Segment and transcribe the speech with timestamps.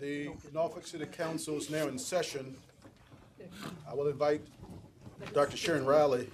[0.00, 2.56] The Norfolk City Council is now in session.
[3.86, 4.40] I will invite
[5.34, 5.58] Dr.
[5.58, 6.30] Sharon Riley,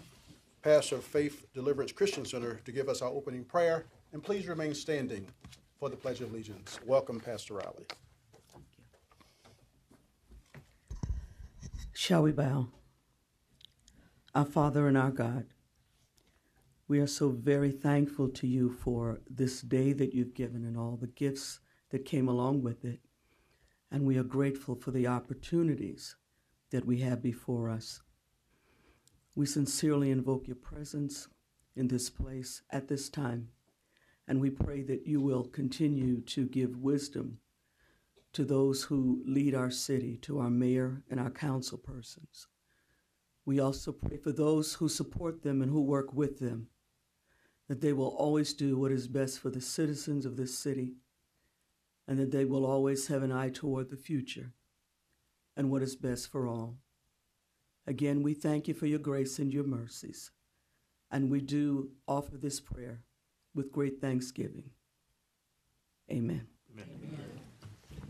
[0.62, 3.86] pastor of Faith Deliverance Christian Center, to give us our opening prayer.
[4.12, 5.26] And please remain standing
[5.80, 6.78] for the Pledge of Allegiance.
[6.86, 7.86] Welcome, Pastor Riley.
[11.92, 12.68] Shall we bow?
[14.32, 15.46] Our Father and our God,
[16.86, 20.96] we are so very thankful to you for this day that you've given and all
[20.96, 21.58] the gifts
[21.90, 23.00] that came along with it.
[23.90, 26.16] And we are grateful for the opportunities
[26.70, 28.02] that we have before us.
[29.34, 31.28] We sincerely invoke your presence
[31.76, 33.48] in this place at this time,
[34.26, 37.38] and we pray that you will continue to give wisdom
[38.32, 42.48] to those who lead our city, to our mayor and our council persons.
[43.44, 46.68] We also pray for those who support them and who work with them,
[47.68, 50.96] that they will always do what is best for the citizens of this city,
[52.08, 54.52] and that they will always have an eye toward the future
[55.56, 56.76] and what is best for all.
[57.86, 60.30] Again, we thank you for your grace and your mercies,
[61.10, 63.02] and we do offer this prayer
[63.54, 64.70] with great thanksgiving.
[66.10, 66.46] Amen.
[66.72, 66.88] Amen.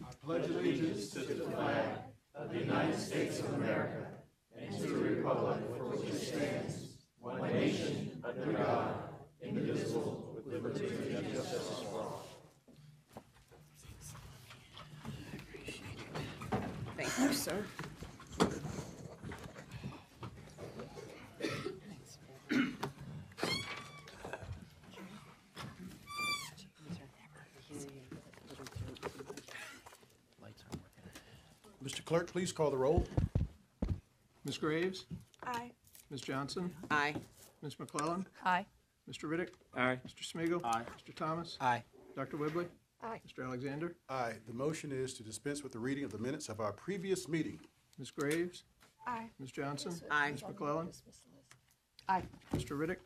[0.03, 1.85] I pledge allegiance to the flag
[2.35, 4.07] of the United States of America
[4.59, 6.89] and to the republic for which it stands,
[7.21, 8.95] one nation, under God,
[9.43, 12.27] indivisible, with liberty and justice for all.
[16.97, 17.65] Thank you, sir.
[31.85, 32.05] Mr.
[32.05, 33.07] Clerk, please call the roll.
[34.45, 34.59] Ms.
[34.59, 35.07] Graves?
[35.45, 35.71] Aye.
[36.11, 36.23] Ms.
[36.23, 36.73] Johnson?
[36.91, 37.15] Aye.
[37.63, 37.79] Ms.
[37.79, 38.27] McClellan?
[38.45, 38.67] Aye.
[39.09, 39.31] Mr.
[39.31, 39.51] Riddick?
[39.77, 40.01] Aye.
[40.05, 40.25] Mr.
[40.33, 40.83] Smigiel, Aye.
[40.83, 41.15] Mr.
[41.15, 41.57] Thomas?
[41.61, 41.85] Aye.
[42.17, 42.39] Dr.
[42.39, 42.67] Whibley?
[43.03, 43.21] Aye.
[43.27, 43.45] Mr.
[43.47, 43.97] Alexander?
[44.09, 44.35] Aye.
[44.47, 47.61] The motion is to dispense with the reading of the minutes of our previous meeting.
[47.99, 48.11] Ms.
[48.11, 48.65] Graves?
[49.07, 49.27] Aye.
[49.39, 49.53] Ms.
[49.53, 49.93] Johnson?
[50.11, 50.33] Aye.
[50.33, 50.43] Ms.
[50.43, 50.89] McClellan?
[52.09, 52.23] Aye.
[52.55, 52.79] Mr.
[52.79, 52.97] Riddick?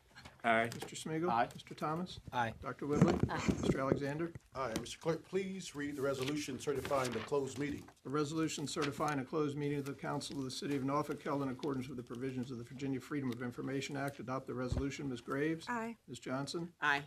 [0.45, 0.69] Aye.
[0.79, 0.95] Mr.
[0.95, 1.49] Smigiel, Aye.
[1.57, 1.77] Mr.
[1.77, 2.21] Thomas?
[2.33, 2.53] Aye.
[2.63, 2.87] Dr.
[2.87, 3.15] Whibley?
[3.31, 3.39] Aye.
[3.39, 3.81] Mr.
[3.81, 4.33] Alexander?
[4.55, 4.73] Aye.
[4.75, 4.99] Mr.
[5.01, 7.83] Clerk, please read the resolution certifying the closed meeting.
[8.07, 11.43] A resolution certifying a closed meeting of the Council of the City of Norfolk held
[11.43, 14.19] in accordance with the provisions of the Virginia Freedom of Information Act.
[14.21, 15.09] Adopt the resolution.
[15.09, 15.21] Ms.
[15.21, 15.67] Graves?
[15.69, 15.97] Aye.
[16.09, 16.19] Ms.
[16.19, 16.69] Johnson?
[16.81, 17.03] Aye.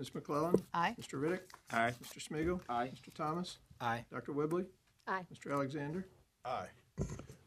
[0.00, 0.14] Ms.
[0.14, 0.54] McClellan?
[0.72, 0.96] Aye.
[0.98, 1.20] Mr.
[1.20, 1.42] Riddick?
[1.70, 1.92] Aye.
[2.02, 2.26] Mr.
[2.26, 2.90] Smigiel, Aye.
[2.94, 3.12] Mr.
[3.14, 3.58] Thomas?
[3.82, 4.02] Aye.
[4.10, 4.32] Dr.
[4.32, 4.64] Whibley?
[5.06, 5.26] Aye.
[5.32, 5.52] Mr.
[5.52, 6.06] Alexander?
[6.46, 6.68] Aye.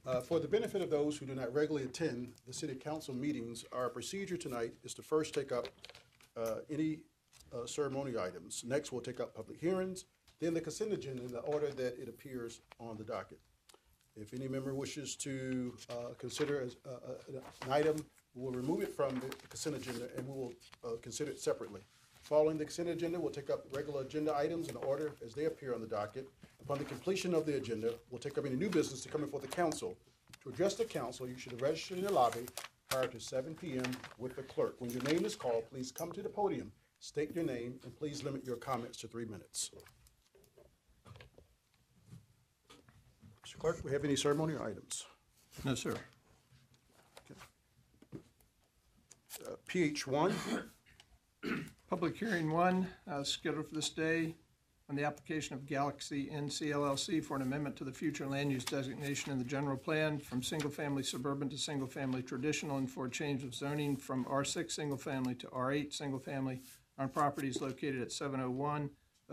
[0.05, 3.65] Uh, For the benefit of those who do not regularly attend the city council meetings,
[3.71, 5.67] our procedure tonight is to first take up
[6.37, 6.99] uh, any
[7.51, 8.63] uh, ceremonial items.
[8.67, 10.05] Next, we'll take up public hearings,
[10.39, 13.39] then the consent agenda in the order that it appears on the docket.
[14.15, 17.95] If any member wishes to uh, consider as, uh, uh, an item,
[18.35, 20.53] we'll remove it from the consent agenda and we will
[20.85, 21.81] uh, consider it separately.
[22.23, 25.75] Following the consent agenda, we'll take up regular agenda items in order as they appear
[25.75, 26.29] on the docket.
[26.61, 29.41] Upon the completion of the agenda, we'll take up any new business to come before
[29.41, 29.97] the council.
[30.43, 32.45] To address the council, you should register in the lobby
[32.89, 34.75] prior to seven PM with the clerk.
[34.79, 38.23] When your name is called, please come to the podium, state your name, and please
[38.23, 39.71] limit your comments to three minutes.
[43.45, 43.57] Mr.
[43.57, 45.05] Clerk, we have any ceremonial items?
[45.65, 45.95] No, sir.
[49.45, 50.33] Uh, PH one,
[51.89, 54.35] Public hearing one, uh, scheduled for this day
[54.89, 58.65] on the application of Galaxy NC LLC for an amendment to the future land use
[58.65, 63.43] designation in the general plan from single-family suburban to single-family traditional and for a change
[63.43, 66.61] of zoning from R6 single-family to R8 single-family
[66.97, 68.89] on properties located at 701,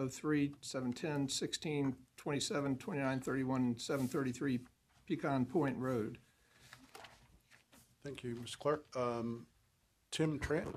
[0.08, 4.60] 03, 710, 16, 27, 29, 31, and 733
[5.06, 6.18] Pecan Point Road.
[8.04, 8.58] thank you, Mr.
[8.58, 8.84] Clerk.
[8.96, 9.46] Um,
[10.10, 10.74] Tim Trant,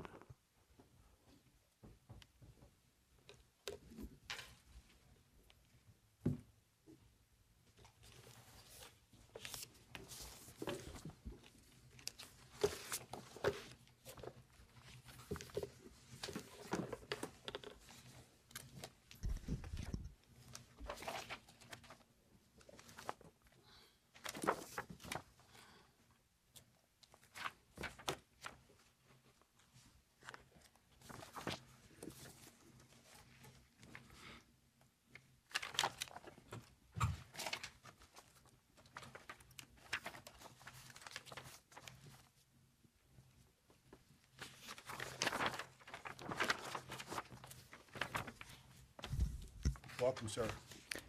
[50.14, 50.46] welcome, sir.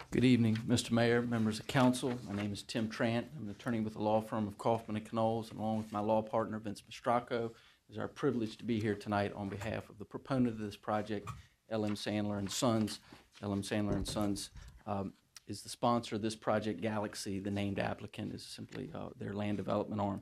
[0.10, 0.90] Good evening, Mr.
[0.90, 2.18] Mayor, members of council.
[2.28, 3.26] My name is Tim Trant.
[3.38, 6.00] I'm an attorney with the law firm of Kaufman and Canoles, and along with my
[6.00, 7.52] law partner Vince Mastracco.
[7.88, 11.30] It's our privilege to be here tonight on behalf of the proponent of this project,
[11.72, 13.00] LM Sandler and Sons.
[13.44, 14.50] LM Sandler and Sons
[14.88, 15.14] um,
[15.48, 17.38] is the sponsor of this project, Galaxy.
[17.38, 20.22] The named applicant is simply uh, their land development arm.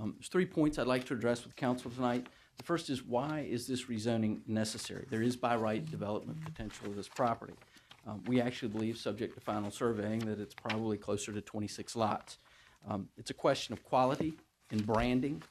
[0.00, 2.28] Um, There's three points I'd like to address with council tonight.
[2.58, 5.06] The first is why is this rezoning necessary?
[5.10, 7.54] There is by right development potential of this property.
[8.06, 12.38] Um, We actually believe, subject to final surveying, that it's probably closer to 26 lots.
[12.88, 14.34] Um, It's a question of quality
[14.70, 15.42] and branding.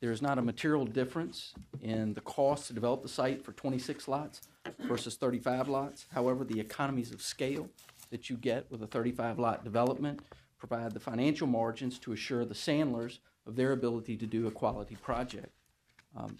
[0.00, 4.06] There is not a material difference in the cost to develop the site for 26
[4.06, 4.42] lots
[4.80, 6.06] versus 35 lots.
[6.12, 7.68] However, the economies of scale
[8.10, 10.20] that you get with a 35-lot development
[10.56, 14.94] provide the financial margins to assure the Sandlers of their ability to do a quality
[14.96, 15.52] project.
[16.16, 16.36] Um,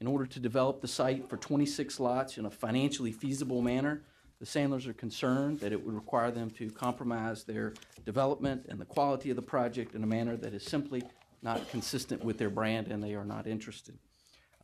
[0.00, 4.02] In order to develop the site for 26 lots in a financially feasible manner,
[4.38, 7.72] the Sandlers are concerned that it would require them to compromise their
[8.04, 11.02] development and the quality of the project in a manner that is simply
[11.42, 13.98] not consistent with their brand, and they are not interested.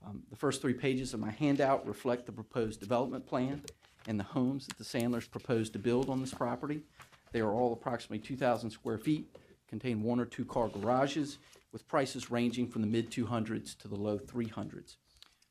[0.05, 3.63] Um, The first three pages of my handout reflect the proposed development plan
[4.07, 6.83] and the homes that the Sandlers propose to build on this property.
[7.31, 9.37] They are all approximately 2,000 square feet,
[9.69, 11.39] contain one or two-car garages,
[11.73, 14.97] with prices ranging from the mid-200s to the low 300s.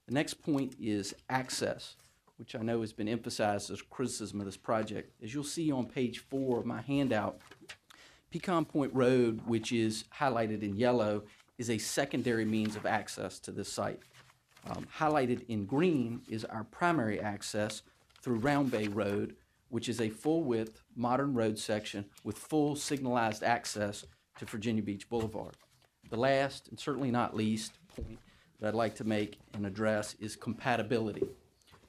[0.06, 1.96] The next point is access,
[2.42, 5.14] which I know has been emphasized as criticism of this project.
[5.22, 7.40] As you'll see on page four of my handout,
[8.32, 11.22] Pecan Point Road, which is highlighted in yellow,
[11.60, 14.00] is a secondary means of access to this site.
[14.68, 17.84] Um, highlighted in green is our primary access
[18.24, 19.36] through Round Bay Road,
[19.70, 24.04] which is a full-width, modern road section with full signalized access
[24.40, 25.54] to Virginia Beach Boulevard.
[26.10, 28.18] The last, and certainly not least, point
[28.60, 31.28] that I'd like to make and address is compatibility.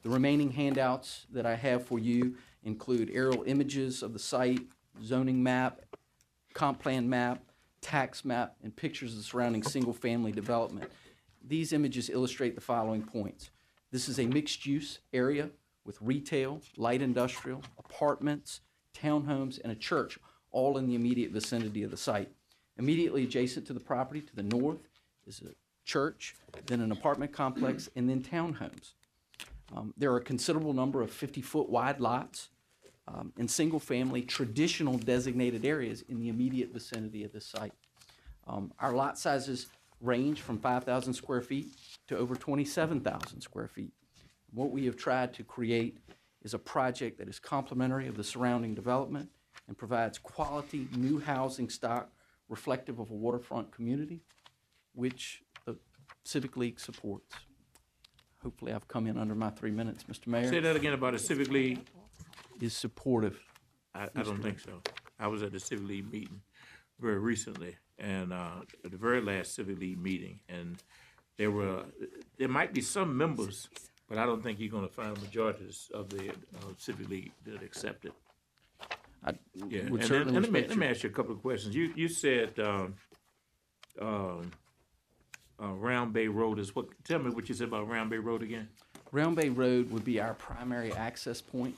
[0.03, 2.35] The remaining handouts that I have for you
[2.65, 4.63] include aerial images of the site,
[5.03, 5.81] zoning map,
[6.55, 7.43] comp plan map,
[7.81, 10.91] tax map, and pictures of the surrounding single-family development.
[11.45, 13.51] These images illustrate the following points.
[13.91, 15.51] This is a mixed-use area
[15.85, 18.61] with retail, light industrial, apartments,
[18.97, 20.19] townhomes, and a church,
[20.51, 22.31] all in the immediate vicinity of the site.
[22.77, 24.89] Immediately adjacent to the property to the north
[25.27, 26.35] is a church,
[26.67, 28.93] then an apartment complex, and then townhomes.
[29.75, 32.51] Um, There are a considerable number of 50-foot wide lots
[33.09, 37.73] um, in single-family traditional designated areas in the immediate vicinity of this site.
[38.47, 39.69] Um, Our lot sizes
[40.01, 41.69] range from 5,000 square feet
[42.09, 43.93] to over 27,000 square feet.
[44.53, 45.99] What we have tried to create
[46.43, 49.31] is a project that is complementary of the surrounding development
[49.69, 52.11] and provides quality new housing stock
[52.49, 54.21] reflective of a waterfront community,
[54.95, 55.77] which the
[56.25, 57.35] Civic League supports.
[58.43, 60.27] Hopefully, I've come in under my three minutes, Mr.
[60.27, 60.45] Mayor.
[60.45, 60.61] Say Mayor.
[60.63, 61.81] that again about the Civic League.
[62.61, 63.39] Is supportive.
[63.95, 64.81] I, I don't think so.
[65.19, 66.41] I was at the Civic League meeting
[67.01, 70.77] very recently, and uh, at the very last Civic League meeting, and
[71.39, 71.85] there were
[72.39, 73.69] there might be some members,
[74.09, 77.63] but I don't think you're going to find majorities of the uh, Civic League that
[77.63, 78.13] accept it.
[79.25, 79.33] I
[79.69, 81.13] Yeah, would and, certainly then, and let me respect let me your- ask you a
[81.13, 81.75] couple of questions.
[81.75, 82.95] You you said um,
[84.01, 84.51] um,
[85.63, 86.87] uh, Round Bay Road is what?
[87.05, 88.69] Tell me what you said about Round Bay Road again.
[89.13, 91.77] Round Bay Road would be our primary access point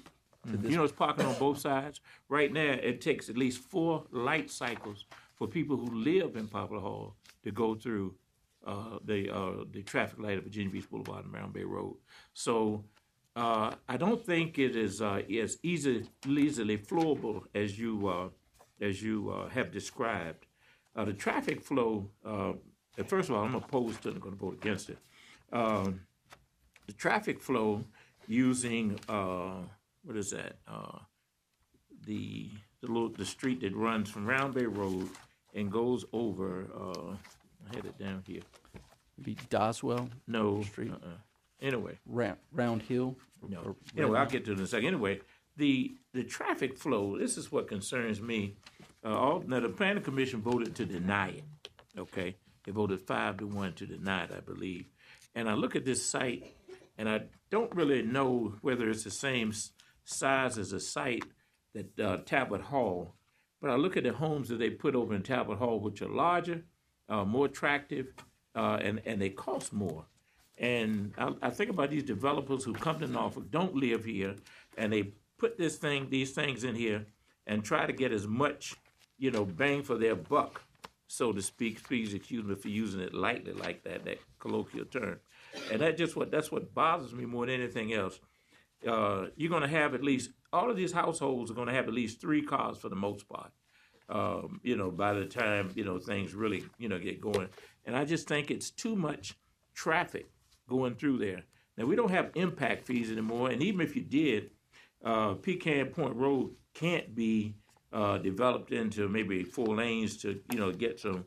[0.51, 2.01] to this You know, it's parking on both sides.
[2.29, 5.05] Right now, it takes at least four light cycles
[5.35, 8.15] for people who live in Poplar Hall to go through
[8.67, 11.97] uh, the uh, the traffic light of Virginia Beach Boulevard and Round Bay Road.
[12.33, 12.85] So
[13.37, 18.29] uh, I don't think it is uh, as easy, easily flowable as you uh,
[18.81, 20.47] as you uh, have described.
[20.97, 22.11] Uh, the traffic flow.
[23.07, 24.15] First of all, I'm opposed to it.
[24.15, 24.99] I'm going to vote against it.
[25.53, 26.01] Um,
[26.87, 27.85] the traffic flow
[28.29, 29.55] using uh,
[30.05, 30.57] what is that?
[30.69, 30.99] Uh,
[32.07, 35.09] the the little the street that runs from Round Bay Road
[35.55, 36.67] and goes over.
[36.75, 37.17] Uh,
[37.71, 38.43] I had it down here.
[39.23, 40.91] be Doswell, No Street.
[40.93, 41.17] Uh-uh.
[41.63, 43.17] Anyway, Round, Round Hill.
[43.49, 43.59] no.
[43.61, 44.89] or Anyway, I'll get to it in a second.
[44.89, 45.21] Anyway,
[45.57, 47.19] the the traffic flow.
[47.19, 48.55] This is what concerns me.
[49.05, 51.45] Uh, all, now the planning commission voted to deny it.
[51.97, 54.87] Okay, they voted five to one to deny it, I believe.
[55.35, 56.57] And I look at this site,
[56.97, 59.53] and I don't really know whether it's the same
[60.05, 61.25] size as a site
[61.75, 63.15] that uh, Talbot Hall.
[63.61, 66.09] But I look at the homes that they put over in Talbot Hall, which are
[66.09, 66.63] larger,
[67.09, 68.13] uh, more attractive,
[68.55, 70.05] uh, and and they cost more.
[70.59, 74.37] And I, I think about these developers who come to Norfolk, don't live here,
[74.77, 77.07] and they put this thing, these things in here,
[77.47, 78.75] and try to get as much,
[79.19, 80.63] you know, bang for their buck,
[81.17, 81.83] so to speak.
[81.83, 85.21] Please excuse me for using it lightly like that, that colloquial term.
[85.71, 88.19] And that just what that's what bothers me more than anything else.
[88.87, 91.89] Uh, you're going to have at least all of these households are going to have
[91.89, 93.51] at least three cars for the most part
[94.09, 97.49] um, you know, by the time, you know, things really, you know, get going.
[97.85, 99.35] And I just think it's too much
[99.75, 100.27] traffic
[100.69, 101.43] going through there.
[101.77, 104.51] Now, we don't have impact fees anymore, and even if you did,
[105.05, 107.57] uh, Pecan Point Road can't be
[107.95, 111.25] uh, developed into maybe four lanes to, you know, get some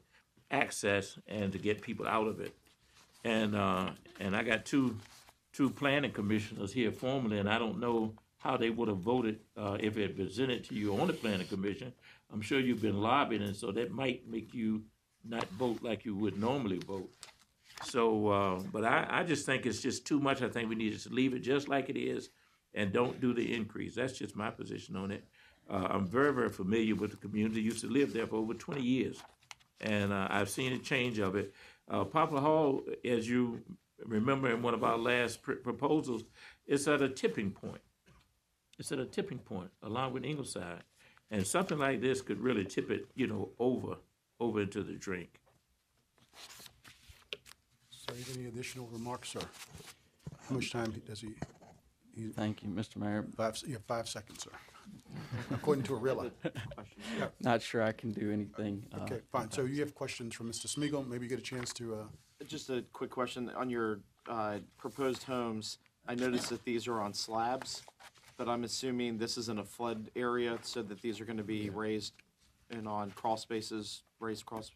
[0.51, 2.53] access and to get people out of it.
[3.24, 4.97] And, uh, and I got two,
[5.53, 9.77] two planning commissioners here formally, and I don't know how they would have voted, uh,
[9.79, 11.93] if it presented to you on the planning commission.
[12.31, 14.83] I'm sure you've been lobbying, and so that might make you
[15.24, 17.09] not vote like you would normally vote.
[17.83, 20.41] So, uh, but I, I just think it's just too much.
[20.41, 22.29] I think we need to leave it just like it is
[22.74, 23.95] and don't do the increase.
[23.95, 25.24] That's just my position on it.
[25.69, 27.62] Uh, I'm very, very familiar with the community.
[27.62, 29.21] Used to live there for over 20 years,
[29.81, 31.53] and uh, I've seen a change of it.
[31.89, 33.62] Uh, Poplar Hall, as you
[34.05, 36.24] remember in one of our last pr- proposals,
[36.65, 37.81] it's at a tipping point.
[38.79, 40.83] It's at a tipping point along with Ingleside,
[41.31, 43.97] and something like this could really tip it, you know, over
[44.39, 45.39] over into the drink.
[47.89, 49.41] So any additional remarks, sir?
[50.47, 51.29] How much time does he,
[52.36, 52.97] Thank you, Mr.
[52.97, 53.25] Mayor.
[53.36, 54.51] five, you have five seconds, sir.
[55.51, 56.32] According to a real line.
[57.41, 58.86] Not sure I can do anything.
[58.94, 59.51] uh, Okay, fine.
[59.51, 60.67] So you have questions from Mr.
[60.67, 61.08] Smigiel.
[61.08, 62.03] Maybe you get a chance to, uh,
[62.48, 65.79] Just a quick question on your uh, proposed homes.
[66.08, 67.84] I noticed that these are on slabs,
[68.38, 71.44] but I'm assuming this is in a flood area, so that these are going to
[71.44, 72.13] be raised
[72.70, 74.72] and on crawl spaces, raised cross.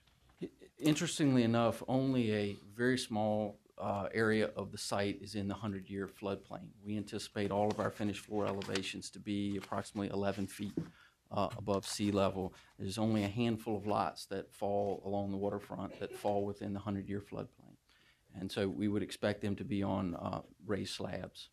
[0.79, 6.07] Interestingly enough, only a very small uh, area of the site is in the 100-year
[6.07, 6.67] floodplain.
[6.85, 10.73] We anticipate all of our finished floor elevations to be approximately 11 feet
[11.31, 12.53] uh, above sea level.
[12.77, 16.79] There's only a handful of lots that fall along the waterfront that fall within the
[16.79, 17.75] 100-year floodplain.
[18.39, 21.49] And so we would expect them to be on uh, raised slabs.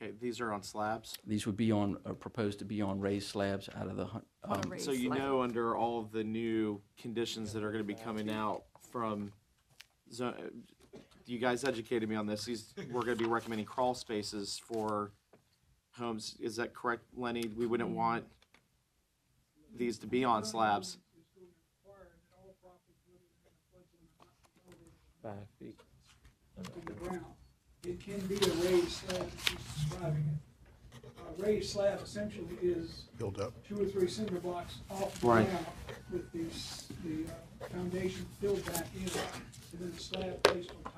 [0.00, 1.16] Okay, these are on slabs.
[1.26, 4.22] These would be on, are proposed to be on raised slabs out of the, hun-
[4.44, 5.18] On a um, raised So you slab.
[5.18, 9.32] know, under all of the new conditions that are going to be coming out from,
[10.12, 10.34] zo-
[11.28, 12.44] you guys educated me on this.
[12.44, 15.10] These, we're going to be recommending crawl spaces for
[15.92, 16.36] homes.
[16.40, 17.50] Is that correct, Lenny?
[17.56, 18.24] We wouldn't want
[19.76, 20.98] these to be on slabs.
[25.22, 25.78] Five feet.
[26.62, 27.24] to the ground.
[27.84, 29.58] It can be a raised slab, as she's
[29.88, 31.04] describing it.
[31.38, 33.52] A raised slab essentially is build up?
[33.66, 35.48] two or three cinder blocks off the Right.
[35.48, 35.66] ground
[36.12, 39.10] with the, s- the uh, foundation filled back in, and
[39.80, 40.97] then the slab placed on top of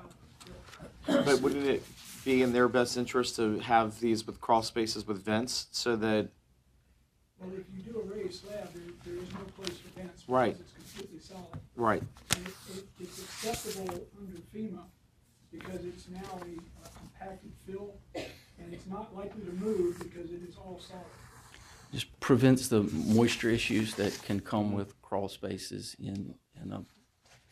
[1.07, 1.83] But wouldn't it
[2.23, 6.29] be in their best interest to have these with crawl spaces with vents so that,
[7.39, 10.23] Well, if you do a raised slab, there, there is no place for vents.
[10.27, 10.55] Right.
[10.57, 11.59] Because it's completely solid.
[11.75, 12.03] right,
[12.35, 14.83] And it, it, it's acceptable under FEMA
[15.51, 20.41] because it's now a uh, compacted fill, and it's not likely to move because it
[20.47, 21.03] is all solid.
[21.91, 26.85] just prevents the moisture issues that can come with crawl spaces in, in a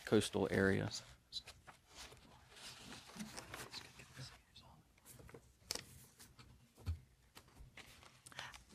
[0.05, 0.89] coastal area.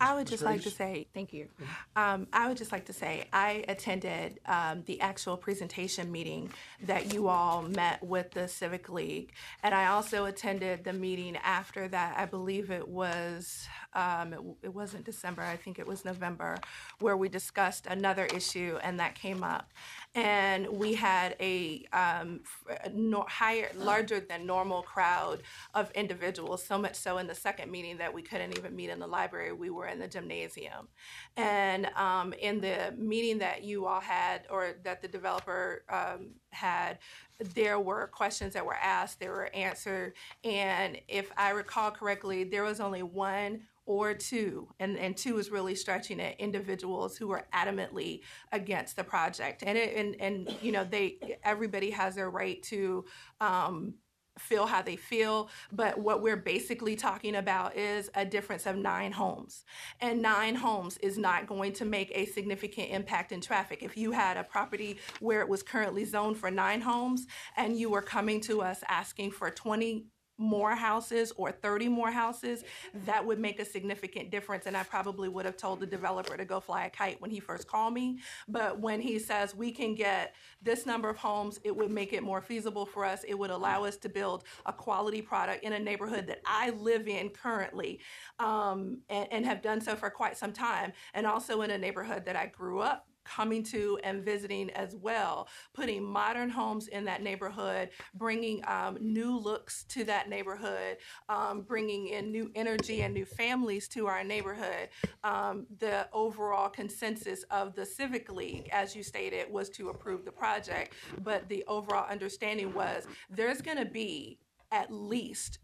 [0.01, 1.49] I would just like to say, thank you.
[1.97, 6.51] Um, I would just like to say, I attended um, the actual presentation meeting
[6.83, 9.33] that you all met with the Civic League.
[9.63, 12.19] And I also attended the meeting after that.
[12.19, 16.57] I believe it was, um, it, it wasn't December, I think it was November,
[17.01, 19.73] where we discussed another issue and that came up.
[20.15, 22.41] And we had a um,
[22.85, 25.43] a nor- higher, larger than normal crowd
[25.75, 29.01] of individuals, so much so in the second meeting that we couldn't even meet in
[29.01, 29.53] the library.
[29.53, 30.89] We were in the gymnasium.
[31.37, 36.99] And um, in the meeting that you all had, or that the developer um, had,
[37.39, 40.15] there were questions that were asked, they were answered.
[40.43, 45.51] And if I recall correctly, there was only one or two, and, and two is
[45.51, 48.21] really stretching it, individuals who were adamantly
[48.51, 49.63] against the project.
[49.67, 53.05] And, it, and, and, you know, they, everybody has their right to,
[53.43, 53.95] um,
[54.39, 59.13] feel how they feel, but what we're basically talking about is a difference of nine
[59.13, 59.65] homes.
[60.01, 63.83] And nine homes is not going to make a significant impact in traffic.
[63.83, 67.27] If you had a property where it was currently zoned for nine homes
[67.57, 70.07] and you were coming to us asking for 20
[70.39, 72.65] more houses or 30 more houses,
[73.05, 74.67] that would make a significant difference.
[74.67, 77.41] And I probably would have told the developer to go fly a kite when he
[77.41, 78.19] first called me.
[78.49, 82.23] But when he says we can get this number of homes, it would make it
[82.23, 83.25] more feasible for us.
[83.27, 87.09] It would allow us to build a quality product in a neighborhood that I live
[87.09, 88.01] in currently
[88.39, 90.93] um, and, and have done so for quite some time.
[91.15, 95.49] And also in a neighborhood that I grew up coming to and visiting as well,
[95.73, 102.09] putting modern homes in that neighborhood, bringing um, new looks to that neighborhood, um, bringing
[102.09, 104.89] in new energy and new families to our neighborhood.
[105.23, 110.33] Um, the overall consensus of the Civic League, as you stated, was to approve the
[110.33, 114.39] project, but the overall understanding was there's going to be
[114.73, 115.59] at least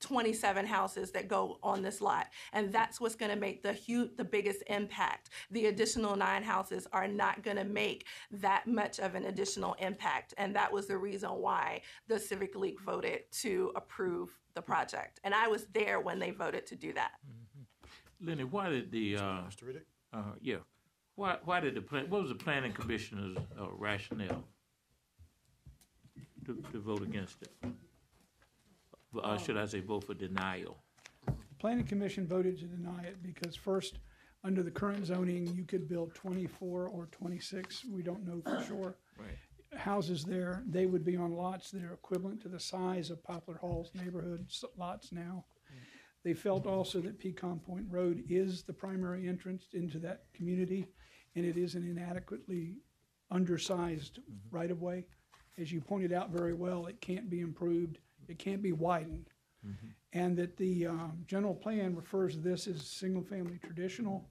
[0.00, 2.28] 27 houses that go on this lot.
[2.52, 5.30] And that's what's going to make the huge, the biggest impact.
[5.50, 10.34] The additional nine houses are not going to make that much of an additional impact.
[10.38, 15.20] And that was the reason why the Civic League voted to approve the project.
[15.24, 17.12] And I was there when they voted to do that.
[18.20, 19.64] Lenny, why did the, uh, Mr.
[19.64, 19.84] Riddick?
[20.12, 20.56] uh, yeah,
[21.16, 24.44] why, why did the plan, what was the planning commissioner's uh, rationale
[26.46, 27.50] to, to vote against it?
[29.24, 30.76] Uh, should I say vote for denial?
[31.26, 33.98] The Planning Commission voted to deny it because first,
[34.44, 38.96] under the current zoning, you could build twenty-four or twenty-six, we don't know for sure.
[39.18, 39.78] Right.
[39.78, 43.58] Houses there, they would be on lots that are equivalent to the size of Poplar
[43.60, 45.44] Hall's neighborhood s- lots now.
[46.24, 50.86] They felt also that Pecan Point Road is the primary entrance into that community,
[51.36, 52.76] and it is an inadequately
[53.30, 54.20] undersized
[54.50, 55.04] right-of-way.
[55.58, 57.98] As you pointed out very well, it can't be improved,
[58.28, 59.30] it can't be widened.
[60.12, 64.28] And that the um, general plan refers to this as single-family traditional.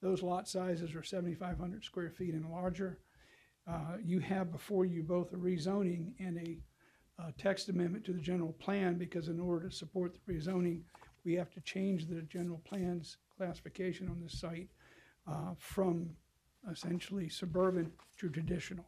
[0.00, 2.98] Those lot sizes are 7,500 square feet and larger.
[3.66, 6.58] Uh, You have before you both a rezoning and a
[7.22, 10.82] uh, text amendment to the general plan, because in order to support the rezoning,
[11.24, 14.68] we have to change the general plan's classification on this site
[15.28, 16.10] uh, from
[16.70, 18.86] essentially suburban to traditional.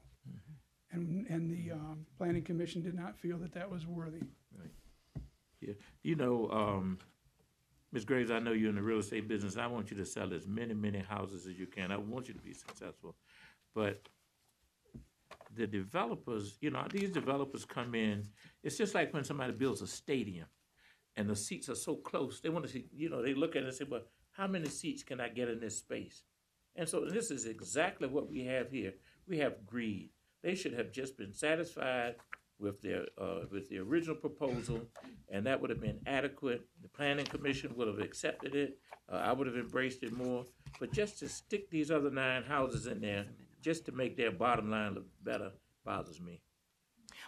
[0.92, 4.22] And, and the um, planning commission did not feel that that was worthy.
[5.60, 6.98] Yeah, you know, um,
[7.92, 8.04] Ms.
[8.04, 9.56] Graves, I know you're in the real estate business.
[9.56, 11.92] I want you to sell as many, many houses as you can.
[11.92, 13.14] I want you to be successful.
[13.74, 14.08] But
[15.54, 18.26] the developers, you know, these developers come in,
[18.62, 20.46] it's just like when somebody builds a stadium
[21.16, 23.62] and the seats are so close, they want to see, you know, they look at
[23.62, 26.22] it and say, well, how many seats can I get in this space?
[26.74, 28.94] And so this is exactly what we have here.
[29.28, 30.10] We have greed.
[30.42, 32.16] They should have just been satisfied
[32.62, 34.80] with their, uh, with the original proposal,
[35.28, 36.62] and that would have been adequate.
[36.80, 38.78] The planning commission would have accepted it.
[39.12, 40.44] Uh, I would have embraced it more.
[40.80, 43.26] But just to stick these other nine houses in there,
[43.60, 45.50] just to make their bottom line look better,
[45.84, 46.40] bothers me.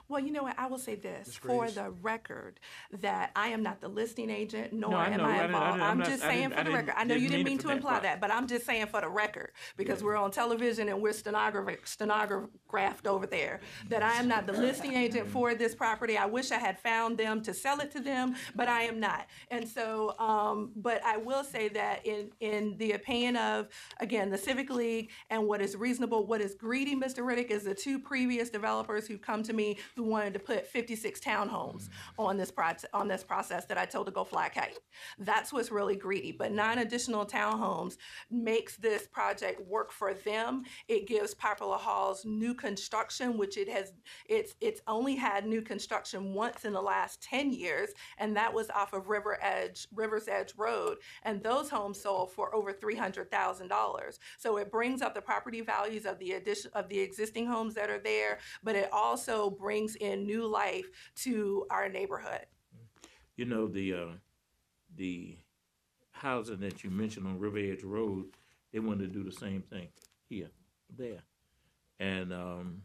[0.08, 0.58] Well, you know what?
[0.58, 1.36] I will say this Ms.
[1.36, 2.60] for the record
[3.00, 5.24] that I am not the listing agent, nor No, I am know.
[5.24, 5.82] I I didn't- I involved.
[5.82, 6.94] I'm I'm just I saying for the record.
[6.96, 8.02] I know you didn't didn't mean mean to imply right.
[8.02, 11.86] that, but I'm just saying for the record because we're on television and we're stenograph-
[11.86, 13.60] stenographed over there.
[13.88, 16.16] That I am not the listing agent for this property.
[16.16, 19.26] I wish I had found them to sell it to them, but I am not.
[19.50, 23.68] And so, um, but I will say that in in the opinion of
[24.00, 27.18] again the Civic League and what is reasonable, what is greedy, Mr.
[27.24, 31.20] Riddick, is the two previous developers who've come to me who wanted to put 56
[31.20, 32.22] townhomes mm-hmm.
[32.22, 34.78] on this project on this process that I told to go fly kite.
[35.18, 36.32] That's what's really greedy.
[36.32, 37.96] But nine additional townhomes
[38.30, 40.64] makes this project work for them.
[40.88, 43.92] It gives Poplar Halls new construction, which it has
[44.28, 48.70] it's it's only had new construction once in the last 10 years, and that was
[48.70, 50.98] off of River Edge, River's Edge Road.
[51.22, 54.18] And those homes sold for over three hundred thousand dollars.
[54.38, 57.90] So it brings up the property values of the addition of the existing homes that
[57.90, 62.46] are there, but it also brings in new life to our neighborhood.
[63.36, 64.12] You know, the, uh,
[64.96, 65.36] the
[66.12, 68.26] housing that you mentioned on River Edge Road,
[68.72, 69.88] they wanted to do the same thing
[70.28, 70.50] here,
[70.96, 71.22] there.
[71.98, 72.82] And, um,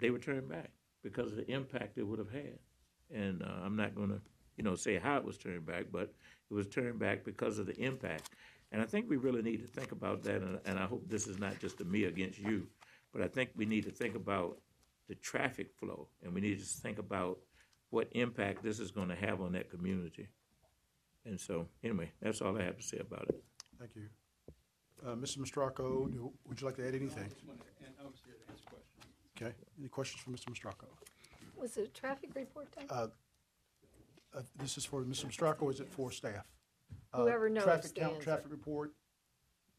[0.00, 0.70] they were turned back
[1.02, 2.58] because of the impact it would have had.
[3.12, 4.20] And, uh, I'm not gonna,
[4.56, 6.14] you know, say how it was turned back, but
[6.50, 8.30] it was turned back because of the impact.
[8.70, 11.26] And I think we really need to think about that, and, and I hope this
[11.26, 12.68] is not just a me against you,
[13.12, 14.60] but I think we need to think about
[15.08, 17.38] the traffic flow, and we need to think about
[17.90, 20.28] what impact this is gonna have on that community.
[21.24, 23.42] And so, anyway, that's all I have to say about it.
[23.78, 24.08] Thank you.
[25.04, 25.38] Uh, Mr.
[25.38, 27.30] Mastracco, do- would you like to add anything?
[29.36, 30.50] Okay, any questions for Mr.
[30.50, 30.86] Mastracco?
[31.56, 32.86] Was it a traffic report done?
[32.90, 33.08] Uh,
[34.56, 35.24] This is for Mr.
[35.26, 36.44] Mastracco, or is it for staff?
[37.12, 38.24] Uh, Whoever knows Traffic the count, answer.
[38.24, 38.92] traffic report,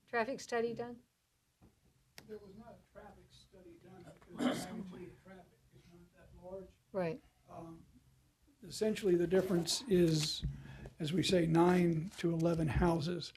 [0.10, 0.96] Traffic study done?
[2.28, 6.98] There was not a traffic study done because the magnitude of traffic is not that
[7.00, 7.08] large.
[7.08, 7.20] Right.
[8.68, 10.44] Essentially, the difference is,
[11.00, 13.34] as we say, nine to 11 houses.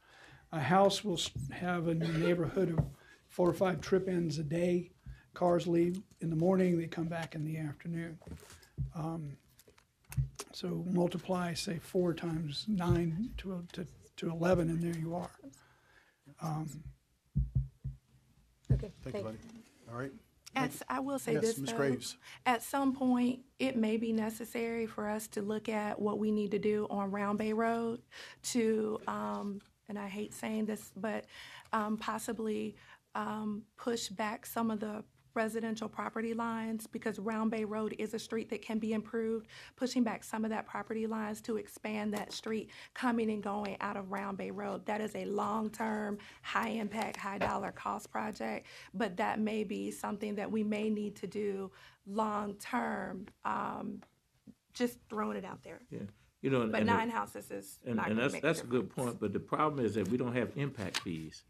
[0.50, 2.84] A house will s- have a neighborhood of
[3.28, 4.90] four or five trip ends a day.
[5.32, 8.18] Cars leave in the morning, they come back in the afternoon.
[8.94, 9.36] Um,
[10.54, 13.86] So multiply, say, four times nine to, to,
[14.18, 15.30] to 11, and there you are.
[18.70, 19.38] Okay, thank you, buddy.
[19.90, 20.12] All right,
[20.54, 21.70] At, I will say Yes, this Ms.
[21.70, 22.16] though, Graves.
[22.46, 26.50] at some point, it may be necessary for us to look at what we need
[26.50, 28.02] to do on Round Bay Road
[28.44, 31.24] to, um, and I hate saying this, but
[31.72, 32.76] um, possibly
[33.14, 38.18] um, push back some of the residential property lines because Round Bay Road is a
[38.18, 42.32] street that can be improved, pushing back some of that property lines to expand that
[42.32, 44.84] street coming and going out of Round Bay Road.
[44.86, 50.62] That is a long-term, high-impact, high-dollar cost project, but that may be something that we
[50.62, 51.70] may need to do
[52.06, 54.00] long-term, um,
[54.74, 55.80] just throwing it out there.
[55.90, 56.00] Yeah,
[56.40, 58.42] you know, and, But and the- nine houses is And, not and gonna that's, make
[58.42, 61.44] a that's a good point, but the problem is that we don't have impact fees.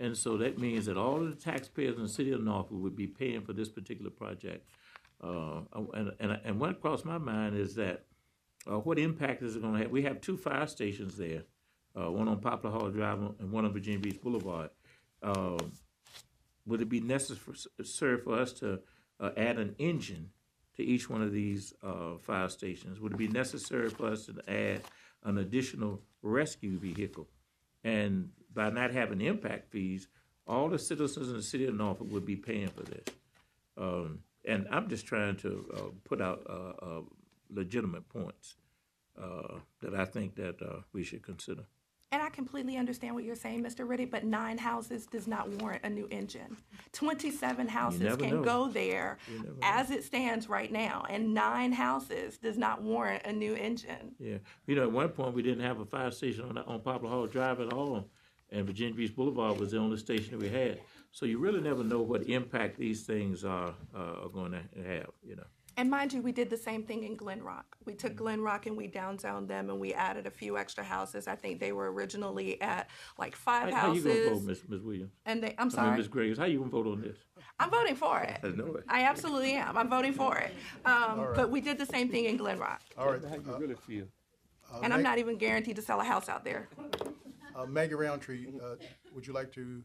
[0.00, 2.94] And so that means that all of the taxpayers in the city of Norfolk would
[2.96, 4.68] be paying for this particular project.
[5.22, 5.62] Uh,
[5.94, 8.04] and, and, and what crossed my mind is that,
[8.70, 9.90] uh, what impact is it gonna have?
[9.90, 11.42] We have two fire stations there,
[11.96, 14.70] uh, one on Poplar Hall Drive and one on Virginia Beach Boulevard.
[15.22, 15.72] Um,
[16.64, 18.80] would it be necessary for us to,
[19.18, 20.30] uh, add an engine
[20.76, 23.00] to each one of these, uh, fire stations?
[23.00, 24.82] Would it be necessary for us to add
[25.24, 27.28] an additional rescue vehicle?
[27.82, 30.08] And by not having impact fees,
[30.46, 33.04] all the citizens in the city of Norfolk would be paying for this.
[33.76, 37.00] Um, and I'm just trying to, uh, put out, uh, uh,
[37.50, 38.56] legitimate points,
[39.20, 41.64] uh, that I think that, uh, we should consider.
[42.10, 43.86] And I completely understand what you're saying, Mr.
[43.86, 46.56] Riddick, but nine houses does not warrant a new engine.
[46.92, 48.42] Twenty-seven houses can know.
[48.42, 49.18] go there
[49.62, 54.14] as it stands right now, and nine houses does not warrant a new engine.
[54.18, 57.10] Yeah, you know, at one point, we didn't have a fire station on, on Poplar
[57.10, 58.08] Hall Drive at all,
[58.50, 60.80] and Virginia Beach Boulevard was the only station that we had.
[61.10, 65.10] So you really never know what impact these things are, uh, are going to have,
[65.22, 65.44] you know.
[65.76, 67.76] And mind you, we did the same thing in Glen Rock.
[67.84, 71.28] We took Glen Rock and we downzoned them and we added a few extra houses.
[71.28, 74.46] I think they were originally at like five How, how you gonna vote, houses.
[74.46, 75.12] Miss, Miss Williams?
[75.24, 77.16] And they, I'm I mean, sorry, Miss Graves, how you gonna vote on this?
[77.60, 78.40] I'm voting for it.
[78.42, 78.84] I know it.
[78.88, 79.78] I absolutely am.
[79.78, 80.52] I'm voting for it.
[80.84, 82.82] Um, but we did the same thing in Glen Rock.
[82.96, 84.06] All right, How you really feel?
[84.82, 86.68] And I'm not even guaranteed to sell a house out there.
[87.58, 88.76] Uh, Maggie Roundtree, uh,
[89.14, 89.82] would you like to,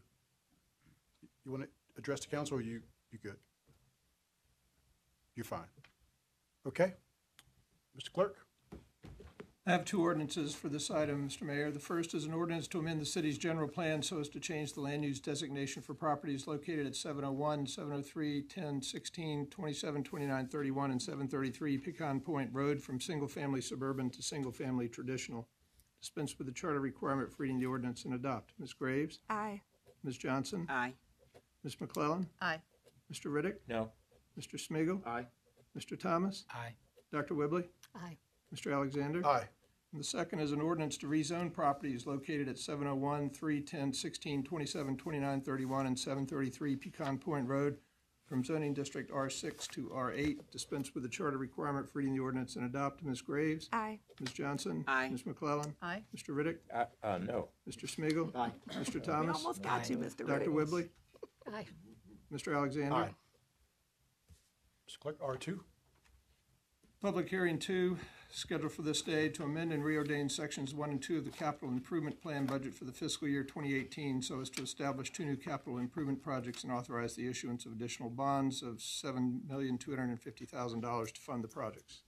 [1.44, 3.36] you want to address the council or you, you good?
[5.34, 5.66] You're fine.
[6.66, 6.94] Okay.
[7.98, 8.12] Mr.
[8.12, 8.36] Clerk?
[9.66, 11.42] I have two ordinances for this item, Mr.
[11.42, 11.70] Mayor.
[11.70, 14.74] The first is an ordinance to amend the city's general plan so as to change
[14.74, 20.90] the land use designation for properties located at 701, 703, 10, 16, 27, 29, 31,
[20.90, 25.48] and 733 Pecan Point Road from single-family suburban to single-family traditional.
[26.04, 28.52] Dispense with the charter requirement for reading the ordinance and adopt.
[28.58, 28.74] Ms.
[28.74, 29.20] Graves?
[29.30, 29.62] Aye.
[30.02, 30.18] Ms.
[30.18, 30.66] Johnson?
[30.68, 30.92] Aye.
[31.62, 31.80] Ms.
[31.80, 32.28] McClellan?
[32.42, 32.60] Aye.
[33.10, 33.32] Mr.
[33.32, 33.54] Riddick?
[33.70, 33.90] No.
[34.38, 34.60] Mr.
[34.60, 35.24] Smigiel, Aye.
[35.74, 35.98] Mr.
[35.98, 36.44] Thomas?
[36.52, 36.74] Aye.
[37.10, 37.32] Dr.
[37.34, 37.64] Whibley?
[37.96, 38.18] Aye.
[38.54, 38.74] Mr.
[38.74, 39.26] Alexander?
[39.26, 39.48] Aye.
[39.92, 44.96] And the second is an ordinance to rezone properties located at 701, 310, 16, 27,
[44.98, 47.78] 29, 31, and 733 Pecan Point Road
[48.34, 50.38] from zoning district R6 to R8.
[50.50, 53.04] Dispense with the charter requirement for reading the ordinance and adopt.
[53.04, 53.20] Ms.
[53.20, 53.68] Graves?
[53.72, 54.00] Aye.
[54.18, 54.32] Ms.
[54.32, 54.84] Johnson?
[54.88, 55.08] Aye.
[55.08, 55.24] Ms.
[55.24, 55.72] McClellan?
[55.80, 56.02] Aye.
[56.16, 56.30] Mr.
[56.30, 56.56] Riddick?
[56.74, 57.50] Uh, uh, no.
[57.70, 57.88] Mr.
[57.88, 58.50] Smigiel, Aye.
[58.72, 58.94] Mr.
[58.94, 59.36] We Thomas?
[59.36, 60.22] almost got you, Mr.
[60.22, 60.26] Riddick.
[60.26, 60.50] Dr.
[60.50, 60.52] Riddick.
[60.52, 60.88] Whibley?
[61.54, 61.64] Aye.
[62.32, 62.56] Mr.
[62.56, 62.92] Alexander?
[62.96, 63.14] Aye.
[64.90, 64.98] Mr.
[64.98, 65.62] Clerk, R two?
[67.00, 67.98] Public hearing two,
[68.34, 71.68] scheduled for this day to amend and reordain sections one and two of the capital
[71.68, 75.78] improvement plan budget for the fiscal year 2018 so as to establish two new capital
[75.78, 82.00] improvement projects and authorize the issuance of additional bonds of $7,250,000 to fund the projects.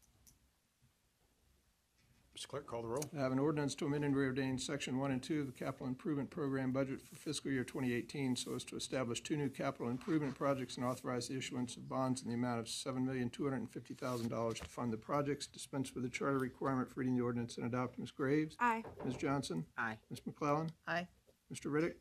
[2.37, 2.49] Mr.
[2.49, 3.05] Clerk, call the roll.
[3.17, 5.87] I have an ordinance to amend and reordain section one and two of the capital
[5.87, 10.35] improvement program budget for fiscal year 2018 so as to establish two new capital improvement
[10.35, 14.99] projects and authorize the issuance of bonds in the amount of $7,250,000 to fund the
[14.99, 15.47] projects.
[15.47, 17.99] Dispense with the charter requirement for reading the ordinance and adopt.
[17.99, 18.11] Ms.
[18.11, 18.55] Graves?
[18.61, 18.85] Aye.
[19.05, 19.17] Ms.
[19.17, 19.65] Johnson?
[19.79, 19.97] Aye.
[20.11, 20.21] Ms.
[20.27, 20.71] McClellan?
[20.87, 21.07] Aye.
[21.53, 21.71] Mr.
[21.71, 21.95] Riddick?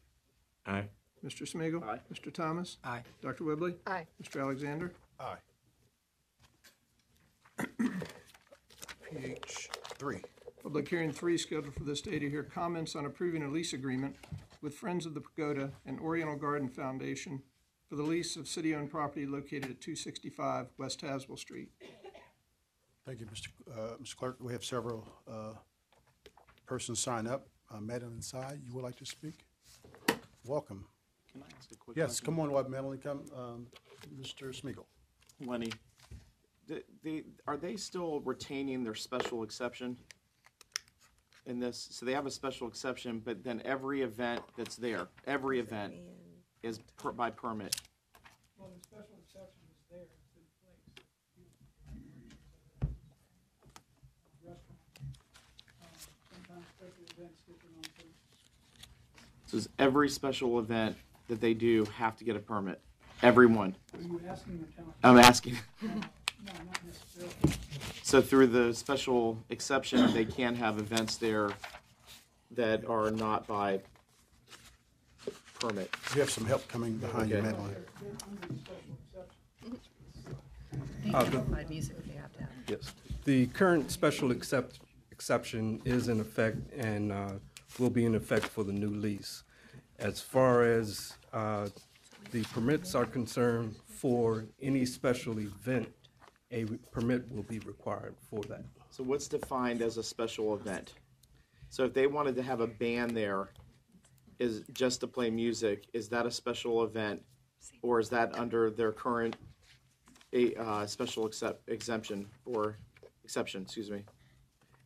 [0.65, 0.89] Aye.
[1.23, 1.49] Mr.
[1.49, 1.99] Smigiel, Aye.
[2.13, 2.31] Mr.
[2.33, 2.77] Thomas?
[2.83, 3.03] Aye.
[3.21, 3.45] Dr.
[3.45, 3.75] Whibley?
[3.87, 4.05] Aye.
[4.21, 4.41] Mr.
[4.41, 4.91] Alexander?
[5.19, 5.37] Aye.
[9.09, 10.21] PH three.
[10.61, 14.15] Public hearing three scheduled for this day to hear comments on approving a lease agreement
[14.61, 17.41] with Friends of the Pagoda and Oriental Garden Foundation
[17.87, 21.69] for the lease of city-owned property located at 265 West Tazewell Street.
[23.05, 23.49] Thank you, Mr.
[23.71, 24.15] uh, Mr.
[24.15, 24.37] Clerk.
[24.39, 25.53] We have several uh,
[26.65, 27.47] persons sign up.
[27.71, 29.45] Uh, Madeline Sy, you would like to speak?
[30.43, 30.85] Welcome.
[31.31, 32.25] Can I ask a quick Yes, question?
[32.25, 33.23] come on, while Madeline come.
[33.35, 33.67] Um,
[34.19, 34.49] Mr.
[34.59, 34.85] Smigiel.
[35.45, 35.71] Lenny,
[36.67, 39.97] the, the, are they still retaining their special exception
[41.45, 41.87] in this?
[41.91, 45.93] So they have a special exception, but then every event that's there, every event
[46.63, 47.75] is per, by permit.
[48.57, 50.81] Well, the special exception is there, it's in place.
[54.43, 54.79] Restaurant.
[55.81, 55.87] Um,
[56.33, 58.15] Sometimes special events different on things.
[59.47, 60.95] So is every special event
[61.27, 62.79] that they do have to get a permit?
[63.21, 63.75] Everyone.
[63.93, 64.93] Are you asking or telling?
[65.03, 65.57] I'm asking.
[66.45, 67.57] No, not necessarily.
[68.03, 71.49] So through the special exception, they can have events there
[72.51, 73.81] that are not by
[75.59, 75.89] permit.
[76.13, 77.45] You have some help coming behind you, Okay.
[77.47, 77.75] Madeline.
[78.01, 78.59] They're under the
[81.11, 82.49] special Uh, music they have to have.
[82.67, 82.91] Yes.
[83.25, 84.79] The current special accept,
[85.11, 87.33] exception is in effect and uh,
[87.79, 89.43] will be in effect for the new lease.
[89.97, 91.69] As far as uh,
[92.31, 95.87] the permits are concerned, for any special event,
[96.51, 98.63] a permit will be required for that.
[98.91, 100.93] So what's defined as a special event?
[101.69, 103.49] So if they wanted to have a band there,
[104.39, 107.23] is just to play music, is that a special event?
[107.81, 109.35] Or is that under their current,
[110.33, 112.77] a, uh, special accept, exemption or
[113.23, 114.03] exception, excuse me?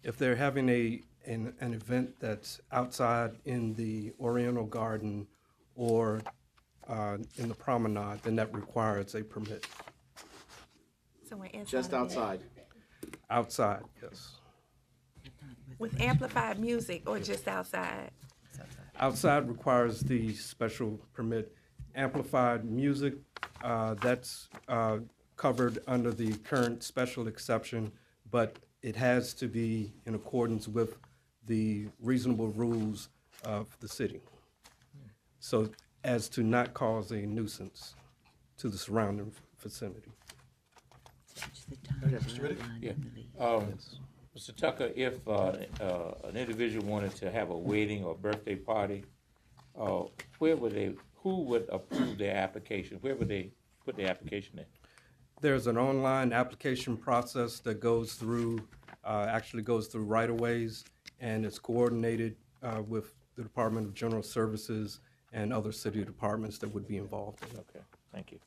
[0.04, 5.28] If they're having a, an, an event that's outside in the Oriental Garden
[5.76, 6.22] or
[6.88, 9.68] uh, in the promenade, then that requires a permit.
[11.30, 12.04] Somewhere inside Just of it.
[12.04, 12.40] outside?
[13.30, 14.38] Outside, yes.
[15.78, 18.10] With amplified music or just outside?
[19.00, 21.56] Outside requires the special permit.
[21.96, 23.14] Amplified music,
[23.64, 24.98] uh, that's uh,
[25.38, 27.92] covered under the current special exception,
[28.32, 30.98] but it has to be in accordance with
[31.46, 33.10] the reasonable rules
[33.44, 34.20] of the city.
[35.40, 35.70] So
[36.04, 37.94] as to not cause a nuisance
[38.58, 40.12] to the surrounding vicinity.
[42.06, 42.40] Mr.
[42.40, 42.60] Riddick?
[42.82, 42.92] Yeah.
[43.44, 43.74] Um,
[44.38, 44.56] Mr.
[44.56, 49.04] Tucker, if, uh, uh, an individual wanted to have a wedding or birthday party,
[49.78, 50.04] uh,
[50.38, 52.98] where would they, who would approve their application?
[53.02, 53.52] Where would they
[53.86, 54.66] put their application in?
[55.42, 58.60] There's an online application process that goes through,
[59.04, 60.84] uh, actually goes through right-of-ways,
[61.20, 65.00] and it's coordinated uh, with the Department of General Services
[65.32, 67.66] and other city departments that would be involved in it.
[67.70, 68.40] Okay, thank you.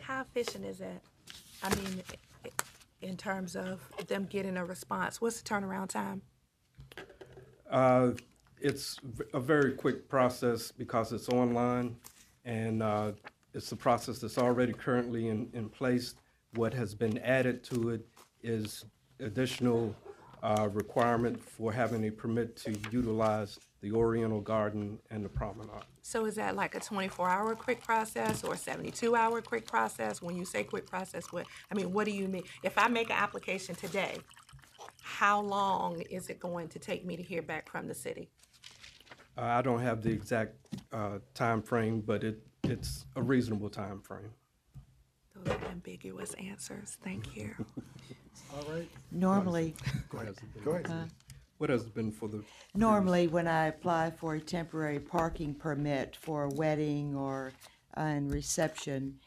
[0.00, 1.02] How efficient is that?
[1.62, 2.02] I mean,
[3.02, 6.22] in terms of them getting a response, what's the turnaround time?
[7.70, 8.12] Uh,
[8.60, 8.98] It's
[9.34, 11.96] a very quick process because it's online,
[12.44, 13.12] and uh,
[13.54, 16.16] it's a process that's already currently in, in place.
[16.54, 18.06] What has been added to it
[18.42, 18.84] is
[19.20, 19.94] additional
[20.42, 25.84] uh, requirement for having a permit to utilize the Oriental Garden and the promenade.
[26.08, 30.22] So is that like a twenty-four hour quick process or a seventy-two hour quick process?
[30.22, 32.44] When you say quick process, what, I mean, what do you mean?
[32.62, 34.16] If I make an application today,
[35.02, 38.30] how long is it going to take me to hear back from the city?
[39.36, 40.54] Uh, I don't have the exact
[40.94, 44.30] uh, timeframe, but it, it's a reasonable time frame.
[45.44, 46.96] Those are ambiguous answers.
[47.04, 47.54] Thank you.
[48.56, 49.74] All right, Normally,
[50.08, 50.36] go ahead.
[50.64, 51.10] Go ahead.
[51.58, 52.44] What has been for the
[52.74, 57.52] normally when I apply for a temporary parking permit for a wedding or
[57.96, 59.18] a reception,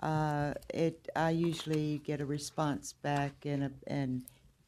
[0.00, 4.22] uh, it, I usually get a response back in a, in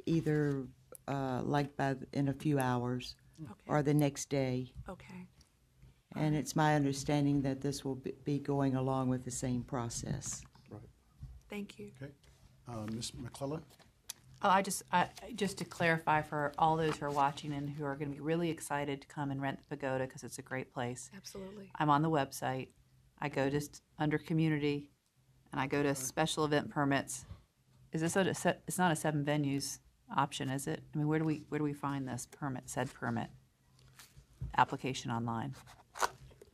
[0.07, 0.65] either,
[1.09, 3.17] uh, like by, in a few hours
[3.67, 4.73] or the next day.
[4.89, 5.27] Okay.
[6.17, 10.43] And it's my understanding that this will be- be going along with the same process.
[10.71, 10.81] Right.
[11.49, 11.93] Thank you.
[12.03, 12.13] Okay.
[12.67, 13.13] Uh, Ms.
[13.15, 13.63] McClellan?
[14.43, 17.85] Oh, I just, I, just to clarify for all those who are watching and who
[17.85, 20.43] are going to be really excited to come and rent the pagoda because it's a
[20.43, 21.11] great place.
[21.15, 21.71] Absolutely.
[21.79, 22.69] I'm on the website.
[23.21, 24.89] I go just under community,
[25.53, 27.27] and I go to special event permits.
[27.93, 29.81] Is this a, se- it's not a seven venues
[30.17, 30.83] option, is it?
[30.95, 32.63] I mean, where do we where do we find this permit?
[32.65, 33.29] Said permit
[34.57, 35.55] application online.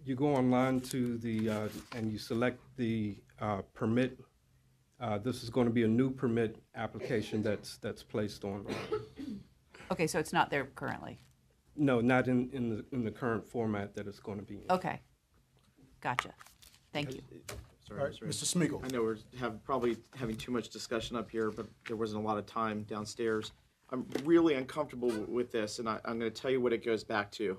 [0.04, 4.18] You go online to the, uh, and you select the uh, permit.
[5.00, 8.74] Uh, This is going to be a new permit application that's, that's placed online.
[9.90, 11.20] Okay, so it's not there currently.
[11.76, 14.62] No, not in, in the, in the current format that it's going to be in.
[14.70, 15.00] Okay,
[16.00, 16.30] gotcha.
[16.92, 17.20] Thank you.
[17.86, 18.44] Sorry, All right, Mr.
[18.44, 18.82] Smigiel.
[18.84, 22.26] I know we're have, probably having too much discussion up here, but there wasn't a
[22.26, 23.52] lot of time downstairs.
[23.90, 26.84] I'm really uncomfortable w- with this, and I, I'm going to tell you what it
[26.84, 27.58] goes back to.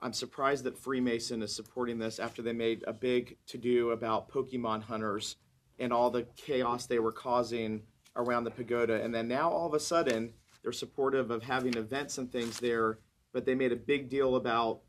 [0.00, 4.28] I'm surprised that Freemason is supporting this after they made a big to do about
[4.28, 5.36] Pokemon hunters
[5.82, 7.82] and all the chaos they were causing
[8.16, 9.02] around the pagoda.
[9.02, 12.98] And then now all of a sudden, they're supportive of having events and things there,
[13.32, 14.80] but they made a big deal about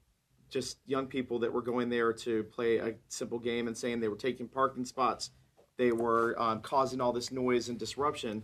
[0.49, 4.07] just young people that were going there to play a simple game and saying they
[4.07, 5.31] were taking parking spots.
[5.77, 8.43] They were um, causing all this noise and disruption.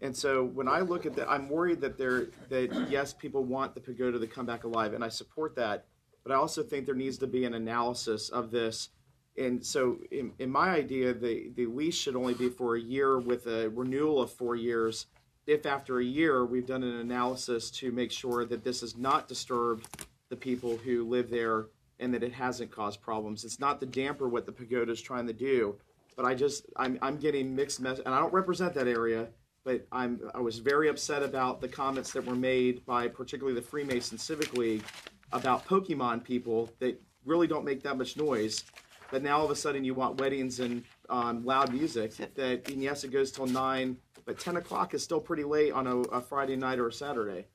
[0.00, 3.74] And so when I look at that, I'm worried that there that yes, people want
[3.74, 5.86] the pagoda to come back alive, and I support that.
[6.24, 8.88] But I also think there needs to be an analysis of this.
[9.36, 13.18] And so, in, in my idea, the, the lease should only be for a year
[13.18, 15.06] with a renewal of four years.
[15.46, 19.28] If after a year we've done an analysis to make sure that this has not
[19.28, 21.66] disturbed the people who live there
[21.98, 23.44] and that it hasn't caused problems.
[23.44, 25.76] It's not the damper what the pagoda is trying to do,
[26.16, 29.28] but I just I'm I'm getting mixed mess, and I don't represent that area,
[29.64, 33.66] but I'm I was very upset about the comments that were made by particularly the
[33.66, 34.84] Freemason Civic League
[35.32, 38.64] about Pokemon people that really don't make that much noise,
[39.10, 42.14] but now all of a sudden you want weddings and um, loud music.
[42.34, 45.86] That and yes, it goes till nine, but ten o'clock is still pretty late on
[45.86, 47.46] a, a Friday night or a Saturday.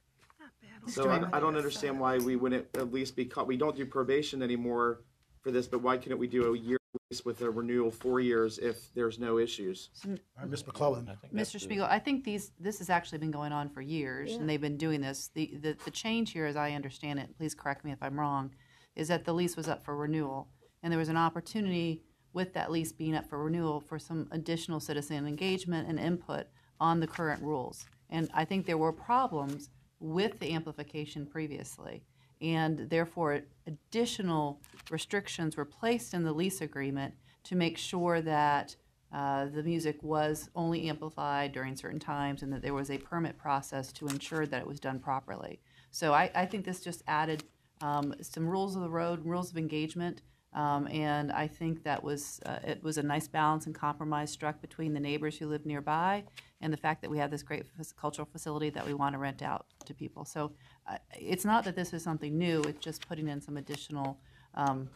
[0.87, 3.47] So I, I don't understand why we wouldn't at least be caught.
[3.47, 5.01] We don't do probation anymore
[5.41, 8.57] for this, but why couldn't we do a year lease with a renewal four years
[8.59, 9.89] if there's no issues?
[10.05, 10.65] All right, Ms.
[10.65, 11.09] McClellan.
[11.33, 11.59] Mr.
[11.59, 14.77] Spiegel, I think these, this has actually been going on for years, and they've been
[14.77, 15.29] doing this.
[15.33, 18.51] The, the, the change here, as I understand it, please correct me if I'm wrong,
[18.95, 20.47] is that the lease was up for renewal,
[20.83, 24.79] and there was an opportunity with that lease being up for renewal for some additional
[24.79, 26.47] citizen engagement and input
[26.79, 27.85] on the current rules.
[28.09, 32.03] And I think there were problems with the amplification previously,
[32.41, 37.13] and therefore additional restrictions were placed in the lease agreement
[37.43, 38.75] to make sure that
[39.11, 43.37] uh, the music was only amplified during certain times and that there was a permit
[43.37, 45.59] process to ensure that it was done properly.
[45.91, 47.43] So I, I think this just added
[47.81, 50.21] um, some rules of the road, rules of engagement,
[50.53, 54.61] um, and I think that was uh, it was a nice balance and compromise struck
[54.61, 56.23] between the neighbors who live nearby
[56.61, 59.19] and the fact that we have this great f- cultural facility that we want to
[59.19, 60.25] rent out to people.
[60.25, 60.51] So
[60.89, 64.19] uh, it's not that this is something new; it's just putting in some additional
[64.55, 64.89] um,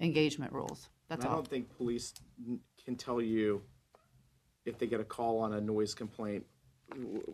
[0.00, 0.88] engagement rules.
[1.08, 1.42] That's And I all.
[1.42, 2.12] don't think police
[2.46, 3.62] n- can tell you
[4.64, 6.44] if they get a call on a noise complaint.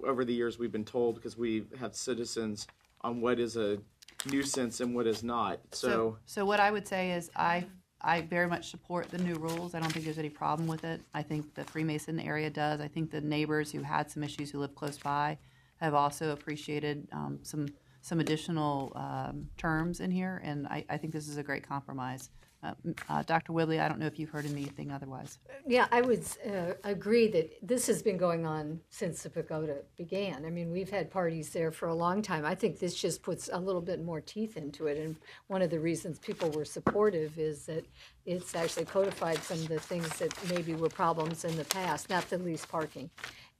[0.04, 2.66] Over the years, we've been told because we have citizens
[3.00, 3.78] on what is a
[4.24, 5.60] nuisance and what is not.
[5.72, 7.66] So, so what I would say is I
[8.00, 9.74] I very much support the new rules.
[9.74, 11.00] I don't think there's any problem with it.
[11.14, 12.80] I think the Freemason area does.
[12.80, 15.38] I think the neighbors who had some issues who live close by
[15.78, 17.68] have also appreciated um, some
[18.00, 22.30] some additional um, terms in here, and I, I think this is a great compromise.
[22.62, 22.72] Uh,
[23.08, 23.52] uh, Dr.
[23.52, 25.38] Whibley, I don't know if you've heard anything otherwise.
[25.66, 30.44] Yeah, I would uh, agree that this has been going on since the pagoda began.
[30.44, 32.44] I mean, we've had parties there for a long time.
[32.44, 34.98] I think this just puts a little bit more teeth into it.
[34.98, 35.16] And
[35.48, 37.86] one of the reasons people were supportive is that
[38.24, 42.28] it's actually codified some of the things that maybe were problems in the past, not
[42.30, 43.10] the least parking.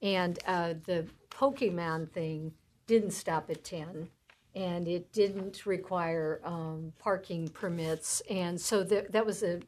[0.03, 2.53] And uh, the Pokemon thing
[2.87, 4.09] didn't stop at 10
[4.57, 8.23] and it didn't require um, parking permits.
[8.31, 9.61] And so that, that was a,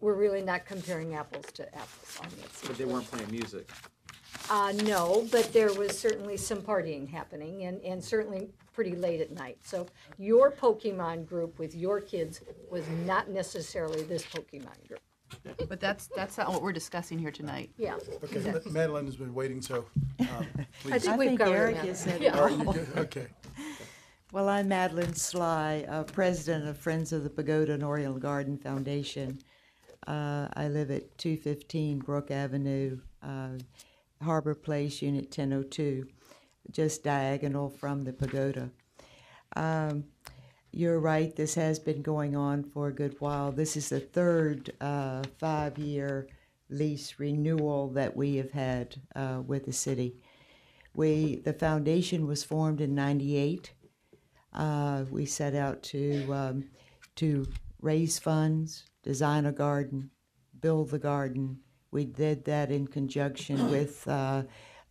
[0.00, 2.62] we're really not comparing apples to apples on this.
[2.66, 3.68] but they weren't playing music.
[4.50, 9.30] Uh, no, but there was certainly some partying happening and, and certainly pretty late at
[9.32, 9.56] night.
[9.64, 9.86] So
[10.18, 15.00] your Pokemon group with your kids was not necessarily this Pokemon group.
[15.68, 17.70] But that's that's not what we're discussing here tonight.
[17.76, 17.96] Yeah.
[18.22, 19.84] Okay, Madeline has been waiting, so,
[20.20, 20.26] um,
[20.58, 21.02] I please.
[21.02, 21.84] think I we've think covered Eric that.
[21.86, 22.46] has said Yeah.
[22.46, 22.88] it you good?
[22.96, 23.26] Okay.
[24.32, 29.38] Well, I'm Madeline Sly, uh, president of Friends of the Pagoda and Oriental Garden Foundation.
[30.04, 33.50] Uh, I live at 215 Brook Avenue, uh,
[34.20, 36.08] Harbor Place, Unit 1002,
[36.72, 38.72] just diagonal from the pagoda.
[39.54, 40.04] Um,
[40.72, 43.52] you're right, this has been going on for a good while.
[43.52, 46.26] This is the third uh, five year
[46.68, 50.16] lease renewal that we have had uh, with the city.
[50.96, 53.70] We, the foundation was formed in 98.
[54.56, 56.64] Uh, we set out to um,
[57.16, 57.46] to
[57.82, 60.10] raise funds, design a garden,
[60.60, 61.58] build the garden.
[61.90, 64.42] We did that in conjunction with uh,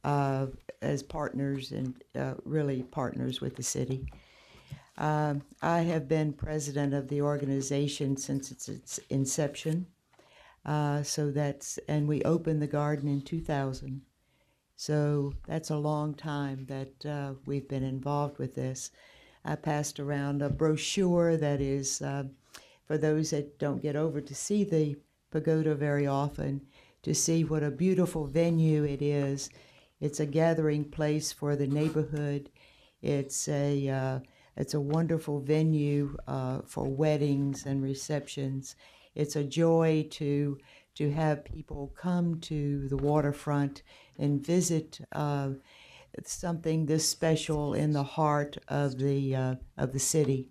[0.03, 0.47] uh,
[0.81, 4.05] as partners and uh, really partners with the city.
[4.97, 9.87] Um, I have been president of the organization since its, its inception.
[10.65, 14.01] Uh, so that's and we opened the garden in 2000.
[14.75, 18.91] So that's a long time that uh, we've been involved with this.
[19.45, 22.23] I passed around a brochure that is uh,
[22.85, 24.95] for those that don't get over to see the
[25.29, 26.61] pagoda very often,
[27.03, 29.51] to see what a beautiful venue it is.
[30.01, 32.49] It's a gathering place for the neighborhood.
[33.01, 34.19] It's a uh,
[34.57, 38.75] it's a wonderful venue uh, for weddings and receptions.
[39.13, 40.57] It's a joy to
[40.95, 43.83] to have people come to the waterfront
[44.17, 45.49] and visit uh,
[46.23, 50.49] something this special in the heart of the uh, of the city.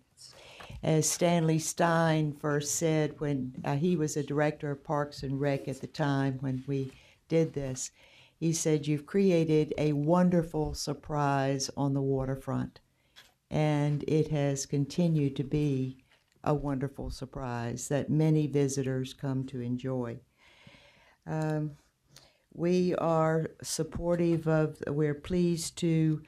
[0.82, 5.66] As Stanley Stein first said when uh, he was a director of Parks and Rec
[5.68, 6.92] at the time when we
[7.28, 7.90] did this,
[8.38, 12.80] he said, "You've created a wonderful surprise on the waterfront."
[13.54, 15.96] and it has continued to be
[16.42, 20.18] a wonderful surprise that many visitors come to enjoy.
[21.24, 21.76] Um,
[22.54, 26.22] we are supportive of, we're pleased to,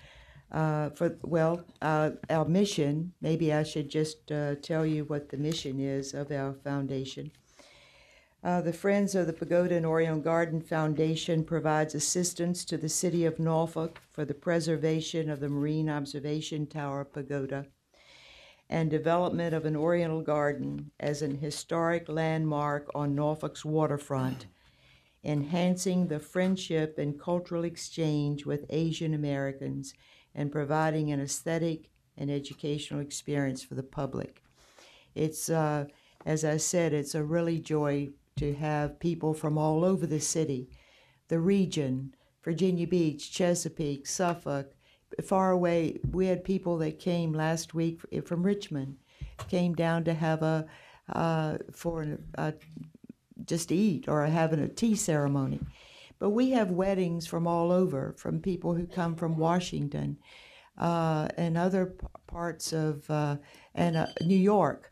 [0.52, 5.36] uh, for, well, uh, our mission, maybe I should just uh, tell you what the
[5.36, 7.30] mission is of our foundation.
[8.44, 13.24] Uh, the Friends of the Pagoda and Oriental Garden Foundation provides assistance to the City
[13.24, 17.66] of Norfolk for the preservation of the Marine Observation Tower Pagoda
[18.68, 24.46] and development of an Oriental Garden as an historic landmark on Norfolk's waterfront,
[25.26, 29.92] enhancing the friendship and cultural exchange with Asian Americans,
[30.34, 34.42] and providing an aesthetic and educational experience for the public.
[35.14, 35.86] It's, uh,
[36.24, 40.68] as I said, it's a really joy to have people from all over the city,
[41.28, 42.14] the region,
[42.44, 44.72] Virginia Beach, Chesapeake, Suffolk,
[45.24, 45.98] far away.
[46.12, 48.98] We had people that came last week from Richmond,
[49.48, 50.66] came down to have a
[51.08, 52.52] uh, for a,
[53.44, 55.60] just eat or having a tea ceremony.
[56.18, 60.16] But we have weddings from all over, from people who come from Washington
[60.78, 63.36] uh, and other p- parts of uh,
[63.74, 64.90] and uh, New York.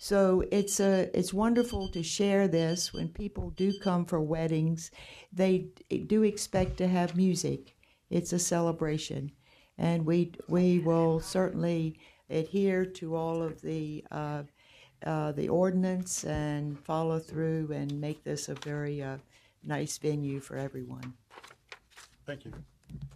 [0.00, 4.90] So it's a it's wonderful to share this when people do come for weddings.
[5.32, 5.68] They
[6.06, 7.74] do expect to have music.
[8.10, 9.32] It's a celebration,
[9.78, 11.98] and we we will certainly
[12.30, 14.04] adhere to all of the
[15.06, 19.16] uh, the ordinance and follow through and make this a very uh,
[19.64, 21.14] nice venue for everyone.
[22.26, 22.52] Thank you.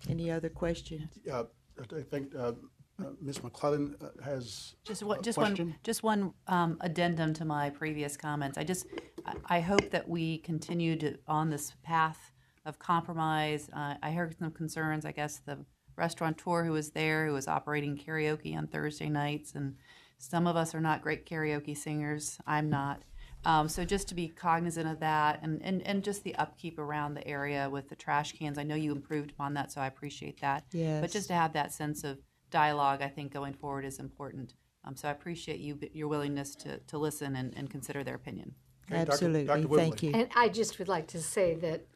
[0.09, 1.18] Any other questions?
[1.30, 1.45] Uh,
[1.78, 2.53] I think uh,
[3.01, 3.43] uh, Ms.
[3.43, 5.68] McClellan uh, has Just a one, just question.
[5.68, 8.57] one, just one um, addendum to my previous comments.
[8.57, 8.86] I just,
[9.26, 12.32] I- I hope that we continue to, on this path
[12.66, 13.68] of compromise.
[13.74, 15.59] Uh, I heard some concerns, I guess, the
[15.97, 19.74] restaurateur who was there, who was operating karaoke on Thursday nights, and
[20.20, 22.38] some of us are not great karaoke singers.
[22.46, 23.02] I'm not.
[23.46, 27.14] Um, so just to be cognizant of that and, and, and just the upkeep around
[27.14, 28.58] the area with the trash cans.
[28.58, 30.64] I know you improved upon that, so I appreciate that.
[30.72, 31.00] Yes.
[31.00, 32.18] But just to have that sense of
[32.50, 34.52] dialogue, I think going forward is important.
[34.84, 38.54] Um, so I appreciate you your willingness to, to listen and, and consider their opinion.
[38.90, 39.12] Okay, Dr.
[39.12, 39.44] Absolutely.
[39.44, 39.76] Dr.
[39.76, 40.12] Thank you.
[40.12, 41.86] And I just would like to say that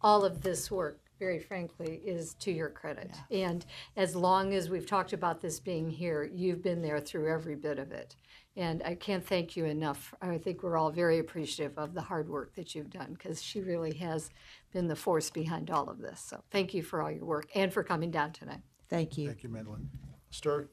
[0.00, 3.12] all of this work, very frankly, is to your credit.
[3.30, 3.64] And
[3.96, 7.78] as long as we've talked about this being here, you've been there through every bit
[7.78, 8.16] of it.
[8.56, 10.12] And I can't thank you enough.
[10.20, 13.60] I think we're all very appreciative of the hard work that you've done because she
[13.60, 14.30] really has
[14.72, 16.18] been the force behind all of this.
[16.18, 18.62] So thank you for all your work and for coming down tonight.
[18.90, 19.28] Thank you.
[19.28, 19.88] Thank you, Madeline.
[20.30, 20.70] Stir,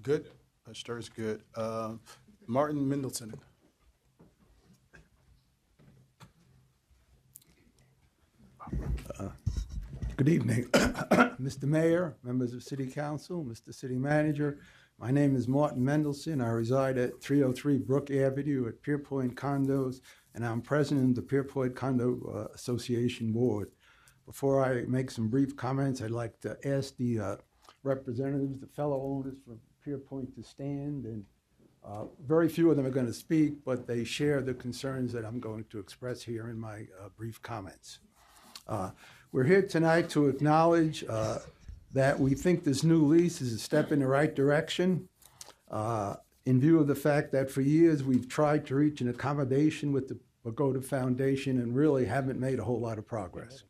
[0.00, 0.30] good?
[0.66, 1.42] Uh, Stir is good.
[1.54, 1.96] Uh,
[2.46, 3.34] Martin Mendelson.
[10.16, 10.64] Good evening,
[11.40, 11.64] Mr.
[11.64, 13.72] Mayor, members of City Council, Mr.
[13.72, 14.58] City Manager.
[14.98, 16.44] My name is Martin Mendelson.
[16.44, 20.00] I reside at 303 Brook Avenue at Pierpoint Condos,
[20.34, 23.70] and I'm president of the Pierpoint Condo uh, Association Board.
[24.26, 27.36] Before I make some brief comments, I'd like to ask the uh,
[27.84, 31.24] representatives, the fellow owners from Pierpoint to stand, and
[31.84, 35.24] uh, very few of them are going to speak, but they share the concerns that
[35.24, 38.00] I'm going to express here in my uh, brief comments.
[38.68, 38.90] Uh,
[39.32, 41.38] We're here tonight to acknowledge uh,
[41.92, 45.08] that we think this new lease is a step in the right direction
[45.70, 49.92] uh, in view of the fact that for years we've tried to reach an accommodation
[49.92, 53.64] with the Pagoda Foundation and really haven't made a whole lot of progress.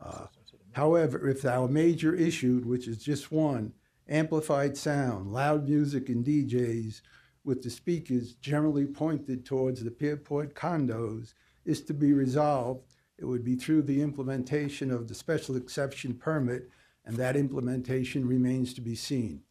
[0.00, 0.26] Uh,
[0.72, 3.72] However, if our major issue, which is just one,
[4.08, 7.00] amplified sound, loud music, and DJs
[7.42, 12.87] with the speakers generally pointed towards the Pierpoint condos, is to be resolved,
[13.18, 16.70] it would be through the implementation of the special exception permit,
[17.04, 19.42] and that implementation remains to be seen.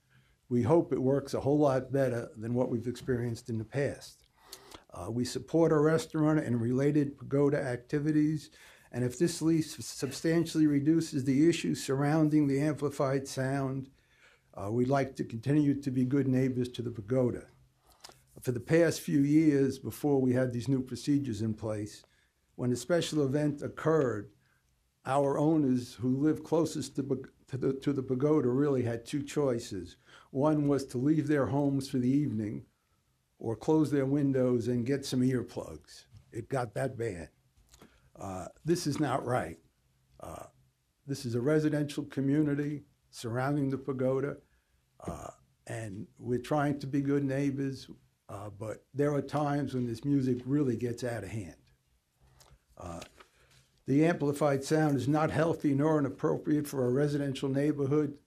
[0.49, 4.23] We hope it works a whole lot better than what we've experienced in the past.
[4.93, 8.49] Uh, we support a restaurant and related pagoda activities,
[8.91, 13.89] and if this lease substantially reduces the issues surrounding the amplified sound,
[14.53, 17.47] uh, we'd like to continue to be good neighbors to the pagoda.
[18.41, 22.03] For the past few years, before we had these new procedures in place,
[22.57, 24.31] when a special event occurred,
[25.05, 29.95] our owners who live closest to, to, the, to the pagoda really had two choices.
[30.31, 32.65] One was to leave their homes for the evening
[33.37, 36.05] or close their windows and get some earplugs.
[36.31, 37.29] It got that bad.
[38.19, 39.59] Uh, this is not right.
[40.19, 40.47] Uh,
[41.05, 44.37] this is a residential community surrounding the pagoda,
[45.05, 45.29] uh,
[45.67, 47.87] and we're trying to be good neighbors,
[48.29, 51.53] uh, but there are times when this music really gets out of hand.
[52.79, 53.01] Uh,
[53.85, 58.17] the amplified sound is not healthy nor inappropriate for a residential neighborhood.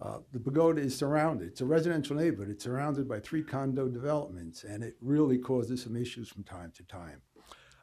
[0.00, 1.48] Uh, the pagoda is surrounded.
[1.48, 2.50] It's a residential neighborhood.
[2.50, 6.82] It's surrounded by three condo developments, and it really causes some issues from time to
[6.84, 7.20] time.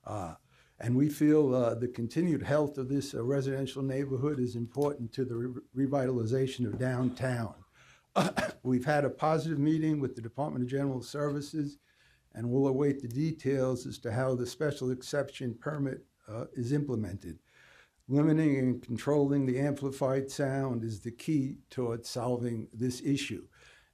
[0.04, 0.34] Uh,
[0.80, 5.26] and we feel uh, the continued health of this uh, residential neighborhood is important to
[5.26, 7.54] the re- revitalization of downtown.
[8.64, 11.78] We've had a positive meeting with the Department of General Services,
[12.34, 17.40] and we'll await the details as to how the special exception permit uh, is implemented.
[18.10, 23.46] Limiting and controlling the amplified sound is the key towards solving this issue.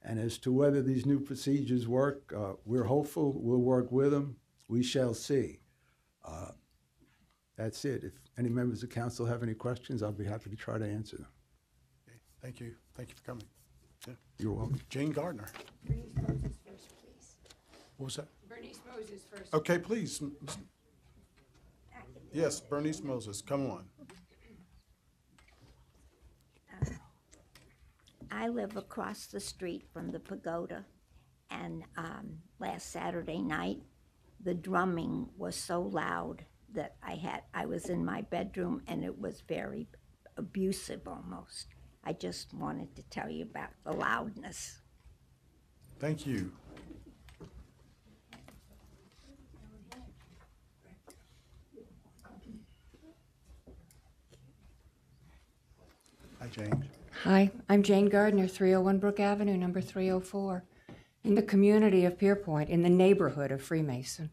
[0.02, 3.40] And as to whether these new procedures work, uh, we're hopeful.
[3.40, 4.36] We'll work with them.
[4.68, 5.60] We shall see.
[6.24, 6.50] Uh,
[7.56, 8.04] that's it.
[8.04, 11.16] If any members of council have any questions, I'll be happy to try to answer
[11.16, 11.28] them.
[12.08, 13.44] Okay, Thank you, thank you for coming.
[14.06, 14.14] Yeah.
[14.38, 14.80] You're welcome.
[14.90, 15.48] Jane Gardner,
[15.86, 17.36] Bernice Moses first, please.
[17.96, 18.28] what was that?
[18.48, 19.54] Bernice Moses first.
[19.54, 20.20] Okay, please.
[22.34, 23.84] Yes, Bernice Moses, come on.
[28.28, 30.84] I live across the street from the pagoda,
[31.48, 33.78] and um, last Saturday night,
[34.42, 39.16] the drumming was so loud that I had I was in my bedroom, and it
[39.16, 39.86] was very
[40.36, 41.68] abusive almost.
[42.02, 44.80] I just wanted to tell you about the loudness.
[46.00, 46.50] Thank you.
[56.44, 56.84] Hi, Jane.
[57.22, 60.62] Hi, I'm Jane Gardner, 301 Brook Avenue, number 304,
[61.22, 64.28] in the community of Pierpoint, in the neighborhood of Freemason.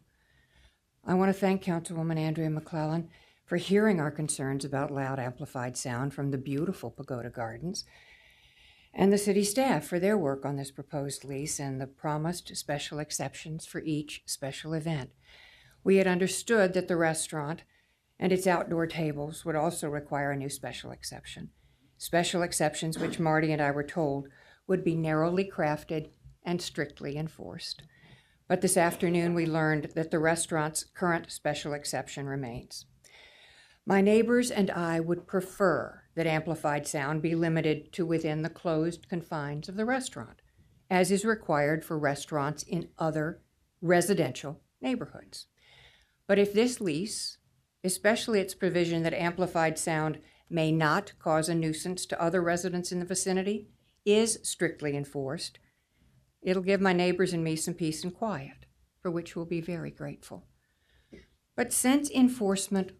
[1.06, 3.08] I want to thank Councilwoman Andria McClellan
[3.46, 7.86] for hearing our concerns about loud amplified sound from the beautiful Pagoda Gardens,
[8.92, 12.98] and the city staff for their work on this proposed lease and the promised special
[12.98, 15.08] exceptions for each special event.
[15.82, 17.62] We had understood that the restaurant
[18.18, 21.52] and its outdoor tables would also require a new special exception.
[22.02, 24.26] Special exceptions, which Marty and I were told
[24.66, 26.08] would be narrowly crafted
[26.42, 27.84] and strictly enforced.
[28.48, 32.86] But this afternoon we learned that the restaurant's current special exception remains.
[33.86, 39.08] My neighbors and I would prefer that amplified sound be limited to within the closed
[39.08, 40.42] confines of the restaurant,
[40.90, 43.42] as is required for restaurants in other
[43.80, 45.46] residential neighborhoods.
[46.26, 47.38] But if this lease,
[47.84, 50.18] especially its provision that amplified sound
[50.52, 53.68] may not cause a nuisance to other residents in the vicinity,
[54.04, 55.58] is strictly enforced,
[56.42, 58.66] it'll give my neighbors and me some peace and quiet,
[59.00, 60.44] for which we'll be very grateful.
[61.56, 62.92] But since enforcement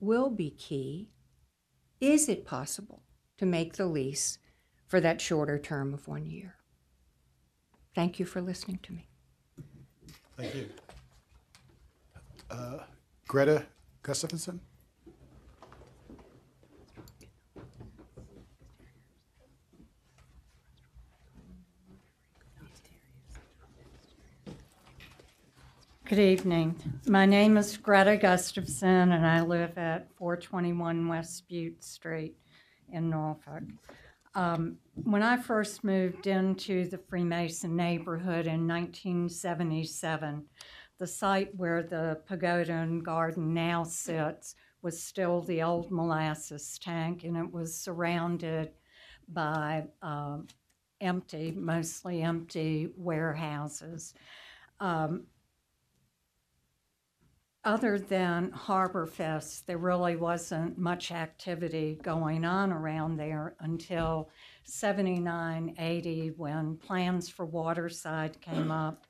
[0.00, 1.10] will be key,
[2.00, 3.02] is it possible
[3.38, 4.38] to make the lease
[4.86, 6.56] for that shorter term of one year?
[7.94, 9.08] Thank you for listening to me.
[10.36, 10.68] Thank you.
[12.50, 12.78] Uh,
[13.28, 13.66] Greta
[14.02, 14.60] Gustafson?
[26.10, 26.74] Good evening.
[27.06, 32.34] My name is Greta Gustafson, and I live at 421 West Bute Street
[32.92, 33.62] in Norfolk.
[34.34, 40.46] Um, when I first moved into the Freemason neighborhood in 1977,
[40.98, 47.22] the site where the pagoda and garden now sits was still the old molasses tank,
[47.22, 48.72] and it was surrounded
[49.28, 50.38] by uh,
[51.00, 54.12] empty, mostly empty warehouses.
[54.80, 55.26] Um,
[57.64, 64.30] other than Harborfest, there really wasn't much activity going on around there until
[64.64, 69.06] 79, 80, when plans for Waterside came up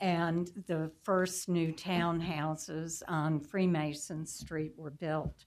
[0.00, 5.44] and the first new townhouses on Freemason Street were built.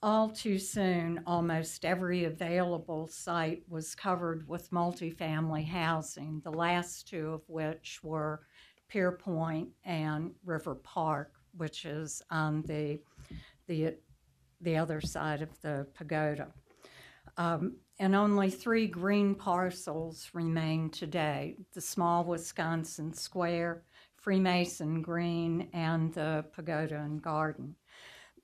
[0.00, 7.30] All too soon, almost every available site was covered with multifamily housing, the last two
[7.30, 8.42] of which were
[8.92, 13.00] Pierpoint and River Park, which is on the
[13.66, 13.94] the
[14.60, 16.48] the other side of the pagoda.
[17.36, 23.84] Um, and only three green parcels remain today the small Wisconsin Square,
[24.16, 27.76] Freemason Green, and the Pagoda and Garden.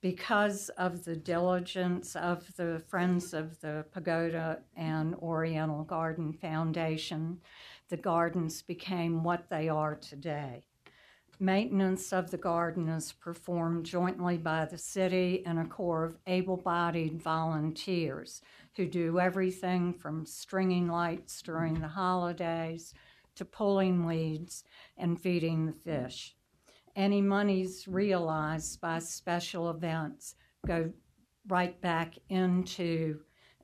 [0.00, 7.40] Because of the diligence of the Friends of the Pagoda and Oriental Garden Foundation,
[7.88, 10.64] the gardens became what they are today.
[11.42, 16.58] Maintenance of the garden is performed jointly by the city and a corps of able
[16.58, 18.42] bodied volunteers
[18.76, 22.92] who do everything from stringing lights during the holidays
[23.36, 24.64] to pulling weeds
[24.98, 26.36] and feeding the fish.
[26.94, 30.34] Any monies realized by special events
[30.66, 30.92] go
[31.48, 33.18] right back into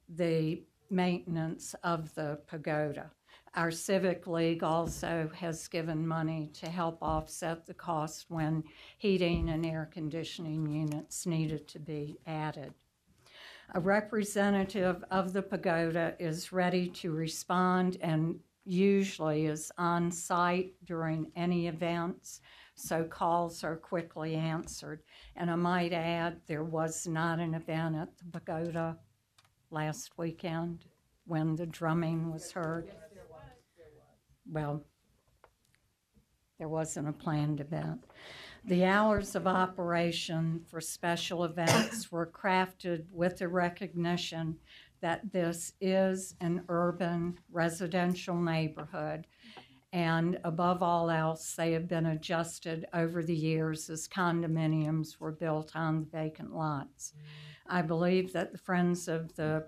[0.08, 3.10] the maintenance of the pagoda.
[3.56, 8.62] Our Civic League also has given money to help offset the cost when
[8.98, 12.74] heating and air conditioning units needed to be added.
[13.74, 21.32] A representative of the pagoda is ready to respond and usually is on site during
[21.34, 22.42] any events,
[22.74, 25.00] so calls are quickly answered.
[25.34, 28.98] And I might add, there was not an event at the pagoda
[29.70, 30.84] last weekend
[31.24, 32.92] when the drumming was heard.
[34.50, 34.84] Well,
[36.58, 38.04] there wasn't a planned event.
[38.64, 44.56] The hours of operation for special events were crafted with the recognition
[45.00, 49.26] that this is an urban residential neighborhood.
[49.92, 55.76] And above all else, they have been adjusted over the years as condominiums were built
[55.76, 57.12] on the vacant lots.
[57.68, 59.64] I believe that the Friends of the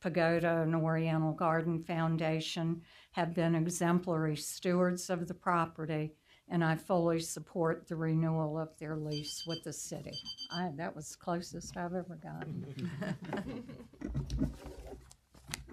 [0.00, 2.82] Pagoda and Oriental Garden Foundation
[3.16, 6.12] have been exemplary stewards of the property,
[6.50, 10.12] and I fully support the renewal of their lease with the city.
[10.52, 12.90] I, that was the closest I've ever gotten.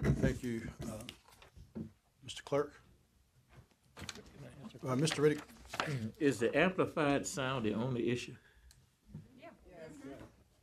[0.22, 1.82] Thank you, uh,
[2.26, 2.42] Mr.
[2.46, 2.72] Clerk.
[3.98, 5.20] Uh, Mr.
[5.20, 5.42] Riddick,
[6.20, 8.36] Is the amplified sound the only issue?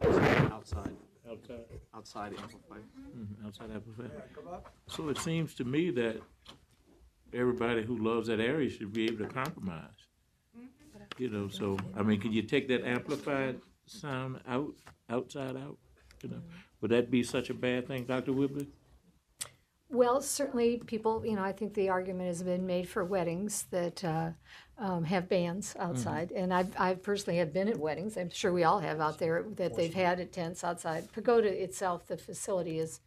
[0.02, 0.96] Outside,
[1.30, 1.60] Outside.
[1.94, 2.82] outside amplified.
[3.14, 4.10] Mhm, Outside amplified.
[4.88, 6.20] So it seems to me that
[7.34, 9.90] everybody who loves that area should be able to compromise.
[11.18, 14.74] You know, so, I mean, can you take that amplified sound out,
[15.10, 15.76] outside out?
[16.22, 16.40] You know,
[16.80, 18.32] would that be such a bad thing, Dr.
[18.32, 18.68] Whibley?
[19.92, 24.04] Well, certainly, people, you know, I think the argument has been made for weddings that
[24.04, 24.30] uh,
[24.78, 26.30] um, have bands outside.
[26.30, 29.44] And I've, I personally have been at weddings, I'm sure we all have out there,
[29.56, 31.12] that they've had at tents outside.
[31.12, 33.00] Pagoda itself, the facility is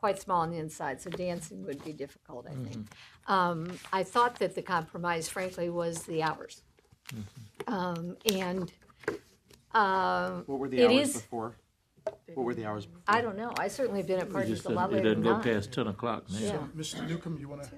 [0.00, 2.86] quite small on the inside, so dancing would be difficult, I think.
[3.26, 6.62] Um, I thought that the compromise, frankly, was the hours.
[7.66, 8.72] Um, and
[9.74, 11.56] um, What were the it hours is- before?
[12.34, 13.02] What were the hours before?
[13.06, 13.52] I don't know.
[13.58, 15.32] I certainly have been at It parties just a lot doesn't, it later doesn't than
[15.32, 15.54] go nine.
[15.56, 16.38] past ten o'clock now.
[16.38, 16.58] Yeah.
[16.74, 17.06] Mr.
[17.06, 17.70] Newcomb, you want to,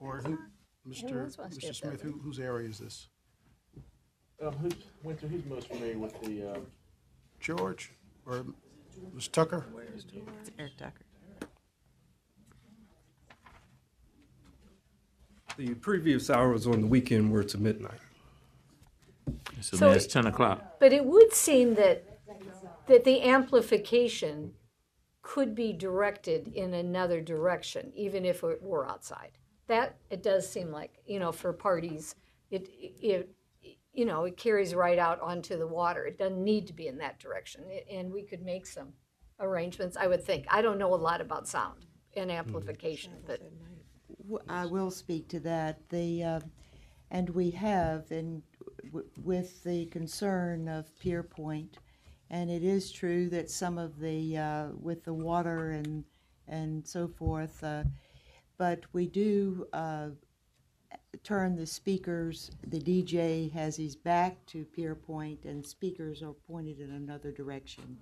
[0.00, 0.38] or who,
[0.86, 1.24] Mr.
[1.24, 1.66] else wants to Mr.
[1.68, 3.08] get Smith, that who, whose area is this?
[4.42, 6.58] Um, who's, Winter, who's most familiar with the, uh,
[7.40, 7.92] George
[8.26, 8.44] or
[9.14, 9.28] Ms.
[9.28, 9.64] Tucker?
[9.96, 10.92] It's Eric Tucker.
[15.56, 18.00] The previous hours on the weekend were to midnight.
[19.60, 20.78] So So that's ten o'clock.
[20.80, 22.18] But it would seem that,
[22.86, 24.52] that the amplification
[25.22, 29.38] could be directed in another direction, even if it were outside.
[29.68, 32.14] That, it does seem like, you know, for parties,
[32.50, 33.30] it, it,
[33.94, 36.04] you know, it carries right out onto the water.
[36.04, 37.64] It doesn't need to be in that direction.
[37.90, 38.92] And we could make some
[39.40, 40.44] arrangements, I would think.
[40.50, 41.86] I don't know a lot about sound
[42.16, 43.40] and amplification, but
[44.24, 45.88] W- I will speak to that.
[45.88, 46.40] The, uh,
[47.10, 48.42] and we have, and
[48.86, 51.78] w- with the concern of Pierpoint, Point,
[52.30, 56.04] and it is true that some of the, uh, with the water and,
[56.48, 57.84] and so forth, uh,
[58.58, 60.10] but we do uh,
[61.22, 66.80] turn the speakers, the DJ has his back to Pierpoint, Point, and speakers are pointed
[66.80, 67.98] in another direction.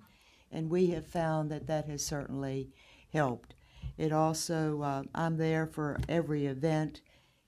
[0.51, 2.69] And we have found that that has certainly
[3.11, 3.55] helped.
[3.97, 7.01] It also, uh, I'm there for every event.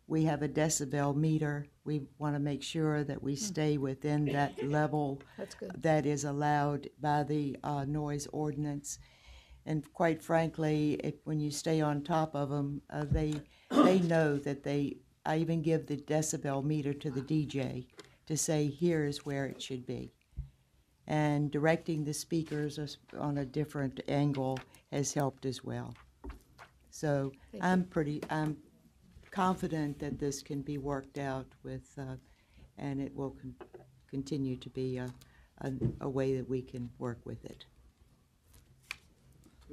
[0.07, 1.65] We have a decibel meter.
[1.83, 5.71] We want to make sure that we stay within that level That's good.
[5.81, 8.99] that is allowed by the uh, noise ordinance.
[9.65, 13.41] And quite frankly, if, when you stay on top of them, uh, they
[13.71, 14.97] they know that they.
[15.25, 17.87] I even give the decibel meter to the DJ
[18.27, 20.11] to say here is where it should be,
[21.07, 24.59] and directing the speakers on a different angle
[24.91, 25.95] has helped as well.
[26.95, 27.61] So Thank.
[27.61, 28.21] I'm pretty.
[28.29, 28.55] I'm
[29.29, 32.15] confident that this can be worked out with, uh,
[32.77, 33.53] and it will con-
[34.09, 35.13] continue to be a,
[35.59, 37.65] a, a way that we can work with it.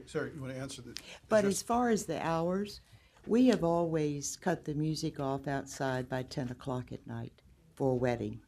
[0.04, 0.96] Sorry, you want to answer the?
[1.28, 2.80] But address- as far as the hours,
[3.28, 7.40] we have always cut the music off outside by 10 o'clock at night
[7.76, 8.40] for a wedding.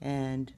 [0.00, 0.52] And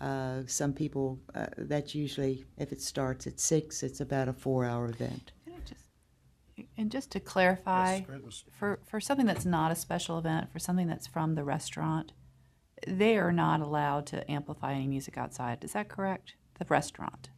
[0.00, 4.64] uh, some people, uh, that's usually, if it starts at 6, it's about a four
[4.64, 5.32] hour event.
[6.76, 8.44] And just to clarify, Yes, go ahead, Ms.
[8.58, 12.12] for, for something that's not a special event, for something that's from the restaurant,
[12.86, 15.62] they are not allowed to amplify any music outside.
[15.64, 16.34] Is that correct?
[16.58, 17.30] The restaurant.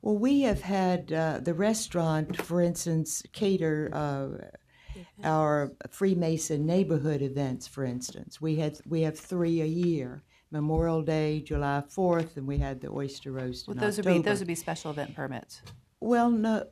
[0.00, 4.28] Well, we have had uh, the restaurant, for instance, cater uh,
[5.24, 7.66] our Freemason neighborhood events.
[7.68, 12.58] For instance, we had we have three a year: Memorial Day, July Fourth, and we
[12.58, 15.62] had the oyster roast Well, in those would be those would be special event permits.
[16.00, 16.66] well, no,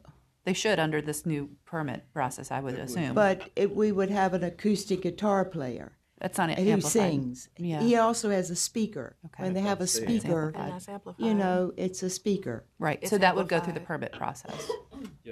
[0.45, 3.15] They should under this new permit process, I would assume.
[3.15, 5.93] but it, we would have an acoustic guitar player.
[6.19, 6.91] That's not who amplified.
[6.91, 7.49] sings.
[7.57, 7.81] Yeah.
[7.81, 9.17] He also has a speaker.
[9.27, 9.43] Okay.
[9.45, 10.53] When they have a That's speaker.
[10.55, 11.25] And that's amplified.
[11.27, 12.65] you know, it's a speaker.
[12.79, 12.99] Right.
[13.01, 14.71] It's so that would go through the permit process.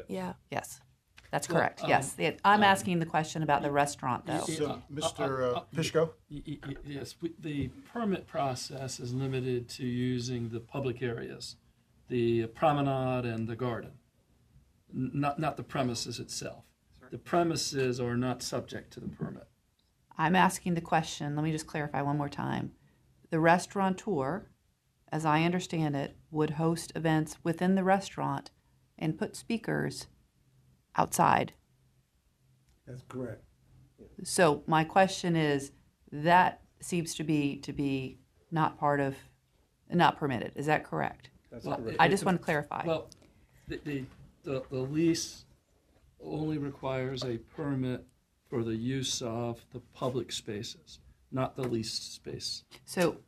[0.08, 0.32] Yeah.
[0.50, 0.80] Yes.
[1.30, 1.82] That's Well, correct.
[1.84, 2.12] um, yes.
[2.14, 4.40] The- I'm asking the question about the restaurant though.
[4.46, 5.56] So, Mr.
[5.56, 6.10] uh, Pishko?
[6.30, 11.56] y- y- y- yes, we- the permit process is limited to using the public areas,
[12.08, 13.96] the promenade and the garden, N-
[14.92, 16.64] not, not the premises itself.
[17.10, 19.46] The premises are not subject to the permit.
[20.16, 22.72] I'm asking the question, let me just clarify one more time.
[23.30, 24.48] The restaurateur,
[25.12, 28.50] as I understand it, would host events within the restaurant
[28.98, 30.08] and put speakers
[30.96, 31.52] outside.
[32.86, 33.44] That's correct.
[34.24, 35.72] So my question is,
[36.10, 38.18] that seems to be, to be
[38.50, 39.14] not part of,
[39.90, 41.30] not permitted, is that correct?
[41.50, 41.96] That's Well, correct.
[42.00, 42.82] I just want to clarify.
[42.84, 43.08] Well,
[43.68, 44.04] the, the,
[44.48, 45.44] the, the lease
[46.24, 48.04] only requires a permit
[48.48, 52.64] for the use of the public spaces, not the leased space.
[52.86, 53.18] So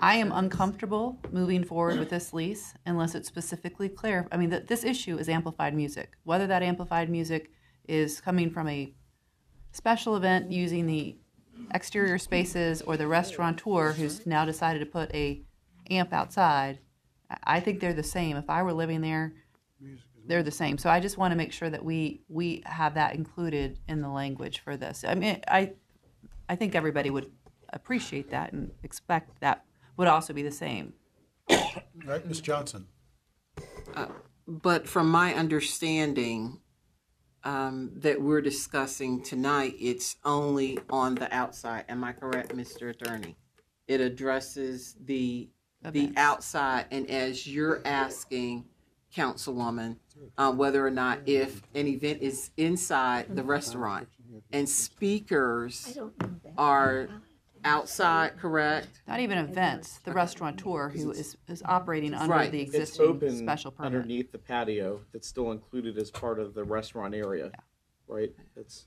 [0.00, 4.28] I am uncomfortable moving forward with this lease unless it's specifically clear.
[4.30, 6.12] I mean, th- this issue is amplified music.
[6.22, 7.50] Whether that amplified music
[7.88, 8.94] is coming from a
[9.72, 11.16] special event using the
[11.74, 15.42] exterior spaces or the restaurateur who's now decided to put a
[15.90, 16.78] amp outside,
[17.28, 18.36] I- I think they're the same.
[18.36, 19.32] If I were living there,
[20.26, 20.78] they're the same.
[20.78, 24.08] So I just want to make sure that we we have that included in the
[24.08, 25.04] language for this.
[25.06, 25.72] I mean, I
[26.48, 27.30] I think everybody would
[27.72, 29.64] appreciate that and expect that
[29.96, 30.94] would also be the same.
[31.50, 32.40] All right, Ms.
[32.40, 32.86] Johnson.
[34.46, 36.60] But from my understanding,
[37.44, 41.84] um, that we're discussing tonight, it's only on the outside.
[41.88, 42.90] Am I correct, Mr.
[42.90, 43.36] Attorney?
[43.86, 45.50] It addresses the,
[45.82, 48.66] the outside, and as you're asking,
[49.14, 49.96] Councilwoman,
[50.38, 54.08] uh, whether or not if an event is inside the restaurant
[54.52, 55.98] and speakers
[56.56, 57.08] are
[57.64, 58.88] outside, correct?
[59.06, 59.98] Not even events.
[60.04, 62.50] The restaurateur who is is operating under Right.
[62.50, 63.94] the It's existing open special permit.
[63.94, 67.50] underneath the patio that's still included as part of the restaurant area,
[68.06, 68.32] right?
[68.56, 68.86] It's,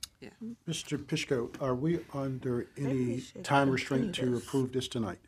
[0.67, 0.97] Mr.
[0.97, 5.19] Pishko, are we under any time restraint to approve this tonight?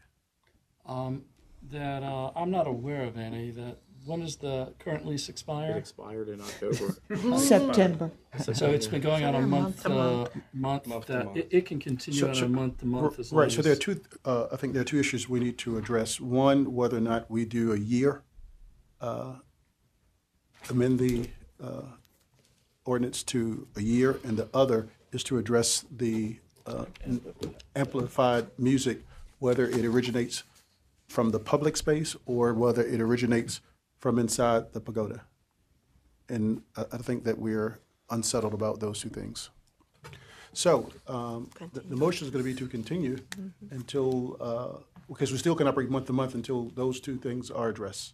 [0.87, 1.23] Um,
[1.69, 5.75] that, uh, I'm not aware of any, that, when does the current lease it expire?
[5.77, 6.95] expired in October.
[7.39, 8.11] September.
[8.53, 10.35] So it's been going on a month, month.
[10.35, 11.37] uh, month, Month to that, month.
[11.37, 13.61] it, it can continue So- on so- a month to month as long Right, so
[13.61, 16.19] there are as- two, uh, I think there are two issues we need to address.
[16.19, 18.21] One, whether or not we do a year,
[19.01, 19.35] uh,
[20.69, 21.29] amend the
[21.63, 21.81] uh,
[22.85, 26.37] ordinance to a year, and the other is to address the
[26.67, 26.85] uh,
[27.75, 29.01] amplified music,
[29.39, 30.43] whether it originates
[31.07, 33.61] from the public space or whether it originates
[34.05, 35.23] from inside the pagoda.
[36.29, 37.79] And I, I think that we're
[38.11, 39.49] unsettled about those two things.
[40.53, 43.17] So, um, the, the motion is gonna be to continue
[43.71, 47.69] until, uh, because we still can operate month to month until those two things are
[47.69, 48.13] addressed.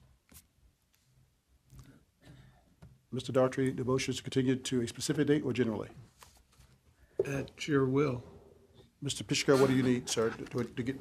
[3.13, 3.31] Mr.
[3.33, 5.89] Daughtrey, the motion is to continue to a specific date or generally?
[7.25, 8.23] At your will.
[9.03, 9.23] Mr.
[9.23, 10.95] Pishko, what do you need, sir, to, to get,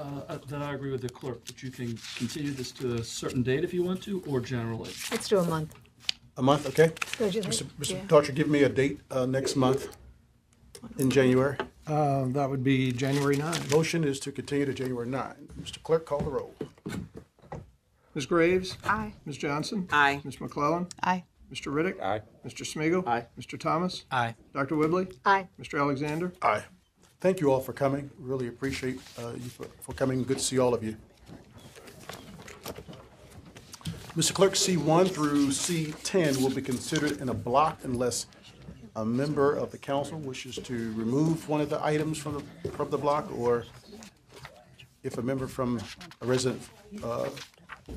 [0.00, 3.04] Uh, uh, then I agree with the clerk, that you can continue this to a
[3.04, 4.90] certain date if you want to, or generally.
[5.10, 5.74] Let's do a month.
[6.38, 6.92] a month, okay?
[7.18, 7.58] Don't you Mr.
[7.58, 7.80] think?
[7.80, 7.90] Mr.
[7.92, 8.00] Yeah.
[8.06, 9.94] Daughtrey, give me a date, uh, next month
[10.98, 11.56] in January.
[11.86, 13.54] Uh, that would be January 9.
[13.70, 15.48] Motion is to continue to January nine.
[15.60, 15.82] Mr.
[15.82, 16.54] Clerk, call the roll.
[18.14, 18.26] Ms.
[18.26, 18.78] Graves?
[18.84, 19.12] Aye.
[19.26, 19.36] Ms.
[19.36, 19.86] Johnson?
[19.92, 20.20] Aye.
[20.24, 20.40] Ms.
[20.40, 20.86] McClellan?
[21.02, 21.24] Aye.
[21.52, 21.72] Mr.
[21.72, 22.00] Riddick?
[22.00, 22.22] Aye.
[22.46, 22.62] Mr.
[22.64, 23.26] Smigiel, Aye.
[23.38, 23.58] Mr.
[23.58, 24.04] Thomas?
[24.10, 24.34] Aye.
[24.54, 24.76] Dr.
[24.76, 25.08] Whibley?
[25.24, 25.48] Aye.
[25.60, 25.78] Mr.
[25.78, 26.32] Alexander?
[26.42, 26.62] Aye.
[27.20, 28.10] Thank you all for coming.
[28.18, 30.24] Really appreciate uh, you for for coming.
[30.24, 30.96] Good to see all of you.
[34.16, 34.34] Mr.
[34.34, 38.26] Clerk, C1 through C10 will be considered in a block unless
[38.96, 42.90] a member of the council wishes to remove one of the items from the, from
[42.90, 43.64] the block, or
[45.04, 45.80] if a member from
[46.22, 46.60] a resident
[47.04, 47.28] uh,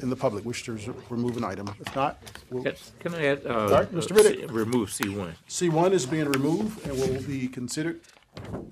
[0.02, 1.68] in the public wishes to remove an item.
[1.80, 2.22] If not,
[2.52, 4.16] we'll- Can- Can I add, uh, right, Mr.
[4.16, 4.42] Riddick.
[4.42, 5.34] C- remove C one?
[5.50, 8.02] C1 is being removed and will be considered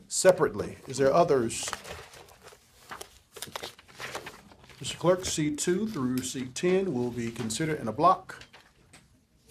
[0.07, 0.77] separately.
[0.87, 1.65] Is there others?
[4.81, 4.97] Mr.
[4.97, 8.43] Clerk, C2 through C10 will be considered in a block.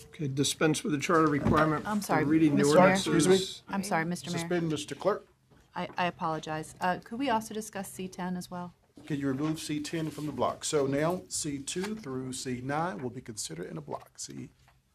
[0.09, 2.75] Okay, dispense with the charter requirement I'm for sorry, reading the Mr.
[2.75, 2.91] Mayor.
[2.91, 3.39] Excuse me?
[3.69, 4.27] I'm sorry, Mr.
[4.27, 4.39] Mayor.
[4.39, 4.99] Suspend Mr.
[4.99, 5.27] Clerk.
[5.75, 6.75] I, I apologize.
[6.81, 8.75] Uh, could we also discuss C10 as well?
[9.07, 10.65] Can you remove C10 from the block?
[10.65, 14.11] So now C2 through C9 will be considered in a block.
[14.17, 14.51] C,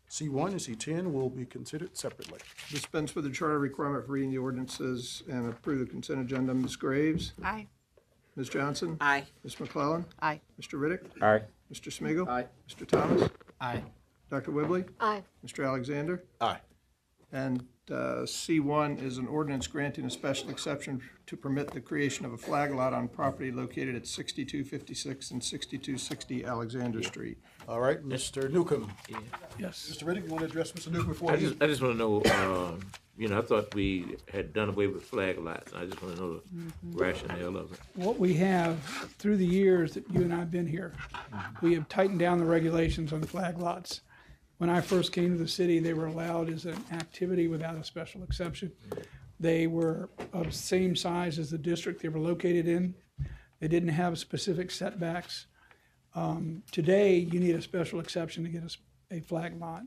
[0.09, 2.39] C1 and C10 will be considered separately.
[2.69, 6.53] Dispense with the charter requirement for reading the ordinances and approve the consent agenda.
[6.53, 6.75] Ms.
[6.75, 7.33] Graves?
[7.43, 7.67] Aye.
[8.35, 8.49] Ms.
[8.49, 8.97] Johnson?
[9.01, 9.23] Aye.
[9.43, 9.59] Ms.
[9.59, 10.05] McClellan?
[10.21, 10.41] Aye.
[10.61, 10.79] Mr.
[10.79, 11.05] Riddick?
[11.21, 11.41] Aye.
[11.73, 11.91] Mr.
[11.91, 12.45] Smigiel, Aye.
[12.69, 12.87] Mr.
[12.87, 13.29] Thomas?
[13.59, 13.81] Aye.
[14.29, 14.51] Dr.
[14.51, 14.85] Whibley?
[14.99, 15.23] Aye.
[15.45, 15.65] Mr.
[15.65, 16.23] Alexander?
[16.39, 16.59] Aye.
[17.31, 22.33] And uh, C1 is an ordinance granting a special exception to permit the creation of
[22.33, 27.37] a flag lot on property located at 6256 and 6260 Alexander Street.
[27.67, 28.49] All right, Mr.
[28.51, 28.91] Newcomb.
[29.57, 29.89] Yes.
[29.91, 30.03] Mr.
[30.03, 30.91] Riddick, you want to address Mr.
[30.91, 31.49] Newcomb before I you?
[31.49, 32.79] just, I just wanna know, um,
[33.17, 35.73] you know, I thought we had done away with flag lots.
[35.73, 37.79] I just wanna know the rationale of it.
[37.95, 38.77] What we have,
[39.17, 40.93] through the years that you and I have been here,
[41.61, 44.01] we have tightened down the regulations on flag lots.
[44.57, 47.83] When I first came to the city, they were allowed as an activity without a
[47.83, 48.71] special exception.
[49.39, 52.93] They were of same size as the district they were located in.
[53.59, 55.47] They didn't have specific setbacks.
[56.15, 58.63] Um, Today, you need a special exception to get
[59.11, 59.83] a flag lot.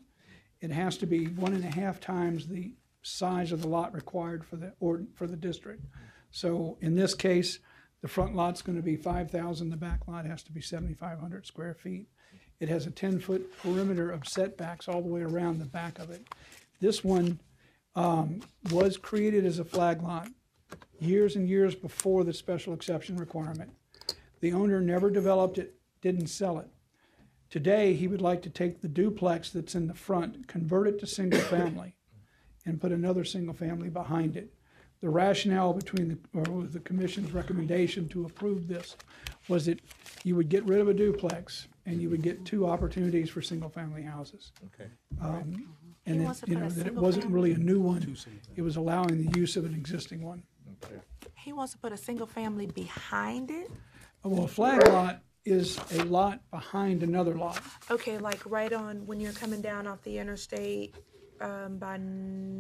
[0.61, 4.45] It has to be one and a half times the size of the lot required
[4.45, 5.85] for the, or, for the district.
[6.31, 7.61] So in this case,
[8.03, 11.47] the front lot's gonna be five thousand, the back lot has to be seventy-five hundred
[11.47, 12.07] square feet.
[12.61, 16.27] It has a ten-foot perimeter of setbacks all the way around the back of it.
[16.81, 17.41] This one,
[17.97, 20.29] um, was created as a flag lot
[21.01, 23.73] years and years before the special exception requirement.
[24.41, 26.69] The owner never developed it, didn't sell it.
[27.51, 31.07] Today, he would like to take the duplex that's in the front, convert it to
[31.07, 31.95] single family,
[32.67, 34.53] and put another single family behind it.
[35.01, 38.97] The rationale between the, or the commission's recommendation to approve this
[39.49, 39.81] was that
[40.25, 43.71] you would get rid of a duplex and you would get two opportunities for single
[43.71, 44.53] family houses.
[44.67, 44.91] Okay.
[45.23, 45.69] Um,
[46.05, 47.59] He and wants it, to you put know, a that it single wasn't really a
[47.59, 48.17] new one.
[48.57, 50.43] It was allowing the use of an existing one.
[50.85, 51.01] Okay.
[51.37, 53.71] He wants to put a single family behind it?
[54.25, 57.61] Well, a flag lot is a lot behind another lot.
[57.91, 60.95] Okay, like right on, when you're coming down off the interstate,
[61.41, 61.99] um, by.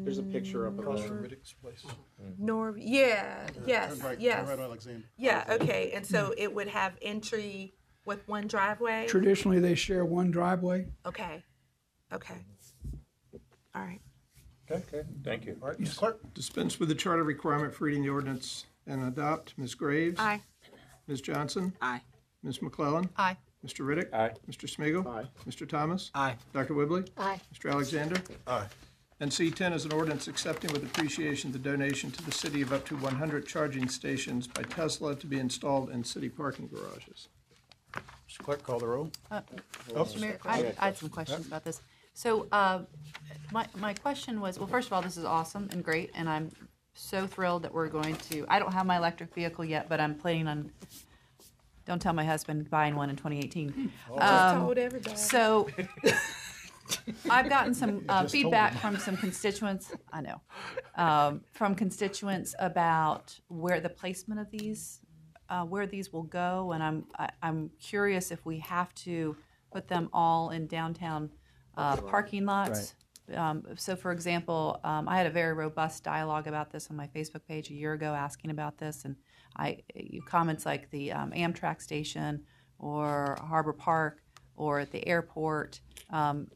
[0.04, 1.84] There's a picture up Across from Nor- Riddick's place.
[2.38, 4.48] Nor, yeah, yes, Turn right- turn yes.
[4.48, 5.04] right on Alexander.
[5.16, 7.74] Yeah, okay, and so it would have entry
[8.04, 9.06] with one driveway?
[9.08, 10.86] Traditionally, they share one driveway.
[11.04, 11.42] Okay,
[12.12, 12.34] okay.
[13.74, 14.00] All right.
[14.70, 15.08] Okay, okay.
[15.24, 15.56] thank you.
[15.62, 15.96] All right, Mr.
[15.96, 16.34] Clerk?
[16.34, 19.54] Dispense with the charter requirement for reading the ordinance and adopt.
[19.58, 19.74] Ms.
[19.74, 20.18] Graves?
[20.20, 20.42] Aye.
[21.06, 21.20] Ms.
[21.20, 21.74] Johnson?
[21.80, 22.00] Aye.
[22.42, 22.62] Ms.
[22.62, 23.08] McClellan?
[23.16, 23.36] Aye.
[23.66, 23.84] Mr.
[23.84, 24.12] Riddick?
[24.14, 24.30] Aye.
[24.48, 24.68] Mr.
[24.72, 25.24] Smigiel, Aye.
[25.48, 25.68] Mr.
[25.68, 26.10] Thomas?
[26.14, 26.36] Aye.
[26.52, 26.74] Dr.
[26.74, 27.04] Whibley?
[27.16, 27.40] Aye.
[27.54, 27.70] Mr.
[27.70, 28.20] Alexander?
[28.46, 28.66] Aye.
[29.20, 32.72] And C ten is an ordinance accepting with appreciation the donation to the city of
[32.72, 37.26] up to one hundred charging stations by Tesla to be installed in city parking garages.
[37.96, 38.38] Mr.
[38.44, 39.10] Clerk, call the roll.
[39.28, 39.40] Uh,
[39.96, 40.20] Oh, Mr.
[40.20, 41.80] Mayor, I, I had some questions about this.
[42.14, 42.80] So, uh,
[43.50, 46.50] my, my question was, well, first of all, this is awesome and great, and I'm
[46.94, 50.14] so thrilled that we're going to, I don't have my electric vehicle yet, but I'm
[50.14, 50.70] planning on,
[51.88, 53.90] don't tell my husband, buying one in twenty eighteen.
[54.16, 55.16] I just told everybody.
[55.16, 55.68] So,
[57.30, 58.80] I've gotten some uh, Just told feedback them.
[58.80, 60.40] from some constituents, I know,
[60.96, 65.00] um, from constituents about where the placement of these,
[65.48, 69.36] uh, where these will go, and I'm, I, I'm curious if we have to
[69.72, 71.30] put them all in downtown
[71.76, 72.94] uh, parking lots.
[73.34, 77.06] Um, so, for example, um, I had a very robust dialogue about this on my
[77.08, 79.16] Facebook page a year ago, asking about this, and
[79.58, 82.42] I you comments like the um, Amtrak station
[82.78, 84.22] or Harbor Park
[84.56, 85.80] or at the airport.
[86.10, 86.48] Um,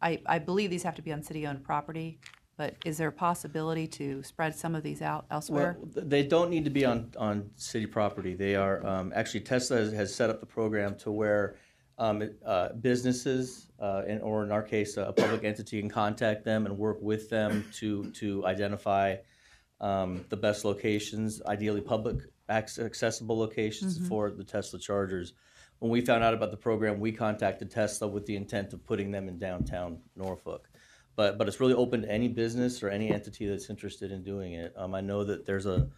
[0.00, 2.18] I, I believe these have to be on city-owned property,
[2.58, 5.78] but is there a possibility to spread some of these out elsewhere?
[5.78, 8.34] Well, they don't need to be on, on city property.
[8.34, 11.56] They are, um, actually Tesla has, has set up the program to where
[11.96, 16.66] um, uh, businesses, uh, and, or in our case, a public entity can contact them
[16.66, 19.16] and work with them to, to identify
[19.84, 22.16] um, the best locations, ideally public
[22.48, 24.08] accessible locations Mhm.
[24.08, 25.32] for the Tesla chargers.
[25.78, 29.10] When we found out about the program, we contacted Tesla with the intent of putting
[29.10, 30.68] them in downtown Norfolk.
[31.16, 34.54] But but it's really open to any business or any entity that's interested in doing
[34.54, 34.72] it.
[34.76, 35.88] Um, I know that there's a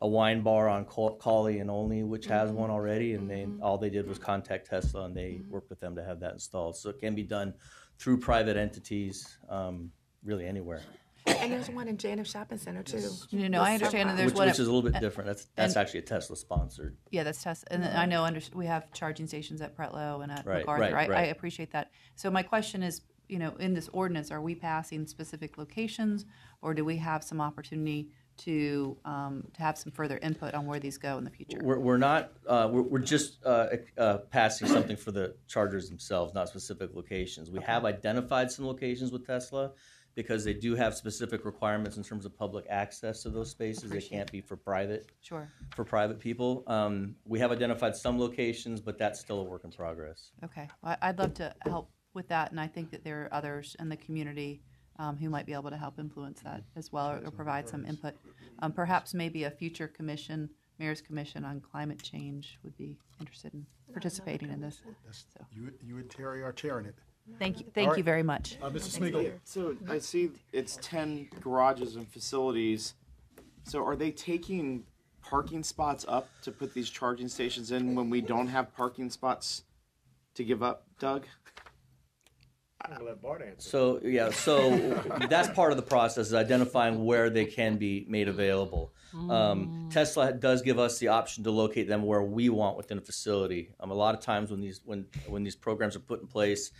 [0.00, 3.78] a wine bar on Col- Colley and Olney which has one already, and they all
[3.78, 6.76] they did was contact Tesla and they worked with them to have that installed.
[6.76, 7.54] So it can be done
[7.98, 9.92] through private entities, um,
[10.24, 10.82] really anywhere.
[11.26, 13.08] And there's one in Janaf Shopping Center too.
[13.32, 15.28] No, no, I understand that there's which, one which at- is a little bit different.
[15.28, 16.96] That's that's and- actually a Tesla sponsored.
[17.10, 17.66] Yeah, that's Tesla.
[17.70, 20.82] And then I know under, we have charging stations at Pretlow and at Right, MacArthur.
[20.82, 21.30] right, I, I right.
[21.32, 21.90] appreciate that.
[22.16, 26.26] So my question is, you know, in this ordinance, are we passing specific locations,
[26.60, 30.80] or do we have some opportunity to um, to have some further input on where
[30.80, 31.58] these go in the future?
[31.62, 36.34] We're, we're not, uh, we're, we're just uh, uh, passing something for the chargers themselves,
[36.34, 37.50] not specific locations.
[37.50, 39.70] We have identified some locations with Tesla
[40.14, 43.90] because they do have specific requirements in terms of public access to those spaces.
[43.90, 45.10] They can't be for private.
[45.20, 45.48] Sure.
[45.74, 46.62] For private people.
[46.66, 50.30] Um, we have identified some locations, but that's still a work in progress.
[50.44, 53.34] Okay, well, I- I'd love to help with that, and I think that there are
[53.34, 54.62] others in the community
[55.00, 57.84] um, who might be able to help influence that as well, or, or provide some
[57.84, 58.14] input.
[58.60, 60.48] Um, perhaps maybe a future commission,
[60.78, 64.80] mayor's commission on climate change, would be interested in participating in this.
[65.04, 66.94] That's- You, you and Terry are chairing it.
[67.38, 67.98] Thank you, thank right.
[67.98, 68.58] you very much.
[68.62, 68.98] Uh, Mr.
[68.98, 69.32] Smigiel.
[69.44, 72.94] So I see it's ten garages and facilities.
[73.64, 74.84] So are they taking
[75.22, 79.64] parking spots up to put these charging stations in when we don't have parking spots
[80.34, 81.24] to give up, Doug?
[82.82, 83.68] I'm gonna let Bart answer.
[83.68, 84.76] So yeah, so
[85.30, 88.92] that's part of the process is identifying where they can be made available.
[89.30, 93.00] Um, Tesla does give us the option to locate them where we want within a
[93.00, 93.72] facility.
[93.78, 96.72] Um, a lot of times when these when when these programs are put in place,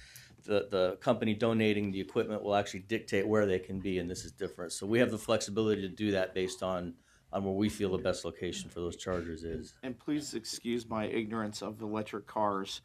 [0.45, 4.25] the, the company donating the equipment will actually dictate where they can be, and this
[4.25, 4.73] is different.
[4.73, 6.95] So we have the flexibility to do that based on,
[7.33, 9.75] on where we feel the best location for those chargers is.
[9.83, 12.83] And please excuse my ignorance of electric cars,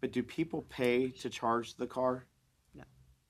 [0.00, 2.26] but do people pay to charge the car?
[2.74, 2.84] No.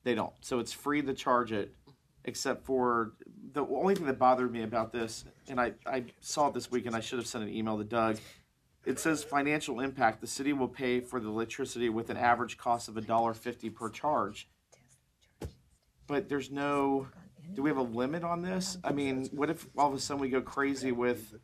[0.05, 0.33] They don't.
[0.41, 1.74] So it's free to charge it,
[2.24, 3.12] except for
[3.53, 6.87] the only thing that bothered me about this, and I, I saw it this week
[6.87, 8.18] and I should have sent an email to Doug.
[8.87, 10.20] It says financial impact.
[10.20, 13.68] The city will pay for the electricity with an average cost of a dollar fifty
[13.68, 14.49] per charge.
[16.07, 17.09] But there's no,
[17.55, 18.78] do we have a limit on this?
[18.84, 21.34] I mean, what if all of a sudden we go crazy with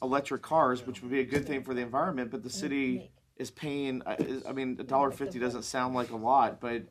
[0.00, 3.50] electric cars, which would be a good thing for the environment, but the city is
[3.50, 6.84] paying, uh, I, I mean, a dollar fifty doesn't sound like a lot, but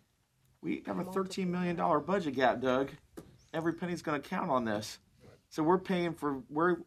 [0.61, 2.91] we have a thirteen million dollar budget gap, Doug.
[3.53, 4.99] Every penny's gonna count on this.
[5.47, 6.79] So we're paying for, we're,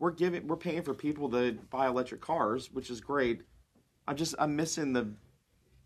[0.00, 3.42] we're giving, we're paying for people to buy electric cars, which is great.
[4.08, 5.06] I'm just, I'm missing the,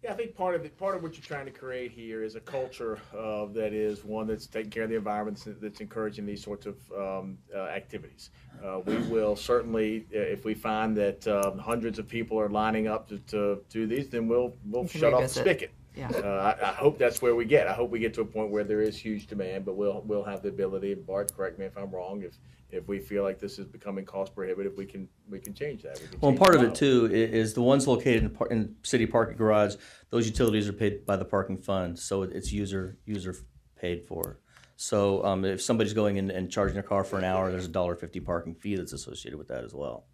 [0.02, 2.36] Yeah, I think part of the, part of what you're trying to create here is
[2.36, 6.24] a culture uh, that is one that's taking care of the environment, that's- that's encouraging
[6.26, 8.30] these sorts of um, uh, activities.
[8.64, 12.86] Uh, we will certainly, uh, if we find that uh, hundreds of people are lining
[12.86, 15.44] up to, to do these, then we'll we'll shut off the revisit.
[15.44, 15.70] spigot.
[15.96, 16.08] Yeah.
[16.08, 17.68] Uh, I, I hope that's where we get.
[17.68, 20.24] I hope we get to a point where there is huge demand, but we'll we'll
[20.24, 20.94] have the ability.
[20.94, 22.22] Bart, correct me if I'm wrong.
[22.22, 22.38] If
[22.70, 26.00] if we feel like this is becoming cost prohibitive, we can we can change that.
[26.00, 28.74] We can Well, change part of it too is the ones located in, par- in
[28.82, 29.76] city parking garage.
[30.10, 33.36] Those utilities are paid by the parking fund, so it's user user
[33.76, 34.40] paid for.
[34.76, 37.68] So um, if somebody's going in and charging their car for an hour, there's a
[37.68, 40.06] dollar fifty parking fee that's associated with that as well.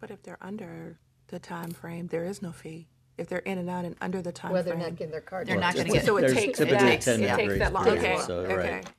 [0.00, 0.98] But if they're under
[1.28, 2.88] the time frame, there is no fee.
[3.18, 5.20] If they're in and out and under the time Well, they're frame, not getting their
[5.20, 5.86] card They're not back.
[5.86, 7.72] gonna get- So it There's takes, it typically a takes, 10 it minute takes that
[7.72, 7.84] long.
[7.84, 8.56] period, Okay, so, okay.
[8.56, 8.90] right.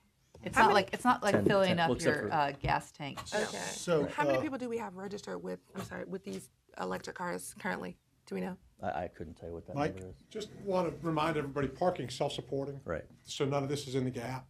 [0.44, 2.28] It's How not many- like it's not like 10 filling 10 up well, except your
[2.28, 3.18] for- uh, gas tank.
[3.34, 3.56] Okay.
[3.58, 5.58] So, how many uh, people do we have registered with?
[5.74, 6.48] I'm sorry, with these
[6.80, 7.96] electric cars currently?
[8.26, 8.56] Do we know?
[8.82, 9.94] I, I couldn't tell you what that Mike?
[9.96, 10.16] number is.
[10.30, 12.80] Just want to remind everybody, parking self-supporting.
[12.84, 13.04] Right.
[13.24, 14.46] So none of this is in the gap,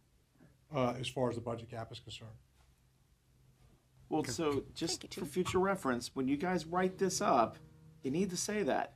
[0.73, 2.31] uh, as far as the budget gap is concerned.
[4.09, 7.57] well, so just for future reference, when you guys write this up,
[8.03, 8.93] you need to say that.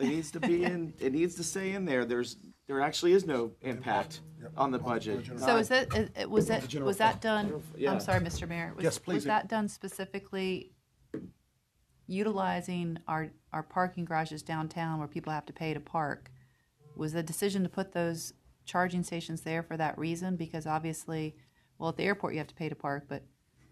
[0.00, 2.36] It needs to be in, it needs to say in there, there's,
[2.66, 4.20] there actually is no impact
[4.56, 5.30] on the budget.
[5.36, 7.62] So is that is- it- was that general was that done?
[7.76, 7.92] Yeah.
[7.92, 8.48] I'm sorry, Mr.
[8.48, 8.72] Mayor.
[8.74, 9.16] Was, Yes, please.
[9.16, 10.72] Was that done specifically
[12.06, 16.30] utilizing our our parking garages downtown where people have to pay to park?
[16.96, 18.32] Was the decision to put those
[18.64, 20.36] charging stations there for that reason?
[20.36, 21.36] Because obviously,
[21.78, 23.24] well, at the airport you have to pay to park, but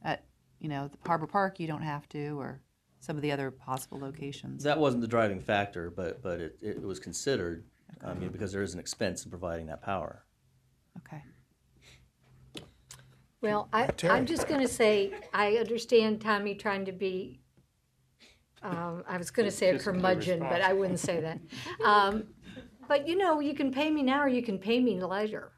[0.02, 0.24] at
[0.58, 2.60] you know the Harbor Park you don't have to, or
[3.00, 4.62] some of the other possible locations.
[4.62, 7.64] That wasn't the driving factor, but but it, it was considered.
[8.04, 10.24] I mean, because there is an expense in providing that power.
[10.98, 11.22] Okay.
[13.42, 17.40] Well, I, I'm just going to say, I understand Tommy trying to be,
[18.62, 21.40] um, I was going to say a Fiscally curmudgeon, but I wouldn't say that.
[21.84, 22.24] Um,
[22.86, 25.52] but you know, you can pay me now or you can pay me later.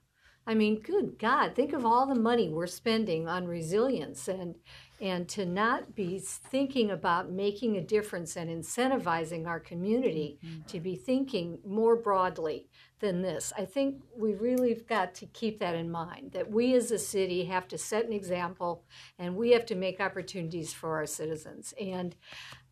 [0.47, 4.57] I mean, good God, think of all the money we're spending on resilience and
[5.01, 10.63] and to not be thinking about making a difference and incentivizing our community mm-hmm.
[10.69, 12.69] to be thinking more broadly
[13.01, 13.53] than this.
[13.59, 17.01] I think we really have got to keep that in mind that we as a
[17.01, 18.85] city have to set an example
[19.19, 21.75] and we have to make opportunities for our citizens.
[21.81, 22.15] And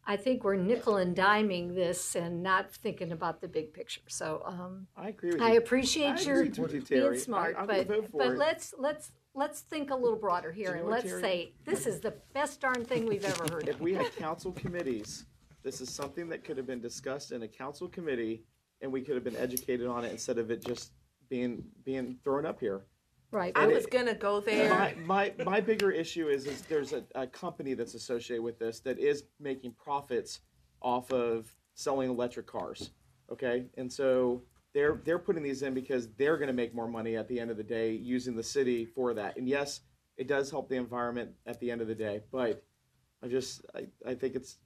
[0.06, 4.00] I think we're nickel and diming this and not thinking about the big picture.
[4.08, 8.00] So um, I agree with I appreciate I your agree being smart, I- but gonna
[8.00, 8.38] vote for but it.
[8.38, 11.20] let's let's let's think a little broader here you and know let's Terry?
[11.22, 15.26] say this is the best darn thing we've ever heard If we had council committees,
[15.62, 18.42] this is something that could have been discussed in a council committee
[18.80, 20.92] and we could have been educated on it instead of it just
[21.28, 22.80] being, being thrown up here.
[23.32, 23.52] Right.
[23.56, 24.70] I was it- gonna go there.
[24.70, 28.80] My, my, my bigger issue is, is there's a, a company that's associated with this
[28.80, 30.40] that is making profits
[30.82, 32.90] off of selling electric cars.
[33.30, 34.42] Okay, and so
[34.74, 37.50] they're they're putting these in because they're going to make more money at the end
[37.50, 39.36] of the day using the city for that.
[39.36, 39.80] And yes,
[40.16, 42.64] it does help the environment at the end of the day, but
[43.22, 44.58] I just I, I think it's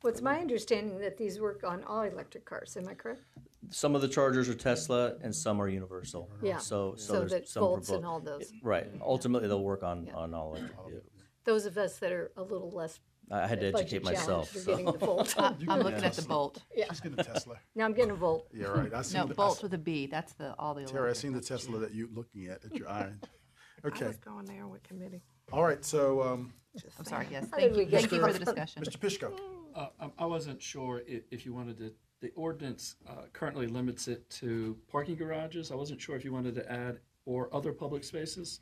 [0.00, 2.76] What's my understanding that these work on all electric cars?
[2.76, 3.24] Am I correct?
[3.70, 6.30] Some of the chargers are Tesla, and some are universal.
[6.40, 6.58] Yeah.
[6.58, 8.52] So So so, there's that some for Volts and all those.
[8.62, 8.86] Right.
[9.02, 11.12] Ultimately, they'll work on on all electric vehicles.
[11.44, 13.00] Those of us that are a little less.
[13.30, 14.70] I had to budget educate myself, challenged are so.
[14.70, 15.34] getting the Volt.
[15.36, 16.62] Uh, I'm looking at the Bolt.
[16.74, 16.86] Yeah.
[16.90, 17.56] She's getting a Tesla.
[17.74, 18.46] Now I'm getting a Volt.
[18.54, 18.94] Yeah, right.
[18.94, 20.06] I seen No, the- I Bolt s- with a B.
[20.06, 20.84] That's the all the.
[20.84, 21.16] Terry, I electric.
[21.16, 23.10] seen the Tesla that you're looking at at your eye.
[23.84, 24.06] I Okay.
[24.06, 25.22] was going there with committee.
[25.52, 25.84] All right.
[25.84, 26.52] So, um,
[26.98, 27.26] I'm sorry.
[27.30, 27.46] Yes.
[27.50, 27.90] How did Thank we you.
[27.90, 28.26] get Thank you here?
[28.28, 28.82] for the discussion.
[28.82, 28.96] Mr.
[28.98, 29.32] Pishko.
[29.78, 34.08] Uh, I- I wasn't sure i- if you wanted to, the ordinance uh, currently limits
[34.08, 35.70] it to parking garages.
[35.70, 38.60] I wasn't sure if you wanted to add or other public spaces.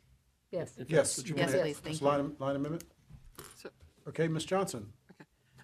[0.51, 0.77] Yes.
[0.77, 1.17] If that's Yes.
[1.17, 1.63] what you you Yes, wanna- wanted.
[1.73, 1.79] please.
[1.79, 2.07] Thank it's you.
[2.07, 2.83] Line, line amendment.
[3.55, 3.71] So-
[4.05, 4.45] Okay, Ms.
[4.45, 4.93] Johnson.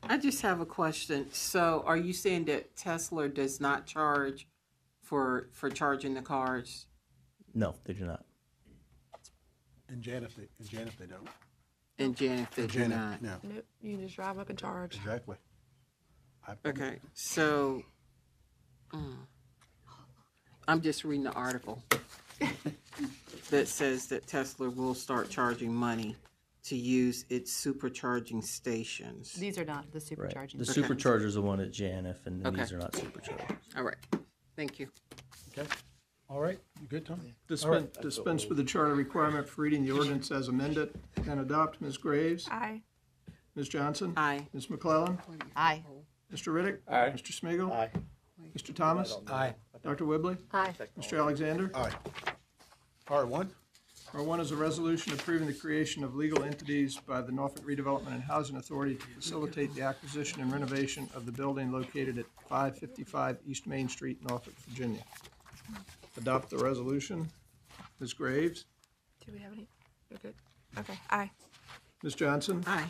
[0.02, 1.32] I just have a question.
[1.32, 4.48] So are you saying that Tesla does not charge
[5.02, 6.88] for, for charging the cars?
[7.54, 8.26] No, they do not.
[9.88, 11.30] In Janaf, they, in Janaf, they don't.
[12.00, 13.22] In Janaf, they In do Janaf, not?
[13.22, 14.96] No, Nope, you just drive up and charge.
[14.96, 15.36] exactly.
[16.66, 17.84] Okay, so,
[18.92, 19.16] mm,
[20.68, 21.82] I'm just reading the article
[23.50, 26.16] that says that Tesla will start charging money
[26.64, 29.34] to use its supercharging stations.
[29.34, 30.34] These are not the Right.
[30.34, 30.66] supercharging.
[30.66, 30.82] The Okay.
[30.82, 32.58] supercharger's the one at JNF, and Okay.
[32.58, 33.58] these are not superchargers.
[33.78, 33.98] All right,
[34.56, 34.90] thank you.
[35.58, 35.68] Okay,
[36.34, 37.20] all right, you good, Tom?
[37.24, 38.02] All Dispense, right.
[38.02, 40.90] dispense with the charter requirement for reading the ordinance as amended
[41.30, 41.80] and adopt.
[41.80, 41.98] Ms.
[41.98, 42.48] Graves?
[42.50, 42.82] Aye.
[43.56, 43.70] Ms.
[43.70, 44.14] Johnson?
[44.18, 44.48] Aye.
[44.52, 44.70] Ms.
[44.72, 45.20] McClellan?
[45.56, 45.84] Aye.
[46.34, 46.52] Mr.
[46.52, 46.80] Riddick?
[46.88, 47.12] Aye.
[47.16, 47.32] Mr.
[47.40, 47.92] Smigiel, Aye.
[48.58, 48.74] Mr.
[48.74, 49.16] Thomas?
[49.28, 49.54] Aye.
[49.84, 50.06] Dr.
[50.06, 50.38] Whibley?
[50.52, 50.74] Aye.
[51.00, 51.20] Mr.
[51.20, 51.70] Alexander?
[51.76, 51.92] Aye.
[53.10, 53.52] R one,
[54.14, 58.24] R1 is a resolution approving the creation of legal entities by the Norfolk Redevelopment and
[58.24, 63.68] Housing Authority to facilitate the acquisition and renovation of the building located at 555 East
[63.68, 65.02] Main Street, Norfolk, Virginia.
[66.18, 67.30] Adopt the resolution.
[68.00, 68.14] Ms.
[68.14, 68.66] Graves?
[69.26, 69.68] Do we have any?
[70.12, 70.36] We're good.
[70.78, 71.30] Okay, aye.
[72.04, 72.16] Ms.
[72.16, 72.64] Johnson?
[72.68, 72.86] Aye.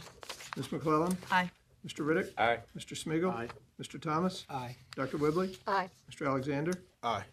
[0.58, 0.72] Ms.
[0.72, 1.18] McClellan?
[1.32, 1.50] Aye.
[1.88, 2.06] Mr.
[2.06, 2.30] Riddick?
[2.38, 2.60] Aye.
[2.78, 2.96] Mr.
[2.98, 3.50] Smigiel, Aye.
[3.82, 4.02] Mr.
[4.02, 4.46] Thomas?
[4.50, 4.76] Aye.
[4.96, 5.18] Dr.
[5.18, 5.58] Whibley?
[5.68, 5.90] Aye.
[6.10, 6.28] Mr.
[6.28, 6.72] Alexander?
[7.04, 7.24] aye.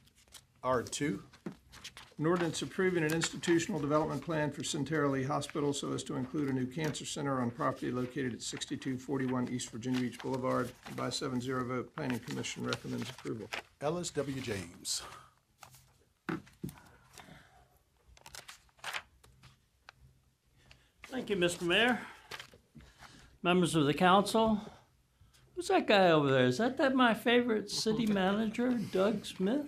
[0.62, 1.22] R two,
[2.18, 6.48] An ordinance approving an institutional development plan for Sentara Leigh Hospital so as to include
[6.48, 10.70] a new cancer center on property located at 6241 East Virginia Beach Boulevard.
[10.96, 13.48] By 7-0 vote, Planning Commission recommends approval.
[13.80, 14.40] Ellis W.
[14.42, 15.02] James.
[21.10, 21.62] Thank you, Mr.
[21.62, 22.00] Mayor.
[23.42, 24.60] Members of the council.
[25.54, 26.46] Who's that guy over there?
[26.46, 29.66] Is that that my favorite city manager, Doug Smith?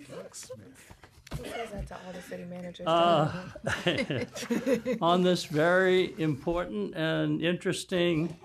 [1.37, 2.87] Who says that to all the city managers?
[2.87, 8.37] Uh, on this very important and interesting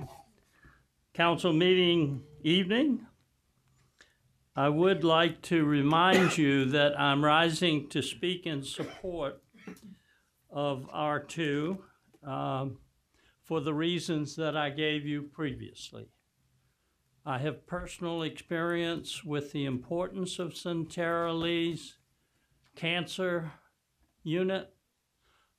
[1.15, 3.07] council meeting evening,
[4.57, 9.41] I would like to remind you that I'm rising to speak in support
[10.51, 11.79] of R2
[12.27, 12.79] um,
[13.49, 16.11] for the reasons that I gave you previously.
[17.25, 21.97] I have personal experience with the importance of Sentara Leigh's
[22.77, 23.53] cancer
[24.23, 24.75] unit.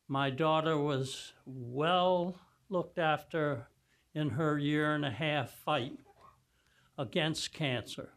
[0.08, 2.36] My daughter was well
[2.70, 3.70] looked after
[4.14, 5.98] in her year and a half fight
[6.96, 8.14] against cancer.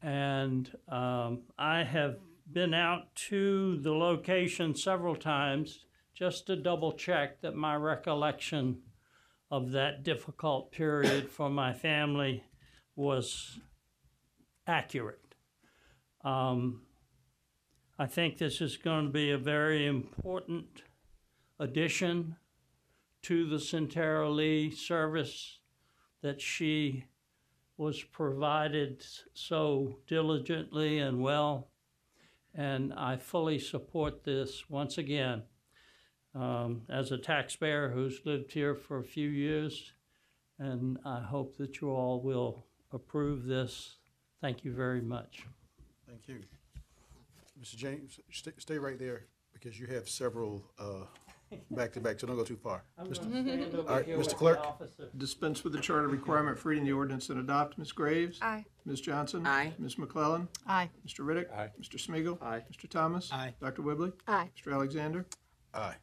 [0.00, 2.18] And um, I have
[2.52, 5.80] been out to the location several times
[6.16, 8.78] just to double check that my recollection
[9.50, 12.42] of that difficult period for my family
[12.96, 13.58] was
[14.66, 15.34] accurate.
[16.24, 16.82] Um,
[17.98, 20.82] I think this is going to be a very important
[21.60, 22.36] addition
[23.22, 25.60] to the Sentara Leigh service
[26.22, 27.04] that she
[27.76, 29.04] was provided
[29.34, 31.68] so diligently and well.
[32.54, 35.42] And I fully support this once again.
[36.36, 39.92] Um, as a taxpayer who's lived here for a few years,
[40.58, 43.96] and I hope that you all will approve this.
[44.42, 45.46] Thank you very much.
[46.06, 46.40] Thank you.
[47.58, 47.76] Mr.
[47.76, 49.24] James, stay, stay right there
[49.54, 51.04] because you have several, uh,
[51.70, 52.82] back to back, so don't go too far.
[53.02, 53.78] Mr.
[53.88, 54.34] All right, Mr.
[54.34, 54.60] Clerk?
[55.16, 57.78] Dispense with the charter requirement for reading the ordinance and adopt.
[57.78, 57.92] Ms.
[57.92, 58.38] Graves?
[58.42, 58.62] Aye.
[58.84, 59.00] Ms.
[59.00, 59.46] Johnson?
[59.46, 59.72] Aye.
[59.78, 59.96] Ms.
[59.96, 60.48] McClellan?
[60.66, 60.90] Aye.
[61.08, 61.20] Mr.
[61.20, 61.50] Riddick?
[61.50, 61.70] Aye.
[61.80, 61.96] Mr.
[61.96, 62.62] Smigiel, Aye.
[62.70, 62.86] Mr.
[62.90, 63.32] Thomas?
[63.32, 63.54] Aye.
[63.58, 63.80] Dr.
[63.80, 64.12] Whibley?
[64.28, 64.50] Aye.
[64.62, 64.74] Mr.
[64.74, 65.24] Alexander?
[65.72, 65.94] Aye.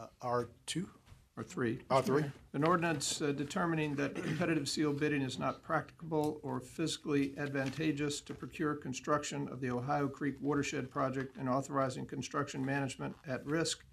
[0.00, 0.88] Uh, R two,
[1.36, 1.80] Or three?
[1.90, 2.24] R three,
[2.54, 8.32] An ordinance uh, determining that competitive seal bidding is not practicable or physically advantageous to
[8.32, 13.84] procure construction of the Ohio Creek Watershed Project and authorizing construction management at risk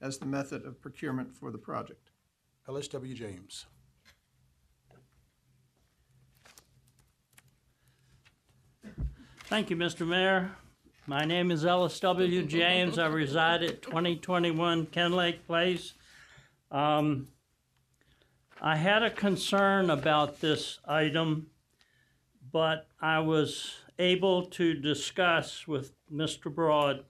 [0.00, 2.10] as the method of procurement for the project.
[2.68, 3.14] Ellis W.
[3.14, 3.66] James.
[9.48, 10.06] Thank you, Mr.
[10.06, 10.56] Mayor.
[11.08, 12.42] My name is Ellis W.
[12.44, 12.98] James.
[12.98, 15.92] I reside at 2021 Kenlake Place.
[16.72, 17.28] Um,
[18.60, 21.46] I had a concern about this item,
[22.50, 26.52] but I was able to discuss with Mr.
[26.52, 27.04] Broad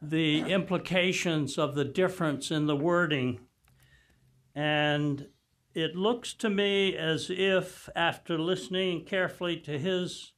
[0.00, 3.38] the implications of the difference in the wording.
[4.52, 5.28] And
[5.74, 10.32] it looks to me as if, after listening carefully to his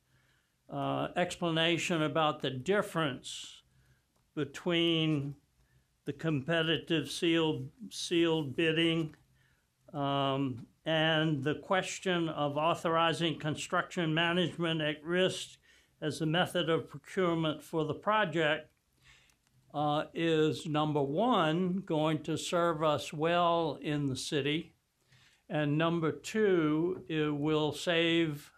[0.71, 3.63] uh, explanation about the difference
[4.35, 5.35] between
[6.05, 9.15] the competitive sealed, sealed bidding
[9.93, 15.59] um, and the question of authorizing construction management at risk
[16.03, 18.69] as a method of procurement for the project
[19.73, 24.75] uh, is number one, going to serve us well in the city.
[25.49, 28.53] And number two, it will save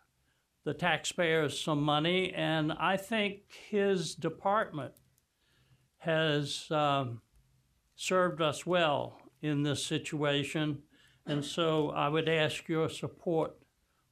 [0.67, 4.95] the taxpayers some money, and I think his department
[5.99, 7.21] has um,
[7.95, 10.83] served us well in this situation.
[11.25, 13.55] And so I would ask your support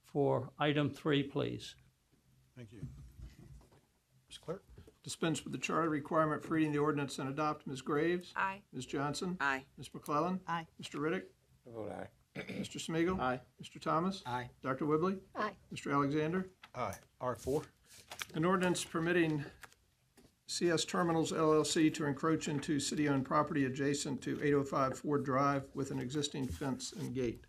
[0.05, 1.75] for item three, please.
[2.57, 2.87] Thank you.
[4.31, 4.41] Mr.
[4.41, 4.63] Clerk?
[5.03, 7.67] Dispense with the charter requirement for reading the ordinance and adopt.
[7.67, 7.83] Ms.
[7.83, 8.33] Graves?
[8.37, 8.61] Aye.
[8.73, 8.87] Ms.
[8.87, 9.37] Johnson?
[9.41, 9.65] Aye.
[9.77, 9.91] Ms.
[9.93, 10.39] McClellan?
[10.47, 10.67] Aye.
[10.81, 11.01] Mr.
[11.01, 11.25] Riddick?
[11.67, 12.07] Vote aye.
[12.39, 12.79] Mr.
[12.81, 13.41] Smigiel, Aye.
[13.63, 13.81] Mr.
[13.81, 14.23] Thomas?
[14.27, 14.49] Aye.
[14.63, 14.87] Dr.
[14.87, 15.17] Whibley?
[15.37, 15.53] Aye.
[15.73, 15.93] Mr.
[15.93, 16.49] Alexander?
[16.75, 16.95] Aye.
[17.21, 17.63] R four?
[18.35, 19.45] An ordinance permitting
[20.47, 25.99] CS Terminals LLC to encroach into city-owned property adjacent to 805 Ford Drive with an
[26.01, 27.45] existing fence and gate.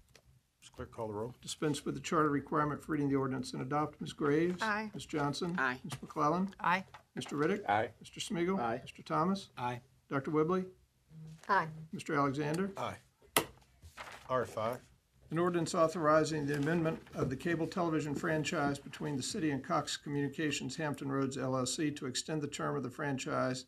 [0.63, 0.71] Mr.
[0.71, 1.33] Clerk, call the roll.
[1.41, 3.99] Dispense with the charter requirement for reading the ordinance and adopt.
[3.99, 4.13] Ms.
[4.13, 4.61] Graves?
[4.61, 4.91] Aye.
[4.93, 5.05] Ms.
[5.07, 5.55] Johnson?
[5.57, 5.79] Aye.
[5.83, 5.93] Ms.
[6.01, 6.53] McClellan?
[6.59, 6.83] Aye.
[7.19, 7.33] Mr.
[7.33, 7.67] Riddick?
[7.67, 7.89] Aye.
[8.03, 8.19] Mr.
[8.19, 8.81] Smigiel, Aye.
[8.85, 9.03] Mr.
[9.03, 9.49] Thomas?
[9.57, 9.81] Aye.
[10.09, 10.31] Dr.
[10.31, 10.65] Whibley?
[11.49, 11.67] Aye.
[11.93, 12.15] Mr.
[12.17, 12.71] Alexander?
[12.77, 12.95] Aye.
[14.29, 14.79] R five?
[15.31, 19.97] An ordinance authorizing the amendment of the cable television franchise between the city and Cox
[19.97, 23.65] Communications Hampton Roads LLC to extend the term of the franchise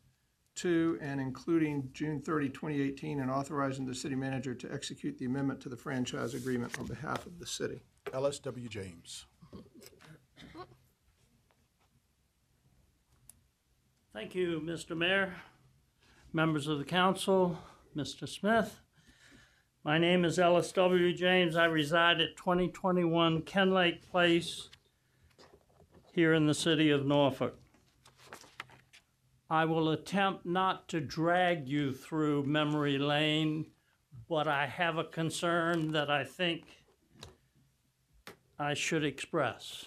[0.56, 5.60] to and including June 30, 2018, and authorizing the city manager to execute the amendment
[5.62, 7.82] to the franchise agreement on behalf of the city.
[8.14, 8.68] Ellis W.
[8.68, 9.26] James.
[14.14, 14.98] Thank you, Mr.
[14.98, 15.36] Mayor,
[16.34, 17.60] members of the council,
[17.96, 18.28] Mr.
[18.28, 18.80] Smith.
[19.88, 21.14] My name is Ellis W.
[21.14, 21.56] James.
[21.56, 24.68] I reside at 2021 Kenlake Place
[26.14, 27.58] here in the city of Norfolk.
[29.50, 33.68] I will attempt not to drag you through memory lane,
[34.28, 36.66] but I have a concern that I think
[38.60, 39.86] I should express.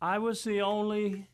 [0.00, 1.28] I was the only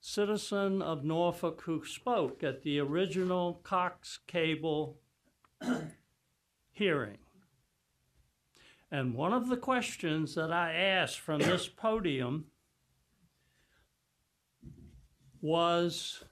[0.00, 4.98] citizen of Norfolk who spoke at the original Cox Cable
[6.72, 7.18] hearing.
[8.90, 12.46] And one of the questions that I asked from this podium
[15.40, 16.24] was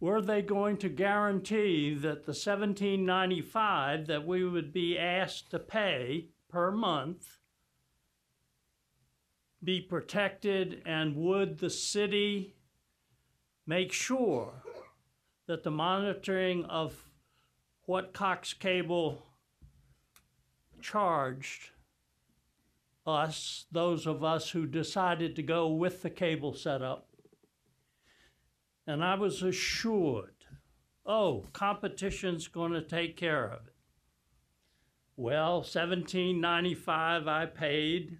[0.00, 6.28] were they going to guarantee that the 1795 that we would be asked to pay
[6.48, 7.37] per month
[9.62, 12.54] be protected and would the city
[13.66, 14.52] make sure
[15.46, 17.04] that the monitoring of
[17.86, 19.22] what Cox Cable
[20.80, 21.70] charged
[23.06, 27.08] us, those of us who decided to go with the cable setup,
[28.86, 30.34] and I was assured,
[31.04, 33.74] oh, competition's going to take care of it.
[35.16, 38.18] Well, 1795 I paid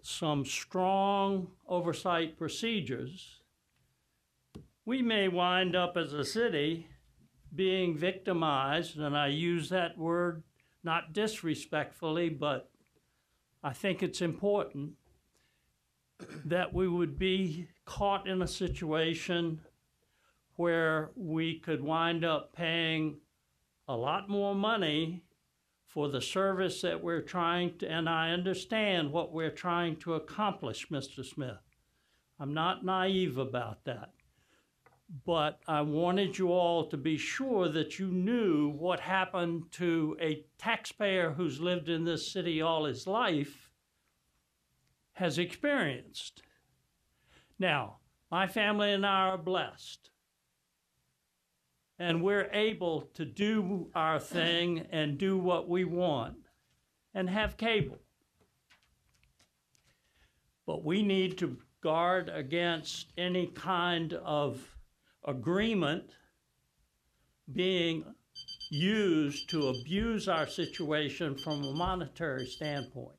[0.03, 3.42] some strong oversight procedures,
[4.85, 6.89] we may wind up as a city
[7.55, 10.43] being victimized, and I use that word
[10.83, 12.71] not disrespectfully, but
[13.63, 14.95] I think it's important
[16.45, 19.61] that we would be caught in a situation
[20.57, 23.19] where we could wind up paying
[23.87, 25.23] a lot more money
[25.87, 30.89] for the service that we're trying to, and I understand what we're trying to accomplish,
[30.89, 31.25] Mr.
[31.25, 31.61] Smith.
[32.41, 34.11] I'm not naive about that
[35.25, 40.45] but I wanted you all to be sure that you knew what happened to a
[40.57, 43.71] taxpayer who's lived in this city all his life
[45.13, 46.43] has experienced.
[47.59, 47.99] Now,
[48.31, 50.09] my family and I are blessed.
[51.99, 56.37] And we're able to do our thing and do what we want
[57.15, 57.99] and have cable.
[60.67, 64.72] But we need to guard against any kind of
[65.25, 66.05] agreement
[67.53, 68.05] being
[68.71, 73.17] used to abuse our situation from a monetary standpoint.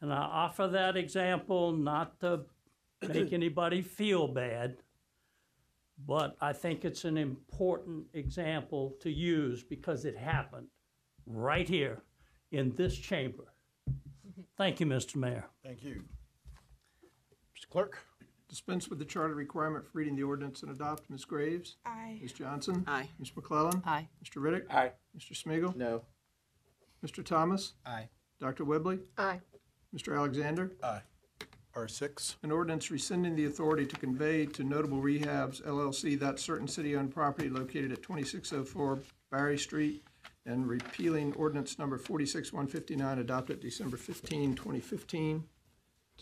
[0.00, 2.42] And I offer that example not to
[3.08, 4.76] make anybody feel bad,
[6.06, 10.68] but I think it's an important example to use because it happened
[11.26, 12.02] right here
[12.50, 13.44] in this chamber.
[14.56, 15.16] Thank you, Mr.
[15.16, 15.46] Mayor.
[15.64, 16.02] Thank you.
[17.56, 17.68] Mr.
[17.70, 17.98] Clerk?
[18.52, 21.08] Dispense with the charter requirement for reading the ordinance and adopt.
[21.08, 21.24] Ms.
[21.24, 21.76] Graves?
[21.86, 22.18] Aye.
[22.20, 22.34] Ms.
[22.34, 22.84] Johnson?
[22.86, 23.08] Aye.
[23.18, 23.32] Ms.
[23.34, 23.82] McClellan?
[23.86, 24.06] Aye.
[24.22, 24.42] Mr.
[24.42, 24.70] Riddick?
[24.70, 24.92] Aye.
[25.18, 25.32] Mr.
[25.32, 26.02] Smigiel, No.
[27.02, 27.24] Mr.
[27.24, 27.72] Thomas?
[27.86, 28.10] Aye.
[28.40, 28.64] Dr.
[28.66, 28.98] Whibley?
[29.16, 29.40] Aye.
[29.96, 30.14] Mr.
[30.14, 30.70] Alexander?
[30.82, 31.00] Aye.
[31.74, 36.68] R six, An ordinance rescinding the authority to convey to Notable Rehabs LLC that certain
[36.68, 38.98] city-owned property located at 2604
[39.30, 40.04] Barry Street
[40.44, 45.42] and repealing ordinance number 46159 adopted December 15, 2015.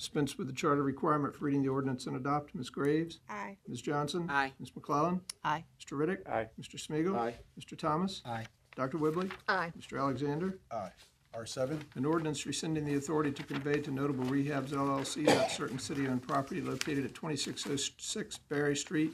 [0.01, 2.55] Dispense with the charter requirement for reading the ordinance and adopt.
[2.55, 2.71] Ms.
[2.71, 3.21] Graves?
[3.29, 3.59] Aye.
[3.69, 3.83] Ms.
[3.83, 4.31] Johnson?
[4.31, 4.51] Aye.
[4.59, 4.71] Ms.
[4.75, 5.21] McClellan?
[5.45, 5.63] Aye.
[5.79, 5.93] Mr.
[5.99, 6.27] Riddick?
[6.27, 6.49] Aye.
[6.59, 6.77] Mr.
[6.81, 7.35] Smigiel, Aye.
[7.61, 7.77] Mr.
[7.77, 8.23] Thomas?
[8.25, 8.47] Aye.
[8.77, 8.97] Dr.
[8.97, 9.29] Whibley?
[9.47, 9.71] Aye.
[9.79, 9.99] Mr.
[10.01, 10.59] Alexander?
[10.73, 10.89] aye.
[11.35, 15.79] R seven, An ordinance rescinding the authority to convey to Notable Rehabs LLC that certain
[15.79, 19.13] city-owned property located at 2606 Barry Street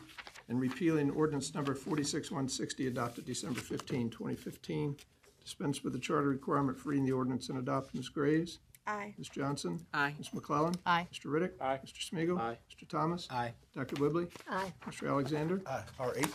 [0.49, 4.97] and repealing ordinance number 46160 adopted December 15, 2015.
[5.43, 7.93] Dispense with the charter requirement for reading the ordinance and adopt.
[7.93, 8.09] Ms.
[8.09, 8.61] Graves?
[8.87, 9.15] Aye.
[9.19, 9.29] Ms.
[9.31, 9.85] Johnson?
[9.93, 10.15] Aye.
[10.19, 10.33] Ms.
[10.33, 10.75] McClellan?
[10.87, 11.09] Aye.
[11.13, 11.27] Mr.
[11.27, 11.53] Riddick?
[11.61, 11.81] Aye.
[11.85, 12.09] Mr.
[12.11, 12.59] Smigiel, Aye.
[12.71, 12.89] Mr.
[12.89, 13.27] Thomas?
[13.31, 13.53] Aye.
[13.75, 13.97] Dr.
[14.01, 14.29] Whibley?
[14.49, 14.73] Aye.
[14.87, 15.09] Mr.
[15.09, 15.61] Alexander?
[15.67, 15.83] aye.
[15.99, 16.29] R eight,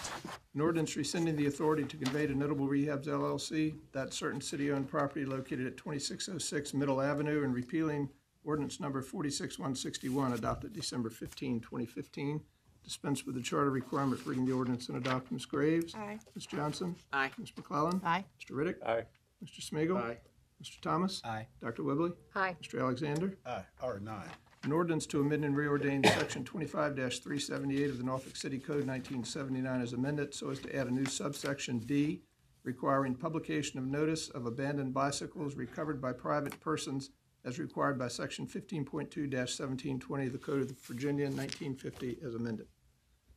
[0.53, 5.25] An ordinance rescinding the authority to convey to Notable Rehabs LLC that certain city-owned property
[5.25, 8.09] located at 2606 Middle Avenue and repealing
[8.43, 12.41] ordinance number 46161 adopted December 15, 2015.
[12.83, 15.31] Dispense with the charter requirement for reading the ordinance and adopt.
[15.31, 15.45] Ms.
[15.45, 15.93] Graves?
[15.95, 16.17] Aye.
[16.35, 16.47] Ms.
[16.47, 16.95] Johnson?
[17.13, 17.29] Aye.
[17.37, 17.51] Ms.
[17.55, 18.01] McClellan?
[18.03, 18.25] Aye.
[18.41, 18.55] Mr.
[18.55, 18.83] Riddick?
[18.85, 19.03] Aye.
[19.45, 19.61] Mr.
[19.61, 20.17] Smigiel, Aye.
[20.61, 20.79] Mr.
[20.81, 21.21] Thomas?
[21.25, 21.47] Aye.
[21.61, 21.83] Dr.
[21.83, 22.11] Whibley?
[22.35, 22.55] Aye.
[22.61, 22.79] Mr.
[22.79, 23.37] Alexander?
[23.45, 23.63] aye.
[23.81, 24.27] R nine,
[24.63, 28.85] An ordinance to amend and reordain section twenty-five three seventy-eight of the Norfolk City Code
[28.85, 32.21] nineteen seventy-nine as amended so as to add a new subsection D
[32.63, 37.09] requiring publication of notice of abandoned bicycles recovered by private persons
[37.43, 42.67] as required by section 15.2-1720 of the Code of Virginia nineteen fifty as amended.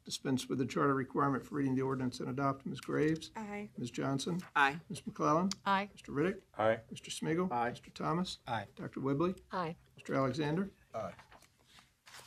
[0.08, 2.66] Dispense with the charter requirement for reading the ordinance and adopt.
[2.66, 2.80] Ms.
[2.80, 3.30] Graves?
[3.36, 3.70] Aye.
[3.78, 3.90] Ms.
[3.90, 4.38] Johnson?
[4.54, 4.76] Aye.
[4.90, 5.00] Ms.
[5.06, 5.48] McClellan?
[5.64, 5.88] Aye.
[5.96, 6.10] Mr.
[6.14, 6.34] Riddick?
[6.58, 6.78] Aye.
[6.92, 7.08] Mr.
[7.10, 7.70] Smigiel, Aye.
[7.70, 7.92] Mr.
[7.94, 8.38] Thomas?
[8.46, 8.66] Aye.
[8.76, 9.00] Dr.
[9.00, 9.34] Whibley?
[9.52, 9.76] Aye.
[9.98, 10.14] Mr.
[10.14, 10.68] Alexander?
[10.94, 11.12] aye.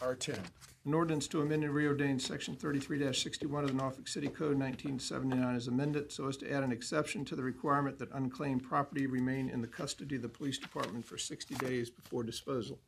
[0.01, 0.39] R ten,
[0.85, 4.99] An ordinance to amend and reordain section thirty-three sixty-one of the Norfolk City Code nineteen
[4.99, 9.07] seventy-nine is amended so as to add an exception to the requirement that unclaimed property
[9.07, 12.79] remain in the custody of the police department for sixty days before disposal.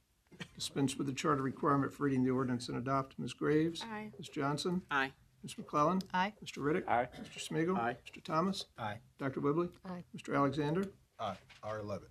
[0.56, 3.18] Dispense with the charter requirement for reading the ordinance and adopt.
[3.20, 3.34] Ms.
[3.34, 3.84] Graves?
[3.92, 4.12] Aye.
[4.18, 4.30] Ms.
[4.30, 4.82] Johnson?
[4.92, 5.12] Aye.
[5.44, 5.58] Ms.
[5.58, 6.02] McClellan?
[6.14, 6.34] Aye.
[6.44, 6.58] Mr.
[6.58, 6.88] Riddick?
[6.88, 7.08] Aye.
[7.22, 7.40] Mr.
[7.50, 7.96] Smigiel, Aye.
[8.06, 8.24] Mr.
[8.24, 8.66] Thomas?
[8.78, 8.98] Aye.
[9.20, 9.40] Dr.
[9.40, 9.70] Whibley?
[9.86, 10.04] Aye.
[10.16, 10.36] Mr.
[10.36, 10.86] Alexander?
[11.20, 11.36] aye.
[11.64, 12.08] R eleven,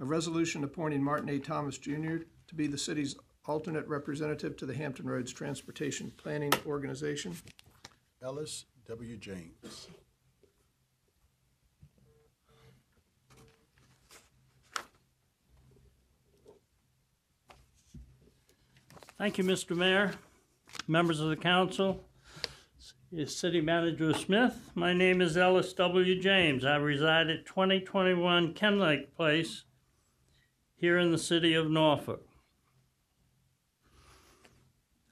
[0.00, 1.38] A resolution appointing Martin A.
[1.38, 2.18] Thomas Jr.
[2.48, 7.36] to be the city's alternate representative to the Hampton Roads Transportation Planning Organization.
[8.22, 9.16] Ellis W.
[9.16, 9.88] James,
[19.16, 19.76] Thank you, Mr.
[19.76, 20.14] Mayor,
[20.88, 22.04] members of the council,
[23.26, 24.72] City Manager Smith.
[24.74, 26.20] My name is Ellis W.
[26.20, 26.64] James.
[26.64, 29.66] I reside at 2021 Kenlake Place
[30.74, 32.26] here in the city of Norfolk.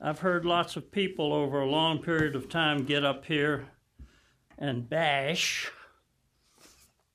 [0.00, 3.68] I've heard lots of people over a long period of time get up here
[4.58, 5.70] and bash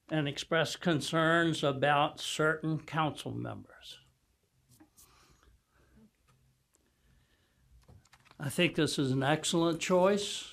[0.10, 4.00] and express concerns about certain council members.
[8.40, 10.52] I think this is an excellent choice.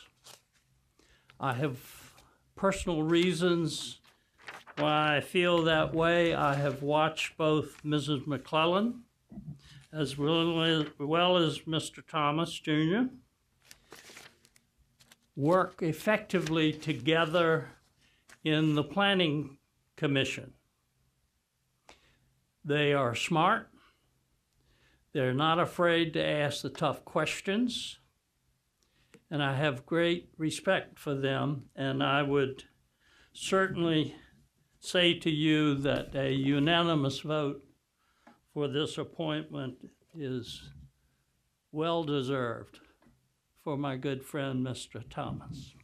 [1.39, 2.13] I have
[2.57, 3.99] personal reasons
[4.79, 6.35] why I feel that way.
[6.35, 8.27] I have watched both Mrs.
[8.27, 9.03] McClellan
[9.93, 12.05] as well as, well as Mr.
[12.07, 13.13] Thomas Jr.
[15.37, 17.69] work effectively together
[18.43, 19.59] in the Planning
[19.97, 20.55] Commission.
[22.65, 23.69] They are smart.
[25.15, 28.01] They're not afraid to ask the tough questions.
[29.31, 31.67] And I have great respect for them.
[31.77, 32.65] And I would
[33.33, 34.17] certainly
[34.81, 37.63] say to you that a unanimous vote
[38.53, 39.77] for this appointment
[40.15, 40.71] is
[41.71, 42.81] well deserved
[43.63, 45.03] for my good friend, Mr.
[45.09, 45.75] Thomas.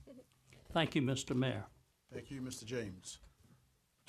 [0.73, 1.35] Thank you, Mr.
[1.35, 1.67] Mayor.
[2.13, 2.65] thank you, Mr.
[2.65, 3.21] James.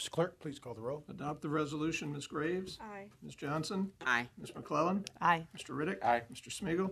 [0.01, 0.09] Mr.
[0.09, 1.03] Clerk, please call the roll.
[1.09, 2.11] Adopt the resolution.
[2.11, 2.25] Ms.
[2.25, 2.79] Graves?
[2.81, 3.05] Aye.
[3.21, 3.35] Ms.
[3.35, 3.91] Johnson?
[4.05, 4.27] Aye.
[4.39, 4.55] Ms.
[4.55, 5.05] McClellan?
[5.21, 5.45] Aye.
[5.55, 5.75] Mr.
[5.75, 6.03] Riddick?
[6.03, 6.23] Aye.
[6.33, 6.47] Mr.
[6.49, 6.89] Smigiel,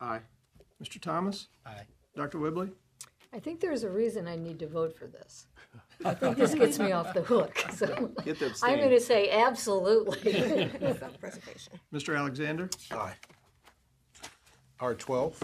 [0.00, 0.20] Aye.
[0.82, 1.00] Mr.
[1.00, 1.48] Thomas?
[1.66, 1.82] Aye.
[2.14, 2.38] Dr.
[2.38, 2.70] Whibley?
[3.32, 5.46] I think there's a reason I need to vote for this.
[6.04, 8.78] I think this gets me off the hook, so Get to I'm abstain.
[8.78, 10.32] gonna say absolutely.
[10.32, 11.72] Self-preservation.
[11.92, 12.16] Mr.
[12.16, 12.70] Alexander?
[12.92, 13.14] Aye.
[14.80, 15.38] R twelve,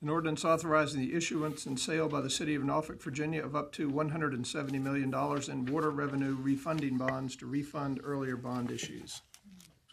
[0.00, 3.72] An ordinance authorizing the issuance and sale by the city of Norfolk, Virginia of up
[3.72, 8.36] to one hundred and seventy million dollars in water revenue refunding bonds to refund earlier
[8.36, 9.22] bond issues.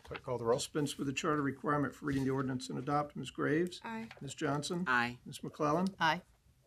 [0.03, 0.59] clerk call the roll.
[0.59, 3.15] Dispense with the charter requirement for reading the ordinance and adopt.
[3.15, 3.31] Ms.
[3.31, 3.81] Graves?
[3.83, 4.07] Aye.
[4.21, 4.35] Ms.
[4.35, 4.83] Johnson?
[4.85, 5.17] Aye.
[5.25, 5.43] Ms.
[5.43, 5.87] McClellan?
[5.99, 6.21] Aye.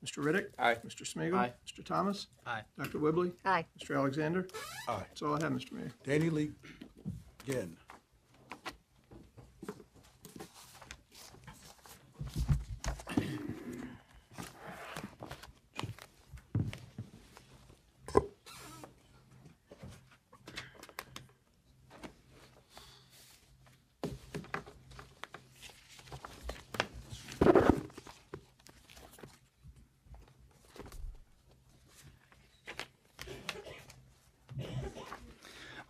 [0.05, 0.19] Mr.
[0.25, 0.47] Riddick?
[0.59, 0.77] Aye.
[0.85, 1.03] Mr.
[1.03, 1.53] Smigiel, Aye.
[1.67, 1.85] Mr.
[1.85, 2.27] Thomas?
[2.45, 2.63] Aye.
[2.77, 2.99] Dr.
[2.99, 3.33] Whibley?
[3.45, 3.67] Aye.
[3.81, 3.97] Mr.
[3.97, 4.49] Alexander?
[4.89, 4.97] Aye.
[4.99, 5.73] That's all I have, Mr.
[5.73, 5.93] Mayor.
[6.05, 6.51] Danny Lee
[7.47, 7.77] Ginn,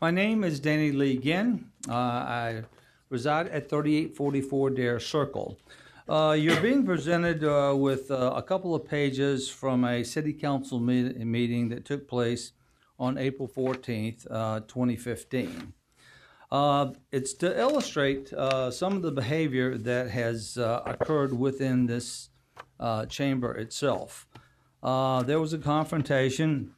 [0.01, 1.73] My name is Danny Lee Ginn.
[1.89, 2.63] Uh, I
[3.11, 5.59] reside at 3844 Dare Circle.
[6.09, 10.79] Uh, you're being presented uh, with uh, a couple of pages from a city council
[10.79, 12.53] me- meeting that took place
[12.97, 15.73] on April 14th, uh, 2015.
[16.53, 18.29] Uh, it's to illustrate
[18.71, 22.29] some of the behavior that has occurred within this
[23.09, 24.29] chamber itself.
[24.81, 26.75] There was a confrontation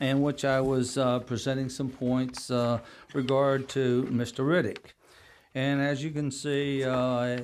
[0.00, 2.80] in which I was uh, presenting some points uh,
[3.12, 4.44] regard to Mr.
[4.44, 4.92] Riddick.
[5.54, 7.38] And as you can see, uh,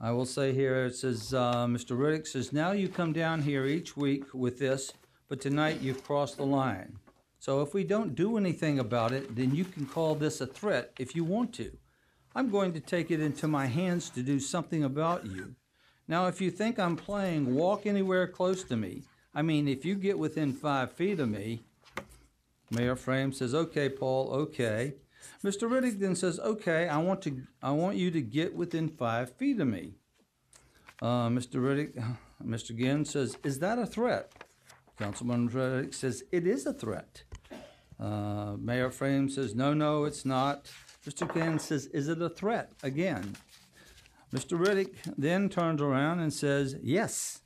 [0.00, 1.96] I will say here, it says, uh, Mr.
[1.96, 4.92] Riddick says, now you come down here each week with this,
[5.28, 6.98] but tonight you've crossed the line.
[7.38, 10.92] So if we don't do anything about it, then you can call this a threat
[10.98, 11.76] if you want to.
[12.34, 15.54] I'm going to take it into my hands to do something about you.
[16.08, 19.04] Now, if you think I'm playing walk anywhere close to me,
[19.34, 21.62] I mean, if you get within five feet of me,
[22.72, 24.94] Mayor Fraim says, "Okay, Paul, okay."
[25.44, 25.68] Mr.
[25.70, 29.60] Riddick then says, "Okay, I want to, I want you to get within five feet
[29.60, 29.94] of me."
[31.00, 31.56] Uh, Mr.
[31.56, 32.76] Riddick, Mr.
[32.76, 34.44] Ginn says, "Is that a threat?"
[34.98, 37.24] Councilman Riddick says, "It is a threat."
[38.00, 40.70] Uh, Mayor Fraim says, "No, no, it's not."
[41.06, 41.32] Mr.
[41.32, 43.36] Ginn says, "Is it a threat?" Again.
[44.32, 44.58] Mr.
[44.58, 47.41] Riddick then turns around and says, "Yes."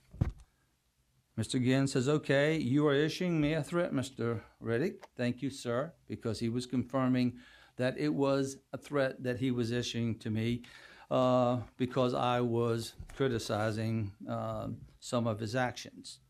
[1.38, 1.62] Mr.
[1.62, 4.40] Ginn says, okay, you are issuing me a threat, Mr.
[4.62, 5.02] Riddick.
[5.16, 7.34] Thank you, sir, because he was confirming
[7.76, 10.62] that it was a threat that he was issuing to me
[11.10, 14.68] uh, because I was criticizing uh,
[14.98, 16.20] some of his actions.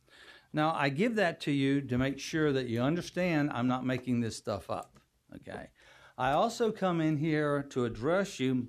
[0.52, 4.22] Now, I give that to you to make sure that you understand I'm not making
[4.22, 4.98] this stuff up,
[5.36, 5.68] okay?
[6.18, 8.68] I also come in here to address you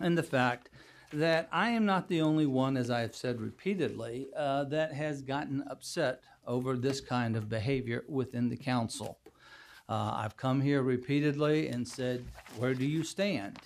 [0.00, 0.68] in the fact
[1.12, 5.22] that I am not the only one, as I have said repeatedly, uh, that has
[5.22, 9.18] gotten upset over this kind of behavior within the council.
[9.88, 12.24] Uh, I've come here repeatedly and said,
[12.56, 13.58] Where do you stand?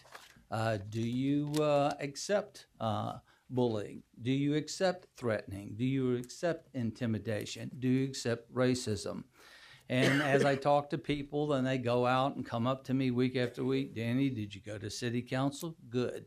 [0.51, 3.18] Uh, do you uh, accept uh,
[3.51, 4.02] bullying?
[4.23, 5.74] Do you accept threatening?
[5.77, 7.70] Do you accept intimidation?
[7.78, 9.24] Do you accept racism?
[9.89, 13.10] And as I talk to people, and they go out and come up to me
[13.10, 15.77] week after week, Danny, did you go to city council?
[15.89, 16.27] Good.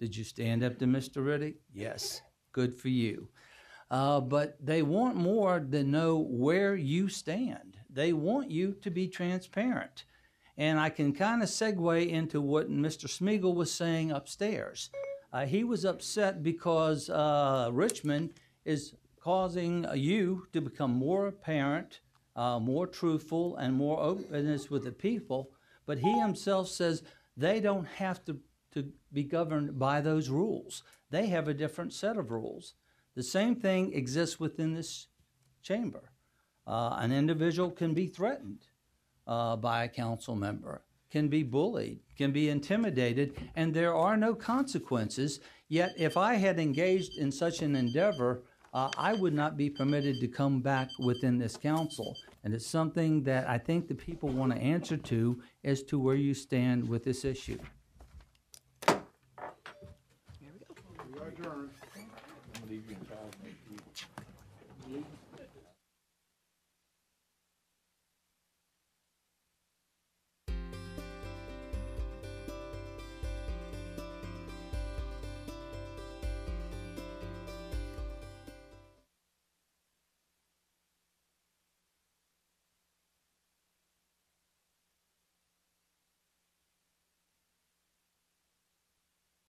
[0.00, 1.16] Did you stand up to Mr.
[1.16, 1.56] Riddick?
[1.74, 2.22] Yes.
[2.52, 3.28] Good for you.
[3.90, 7.76] Uh, but they want more than know where you stand.
[7.90, 10.04] They want you to be transparent.
[10.56, 13.06] And I can kind of segue into what Mr.
[13.08, 14.88] Smigiel was saying upstairs.
[15.32, 18.32] Uh, he was upset because uh, Richmond
[18.64, 22.00] is causing you to become more apparent,
[22.36, 25.50] uh, more truthful, and more openness with the people.
[25.84, 27.02] But he himself says
[27.36, 28.38] they don't have to
[29.12, 30.82] be governed by those rules.
[31.10, 32.74] They have a different set of rules.
[33.14, 35.08] The same thing exists within this
[35.62, 36.12] chamber.
[36.66, 38.66] Uh, an individual can be threatened
[39.26, 44.34] uh, by a council member, can be bullied, can be intimidated, and there are no
[44.34, 45.40] consequences.
[45.68, 48.42] Yet, if I had engaged in such an endeavor,
[48.72, 52.16] uh, I would not be permitted to come back within this council.
[52.44, 56.14] And it's something that I think the people want to answer to as to where
[56.14, 57.58] you stand with this issue.